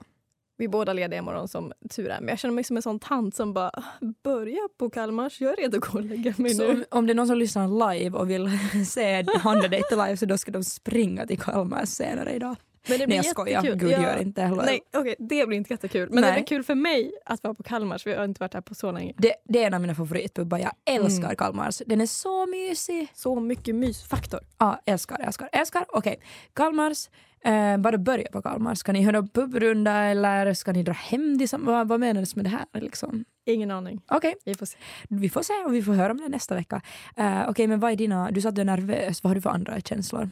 Vi 0.58 0.66
är 0.66 0.70
båda 0.70 0.94
lediga 0.94 1.20
imorgon 1.20 1.48
som 1.48 1.74
tur 1.90 2.10
är. 2.10 2.20
Men 2.20 2.30
jag 2.30 2.40
känner 2.40 2.54
mig 2.54 2.64
som 2.64 2.76
en 2.78 2.84
sån 2.84 3.00
tant 3.00 3.36
som 3.36 3.54
bara 3.54 3.84
börja 4.24 4.60
på 4.78 4.90
Kalmars. 4.90 5.42
Jag 5.42 5.52
är 5.52 5.56
redo 5.56 5.78
att 5.78 5.84
gå 5.86 5.98
och 5.98 6.06
lägga 6.06 6.34
mig 6.38 6.54
så 6.56 6.64
nu. 6.64 6.74
om, 6.74 6.86
om 6.90 7.08
det 7.08 7.14
är 7.14 7.16
någon 7.16 7.28
som 7.28 7.38
lyssnar 7.38 7.94
live 7.94 8.18
och 8.18 8.30
vill 8.30 8.50
se 8.88 9.26
Honda 9.44 9.68
Date 9.68 9.96
live 9.96 10.18
så 10.18 10.26
då 10.26 10.38
ska 10.38 10.52
de 10.52 10.64
springa 10.64 11.28
till 11.28 11.40
Kalmar 11.40 11.86
senare 11.86 12.34
idag. 12.34 12.56
Men 12.88 12.98
det 13.00 13.08
Nej 13.08 13.16
jag 13.18 13.26
skojar, 13.26 13.64
jättekul. 13.64 13.90
gud 13.90 13.92
gör 13.92 14.22
inte 14.22 14.42
heller. 14.42 14.64
Nej, 14.66 14.80
okej, 14.98 15.16
det 15.20 15.48
blir 15.48 15.58
inte 15.58 15.74
jättekul. 15.74 16.10
Men 16.10 16.16
det 16.24 16.30
Nej. 16.30 16.34
blir 16.34 16.46
kul 16.46 16.64
för 16.64 16.76
mig 16.76 17.12
att 17.26 17.44
vara 17.44 17.54
på 17.54 17.64
Kalmars. 17.64 18.08
Vi 18.08 18.14
har 18.14 18.26
inte 18.26 18.40
varit 18.40 18.54
här 18.54 18.62
på 18.62 18.76
så 18.76 18.92
länge. 18.92 19.14
Det, 19.18 19.34
det 19.44 19.64
är 19.64 19.68
en 19.68 19.74
av 19.74 19.82
mina 19.82 19.96
favoritpubbar, 19.96 20.58
jag 20.60 20.72
älskar 20.86 21.24
Mm. 21.24 21.36
Kalmars. 21.36 21.82
Den 21.88 22.02
är 22.02 22.06
så 22.06 22.46
mysig. 22.48 23.08
Så 23.14 23.40
mycket 23.40 23.76
mysfaktor. 23.76 24.40
Ja, 24.58 24.82
älskar, 24.86 25.20
älskar, 25.20 25.50
älskar. 25.52 25.86
Okej, 25.90 26.20
Kalmars. 26.54 27.10
Eh, 27.46 27.78
bara 27.78 27.98
börja 27.98 28.28
på 28.32 28.42
Kalmar. 28.42 28.76
Ska 28.76 28.94
ni 28.94 29.02
höra 29.04 29.28
pubrunda 29.34 29.92
eller 29.94 30.54
ska 30.54 30.72
ni 30.72 30.84
dra 30.84 30.92
hem 30.94 31.38
tillsammans? 31.40 31.68
Vad, 31.68 31.88
vad 31.88 32.00
menas 32.00 32.36
med 32.36 32.46
det 32.46 32.50
här? 32.50 32.66
Liksom? 32.74 33.26
Ingen 33.46 33.72
aning. 33.72 34.02
Okej, 34.12 34.36
Vi 34.46 34.56
får 34.56 34.66
se. 34.66 34.78
vi 35.10 35.30
får 35.30 35.42
se 35.42 35.54
och 35.66 35.74
vi 35.74 35.82
får 35.84 35.94
höra 35.94 36.12
om 36.12 36.18
det 36.18 36.30
nästa 36.30 36.56
vecka. 36.56 36.82
Eh, 37.18 37.50
Okej, 37.50 37.68
men 37.68 37.80
vad 37.80 37.92
är 37.92 37.96
dina... 37.96 38.32
Du 38.32 38.42
sa 38.42 38.50
att 38.50 38.56
du 38.56 38.62
är 38.62 38.66
nervös. 38.66 39.24
Vad 39.24 39.30
har 39.30 39.36
du 39.36 39.42
för 39.42 39.50
andra 39.50 39.82
känslor? 39.82 40.30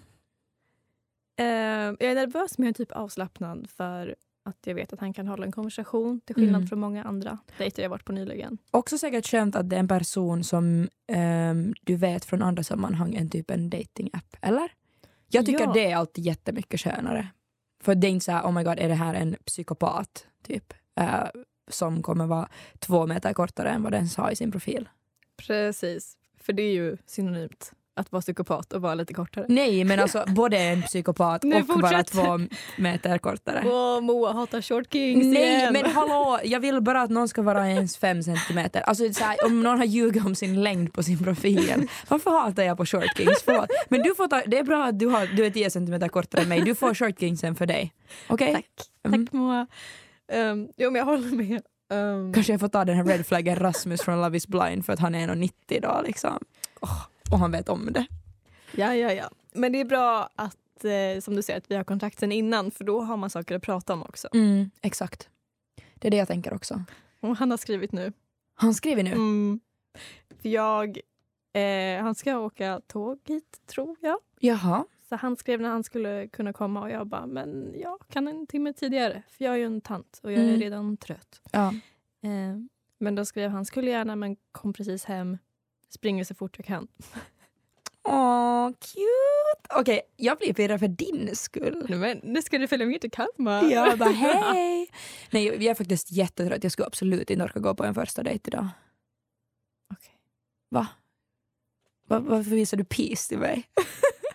Jag 2.00 2.12
är 2.12 2.16
nervös 2.16 2.58
men 2.58 2.66
jag 2.66 2.70
är 2.70 2.86
typ 2.86 2.92
avslappnad 2.92 3.70
för 3.70 4.16
att 4.46 4.58
jag 4.66 4.76
vet 4.76 4.94
att 4.94 5.00
han 5.00 5.14
kan 5.14 5.28
hålla 5.28 5.46
en 5.46 5.52
konversation 5.52 6.22
till 6.26 6.36
skillnad 6.36 6.56
Mm. 6.56 6.68
från 6.68 6.80
många 6.80 7.04
andra 7.04 7.38
dejter 7.58 7.84
jag 7.84 7.90
varit 7.90 8.06
på 8.06 8.12
nyligen. 8.12 8.58
Också 8.72 8.98
säkert 8.98 9.28
skönt 9.28 9.56
att 9.56 9.70
det 9.70 9.76
är 9.76 9.80
en 9.80 9.88
person 9.88 10.44
som 10.44 10.90
ehm, 11.08 11.74
du 11.82 11.96
vet 11.96 12.26
från 12.26 12.42
andra 12.42 12.64
sammanhang 12.64 13.16
än 13.16 13.30
typ 13.30 13.52
en 13.52 13.70
dating-app, 13.70 14.36
eller? 14.42 14.72
Jag 15.28 15.46
tycker 15.46 15.64
Ja. 15.64 15.72
det 15.74 15.92
är 15.92 15.96
alltid 15.96 16.26
jättemycket 16.26 16.80
skönare. 16.82 17.28
För 17.84 17.96
det 17.96 18.08
är 18.08 18.10
inte 18.10 18.26
såhär, 18.26 18.44
oh 18.44 18.52
my 18.52 18.64
god, 18.64 18.80
är 18.80 18.88
det 18.90 18.96
här 18.96 19.14
en 19.14 19.36
psykopat? 19.46 20.28
Typ. 20.44 20.74
eh, 21.00 21.24
som 21.68 22.04
kommer 22.04 22.26
vara 22.28 22.50
två 22.80 23.08
meter 23.08 23.34
kortare 23.34 23.70
än 23.70 23.84
vad 23.84 23.92
den 23.92 24.10
sa 24.10 24.32
i 24.32 24.36
sin 24.36 24.52
profil. 24.52 24.90
Precis, 25.48 26.18
för 26.40 26.54
det 26.54 26.64
är 26.64 26.74
ju 26.74 26.98
synonymt 27.06 27.74
att 27.96 28.12
vara 28.12 28.22
psykopat 28.22 28.74
och 28.74 28.82
vara 28.82 28.96
lite 28.96 29.14
kortare. 29.14 29.46
Nej, 29.50 29.84
men 29.84 30.00
alltså 30.04 30.24
både 30.28 30.58
en 30.58 30.82
psykopat 30.82 31.44
och 31.44 31.80
bara 31.80 32.04
två 32.04 32.40
meter 32.78 33.18
kortare. 33.18 33.64
Åh, 33.66 34.02
Moa 34.02 34.34
hatar 34.34 34.62
short 34.62 34.92
kings 34.94 35.26
Nej, 35.26 35.56
igen. 35.56 35.74
men 35.74 35.86
hallå, 35.92 36.40
jag 36.44 36.60
vill 36.60 36.82
bara 36.82 37.02
att 37.02 37.10
någon 37.10 37.28
ska 37.28 37.42
vara 37.42 37.70
ens 37.70 37.98
fem 37.98 38.24
centimeter. 38.24 38.82
Alltså 38.82 39.14
så 39.14 39.24
här, 39.24 39.46
om 39.46 39.64
någon 39.64 39.78
har 39.78 39.86
ljugit 39.86 40.26
om 40.26 40.36
sin 40.36 40.64
längd 40.64 40.94
på 40.94 41.04
sin 41.04 41.24
profil. 41.24 41.88
Varför 42.08 42.32
hatar 42.32 42.64
jag 42.64 42.78
på 42.78 42.86
short 42.86 43.18
kings? 43.18 43.42
Förlåt. 43.46 43.70
Men 43.90 44.02
du 44.04 44.16
får 44.16 44.28
ta, 44.28 44.42
det 44.48 44.58
är 44.58 44.64
bra 44.64 44.86
att 44.86 45.00
du, 45.00 45.08
har, 45.08 45.26
du 45.28 45.46
är 45.46 45.50
10 45.52 45.70
centimeter 45.70 46.08
kortare 46.08 46.42
än 46.42 46.50
mig. 46.50 46.62
Du 46.62 46.76
får 46.76 46.94
short 46.94 47.20
kingsen 47.20 47.56
för 47.56 47.66
dig. 47.66 47.94
Okej? 48.28 48.54
Tack, 48.54 48.66
Mm. 49.08 49.26
tack 49.26 49.34
Moa. 49.34 49.68
Um, 50.34 50.70
jo 50.78 50.92
men 50.92 51.00
jag 51.00 51.06
håller 51.06 51.36
med. 51.36 51.62
Um, 51.94 52.34
Kanske 52.34 52.54
jag 52.54 52.60
får 52.60 52.68
ta 52.68 52.86
den 52.86 52.96
här 52.98 53.04
red 53.04 53.26
flaggen 53.28 53.56
Rasmus 53.56 54.02
från 54.02 54.22
Love 54.22 54.38
is 54.38 54.48
blind 54.48 54.86
för 54.86 54.94
att 54.94 55.00
han 55.00 55.16
är 55.16 55.28
1,90 55.28 55.52
idag 55.70 56.04
liksom. 56.08 56.40
Åh, 56.82 57.02
och 57.32 57.40
han 57.40 57.52
vet 57.52 57.70
om 57.70 57.94
det. 57.94 58.06
ja, 58.76 58.96
ja, 58.96 59.14
ja. 59.14 59.30
Men 59.54 59.72
det 59.72 59.80
är 59.82 59.86
bra 59.86 60.30
att, 60.36 60.86
eh, 60.86 61.22
som 61.22 61.36
du 61.36 61.42
säger, 61.42 61.58
att 61.58 61.72
vi 61.72 61.76
har 61.76 61.84
kontakt 61.84 62.20
sen 62.20 62.32
innan 62.32 62.72
för 62.72 62.84
då 62.84 63.02
har 63.02 63.18
man 63.18 63.30
saker 63.30 63.56
att 63.56 63.62
prata 63.64 63.94
om 63.94 64.04
också. 64.04 64.28
Mm, 64.34 64.72
exakt. 64.82 65.30
Det 65.96 66.08
är 66.08 66.12
det 66.12 66.18
jag 66.18 66.28
tänker 66.28 66.54
också. 66.54 66.84
Och 67.20 67.38
han 67.38 67.52
har 67.52 67.58
skrivit 67.58 67.92
nu. 67.92 68.14
Han 68.54 68.74
skriver 68.74 69.04
nu. 69.04 69.12
Mm. 69.12 69.60
För 70.42 70.50
jag, 70.50 70.98
eh, 71.54 72.02
han 72.04 72.16
ska 72.16 72.38
åka 72.38 72.82
tåg 72.88 73.20
hit 73.26 73.62
tror 73.66 73.96
jag. 74.02 74.18
Jaha. 74.40 74.86
Så 75.10 75.16
han 75.16 75.36
skrev 75.36 75.62
när 75.62 75.70
han 75.70 75.84
skulle 75.84 76.28
kunna 76.28 76.54
komma 76.54 76.82
och 76.82 76.90
jag 76.90 77.08
bara, 77.08 77.26
men 77.26 77.74
jag 77.76 78.00
kan 78.10 78.28
en 78.28 78.48
timme 78.48 78.74
tidigare. 78.74 79.24
För 79.30 79.46
jag 79.46 79.54
är 79.54 79.58
ju 79.58 79.66
en 79.66 79.82
tant 79.82 80.20
och 80.24 80.32
jag 80.32 80.40
är 80.40 80.48
Mm. 80.48 80.60
redan 80.60 80.98
trött. 80.98 81.42
Ja. 81.52 81.68
Eh, 82.24 82.58
men 82.98 83.16
då 83.16 83.26
skrev 83.26 83.52
han, 83.52 83.66
skulle 83.66 83.92
gärna 83.92 84.16
men 84.16 84.36
kom 84.52 84.74
precis 84.74 85.06
hem. 85.06 85.38
Springer 85.94 86.24
så 86.24 86.36
fort 86.36 86.56
jag 86.58 86.66
kan. 86.66 86.88
Åh, 88.04 88.70
cute! 88.70 89.80
Okej, 89.80 90.02
jag 90.16 90.38
blir 90.38 90.54
pirrad 90.54 90.80
för 90.80 90.88
din 90.88 91.36
skull. 91.36 91.86
Nej, 91.90 92.00
Men 92.00 92.20
nu 92.24 92.42
ska 92.42 92.58
du 92.58 92.68
följa 92.68 92.86
med 92.86 93.02
till 93.02 93.12
Kalmar. 93.12 93.64
Jag 93.64 93.98
bara 93.98 94.10
hej! 94.12 94.90
Nej, 95.32 95.46
jag 95.46 95.64
är 95.64 95.74
faktiskt 95.74 96.12
jättetrött. 96.12 96.64
Jag 96.64 96.72
skulle 96.72 96.86
absolut 96.86 97.30
inte 97.30 97.44
orka 97.44 97.60
gå 97.60 97.76
på 97.76 97.84
en 97.84 97.94
första 97.96 98.24
dejt 98.24 98.48
idag. 98.48 98.68
Okej. 99.94 100.14
Va? 100.70 100.88
Va? 102.08 102.20
Varför 102.20 102.52
visar 102.52 102.78
du 102.78 102.84
peace 102.84 103.30
till 103.30 103.40
mig? 103.40 103.64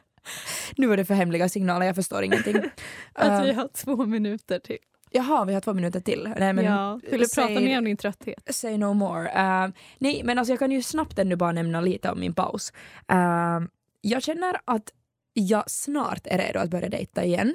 nu 0.77 0.87
var 0.87 0.97
det 0.97 1.05
för 1.05 1.15
hemliga 1.15 1.49
signaler, 1.49 1.87
jag 1.87 1.95
förstår 1.95 2.23
ingenting. 2.23 2.57
Att 3.13 3.45
vi 3.45 3.51
Uh, 3.51 3.57
har 3.57 3.69
två 3.69 4.07
minuter 4.07 4.59
till. 4.59 4.79
Jaha, 5.11 5.45
vi 5.45 5.55
har 5.55 5.61
två 5.61 5.75
minuter 5.75 6.01
till. 6.01 6.35
Nej, 6.39 6.53
men 6.53 6.65
ja. 6.65 7.01
Vill 7.11 7.21
du 7.21 7.29
prata 7.29 7.61
mer 7.61 7.79
om 7.79 7.85
din 7.85 7.97
trötthet? 7.97 8.55
Say 8.55 8.79
no 8.79 8.93
more. 8.93 9.25
Uh, 9.25 9.73
nej, 9.99 10.23
men 10.25 10.39
alltså 10.39 10.53
jag 10.53 10.59
kan 10.59 10.71
ju 10.71 10.83
snabbt 10.83 11.19
ännu 11.19 11.37
bara 11.37 11.53
nämna 11.53 11.81
lite 11.81 12.11
om 12.11 12.21
min 12.21 12.35
paus. 12.35 12.73
Uh, 13.13 13.67
jag 14.01 14.23
känner 14.23 14.61
att 14.65 14.93
jag 15.33 15.71
snart 15.71 16.27
är 16.27 16.39
redo 16.39 16.59
att 16.59 16.71
börja 16.71 16.89
dejta 16.89 17.25
igen. 17.25 17.55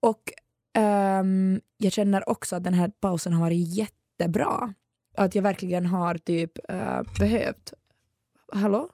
Och 0.00 0.32
ehm, 0.74 1.60
jag 1.76 1.92
känner 1.92 2.28
också 2.28 2.56
att 2.56 2.64
den 2.64 2.74
här 2.74 2.88
pausen 3.00 3.32
har 3.32 3.40
varit 3.40 3.76
jättebra. 3.76 4.74
Att 5.16 5.34
jag 5.34 5.42
verkligen 5.42 5.86
har 5.86 6.18
typ 6.18 6.52
eh, 6.68 7.02
behövt... 7.18 7.72
Hallå? 8.52 8.90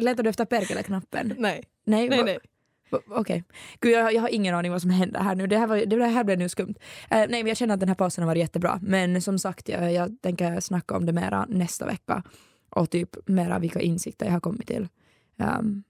Letar 0.00 0.22
du 0.22 0.30
efter 0.30 0.44
perkele-knappen? 0.44 1.34
Nej. 1.38 1.64
Nej, 1.84 2.08
Nej, 2.08 2.22
nej. 2.24 2.38
Okej. 3.08 3.44
Gud, 3.80 3.92
jag, 3.92 4.14
jag 4.14 4.20
har 4.22 4.28
ingen 4.28 4.54
aning 4.54 4.70
vad 4.72 4.82
som 4.82 4.90
händer 4.90 5.20
här 5.20 5.34
nu. 5.34 5.46
Det 5.46 5.58
här, 5.58 5.66
var, 5.66 5.76
det 5.86 6.06
här 6.06 6.24
blev 6.24 6.38
nu 6.38 6.48
skumt. 6.48 6.74
Eh, 7.10 7.18
nej, 7.18 7.28
men 7.28 7.46
jag 7.46 7.56
känner 7.56 7.74
att 7.74 7.80
den 7.80 7.88
här 7.88 7.96
pausen 7.96 8.22
har 8.24 8.26
varit 8.26 8.40
jättebra. 8.40 8.78
Men 8.82 9.22
som 9.22 9.38
sagt, 9.38 9.68
jag, 9.68 9.92
jag 9.92 10.16
tänker 10.22 10.60
snacka 10.60 10.96
om 10.96 11.06
det 11.06 11.12
mera 11.12 11.46
nästa 11.48 11.86
vecka. 11.86 12.22
Och 12.70 12.90
typ 12.90 13.28
mera 13.28 13.58
vilka 13.58 13.80
insikter 13.80 14.26
jag 14.26 14.32
har 14.32 14.40
kommit 14.40 14.66
till. 14.66 14.88
Ehm. 15.38 15.82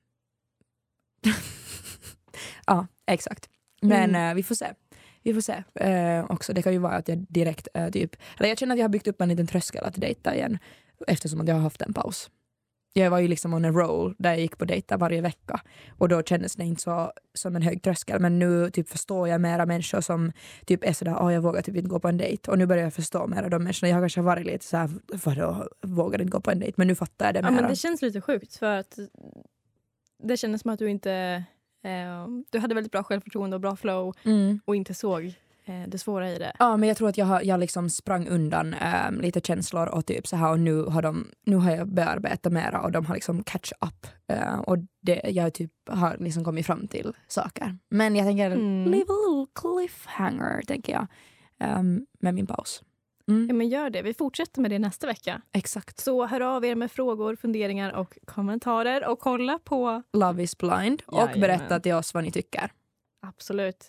ja, 2.66 2.86
exakt. 3.06 3.48
Men 3.82 4.10
Mm. 4.10 4.30
eh, 4.30 4.34
vi 4.34 4.42
får 4.42 4.54
se. 4.54 4.66
Vi 5.22 5.34
får 5.34 5.40
se. 5.40 5.62
Eh, 5.74 6.24
också, 6.30 6.52
det 6.52 6.62
kan 6.62 6.72
ju 6.72 6.78
vara 6.78 6.92
att 6.96 7.08
jag 7.08 7.18
direkt 7.18 7.68
eh, 7.74 7.90
typ... 7.90 8.16
Eller 8.38 8.48
jag 8.48 8.58
känner 8.58 8.74
att 8.74 8.78
jag 8.78 8.84
har 8.84 8.88
byggt 8.88 9.06
upp 9.08 9.20
en 9.20 9.28
liten 9.28 9.46
tröskel 9.46 9.84
att 9.84 9.94
dejta 9.94 10.34
igen. 10.34 10.58
Eftersom 11.06 11.40
att 11.40 11.48
jag 11.48 11.54
har 11.54 11.62
haft 11.62 11.82
en 11.82 11.94
paus. 11.94 12.30
Jag 12.92 13.11
var 13.11 13.18
ju 13.18 13.29
liksom 13.29 13.55
on 13.55 13.64
a 13.64 13.70
roll 13.70 14.14
där 14.18 14.31
jag 14.31 14.40
gick 14.40 14.59
på 14.59 14.64
dejter 14.64 14.98
varje 14.98 15.20
vecka. 15.20 15.61
Och 15.98 16.09
då 16.09 16.22
kändes 16.22 16.57
det 16.57 16.64
inte 16.64 16.83
så 16.83 17.12
som 17.35 17.57
en 17.57 17.62
hög 17.62 17.83
tröskel. 17.83 18.20
Men 18.20 18.38
nu 18.38 18.70
typ 18.70 18.88
förstår 18.88 19.29
jag 19.29 19.40
mera 19.40 19.66
människor 19.66 20.00
som 20.00 20.33
typ 20.66 20.85
är 20.85 20.92
sådär, 20.92 21.14
oh, 21.14 21.35
jag 21.35 21.40
vågar 21.40 21.62
typ 21.62 21.76
inte 21.76 21.88
gå 21.88 22.00
på 22.00 22.09
en 22.09 22.16
dejt. 22.16 22.50
Och 22.50 22.59
nu 22.59 22.66
börjar 22.66 22.85
jag 22.85 22.94
förstå 22.94 23.26
mera 23.26 23.48
de 23.48 23.62
människorna. 23.62 23.88
Jag 23.88 23.96
har 23.96 24.03
kanske 24.03 24.20
varit 24.20 24.46
lite 24.46 24.64
såhär, 24.64 24.90
vadå, 25.24 25.68
vågar 25.83 26.20
inte 26.20 26.31
gå 26.31 26.40
på 26.40 26.50
en 26.50 26.59
dejt? 26.61 26.74
Men 26.76 26.87
nu 26.87 26.94
fattar 26.94 27.26
jag 27.26 27.35
det 27.35 27.38
Ja, 27.38 27.50
mera. 27.50 27.61
men 27.61 27.70
det 27.70 27.76
känns 27.76 28.03
lite 28.03 28.20
sjukt 28.20 28.57
för 28.57 28.79
att 28.79 28.98
det 30.22 30.37
kändes 30.37 30.62
som 30.62 30.70
att 30.70 30.79
du 30.79 30.90
inte... 30.90 31.44
Eh, 31.85 32.26
du 32.50 32.59
hade 32.59 32.74
väldigt 32.74 32.92
bra 32.92 33.03
självförtroende 33.03 33.57
och 33.57 33.61
bra 33.61 33.76
flow 33.76 34.14
mm. 34.24 34.61
och 34.64 34.76
inte 34.76 34.94
såg 34.94 35.35
det 35.88 35.98
svåra 35.98 36.30
i 36.33 36.38
det. 36.38 36.52
Ja, 36.59 36.76
men 36.76 36.88
jag 36.88 36.96
tror 36.98 37.09
att 37.09 37.18
jag, 37.18 37.26
har, 37.26 37.42
jag 37.42 37.61
liksom 37.61 37.90
sprang 37.90 38.28
undan 38.28 38.74
ähm, 38.74 39.20
lite 39.20 39.40
känslor 39.40 39.87
och 39.88 40.06
typ 40.06 40.26
så 40.26 40.37
här 40.37 40.50
och 40.50 40.61
nu 40.61 40.83
har, 40.83 41.02
de, 41.02 41.26
nu 41.46 41.56
har 41.56 41.70
jag 41.70 41.88
bearbetat 41.88 42.52
mera 42.52 42.80
och 42.80 42.92
de 42.92 43.06
har 43.06 43.14
liksom 43.14 43.42
catch 43.42 43.72
up. 43.80 44.06
Äh, 44.33 44.59
och 44.61 44.76
det, 45.02 45.20
jag 45.24 45.54
typ 45.54 45.72
har 45.90 46.16
liksom 46.18 46.44
kommit 46.44 46.66
fram 46.66 46.88
till 46.88 47.12
saker. 47.28 47.78
Men 47.90 48.16
jag 48.16 48.26
tänker 48.26 48.50
Mm. 48.50 48.90
leave 48.90 49.04
a 49.12 49.16
little 49.28 49.46
cliffhanger, 49.54 50.62
tänker 50.66 50.92
jag, 50.92 51.06
ähm, 51.62 52.06
med 52.20 52.35
min 52.35 52.46
paus. 52.46 52.83
Mm, 53.28 53.46
Ja, 53.48 53.54
men 53.54 53.68
gör 53.68 53.90
det. 53.90 54.02
Vi 54.02 54.14
fortsätter 54.14 54.61
med 54.61 54.70
det 54.70 54.78
nästa 54.78 55.06
vecka. 55.06 55.42
Exakt. 55.52 55.98
Så 56.00 56.26
hör 56.26 56.40
av 56.40 56.64
er 56.64 56.74
med 56.74 56.92
frågor, 56.92 57.37
funderingar 57.37 57.92
och 57.92 58.18
kommentarer 58.24 59.09
och 59.09 59.18
kolla 59.18 59.59
på... 59.64 60.02
Love 60.12 60.42
is 60.42 60.59
blind 60.59 61.02
och 61.06 61.18
Jajamän. 61.18 61.40
berätta 61.40 61.80
till 61.80 61.92
oss 61.94 62.14
vad 62.14 62.24
ni 62.24 62.30
tycker. 62.33 62.72
Absolut. 63.26 63.88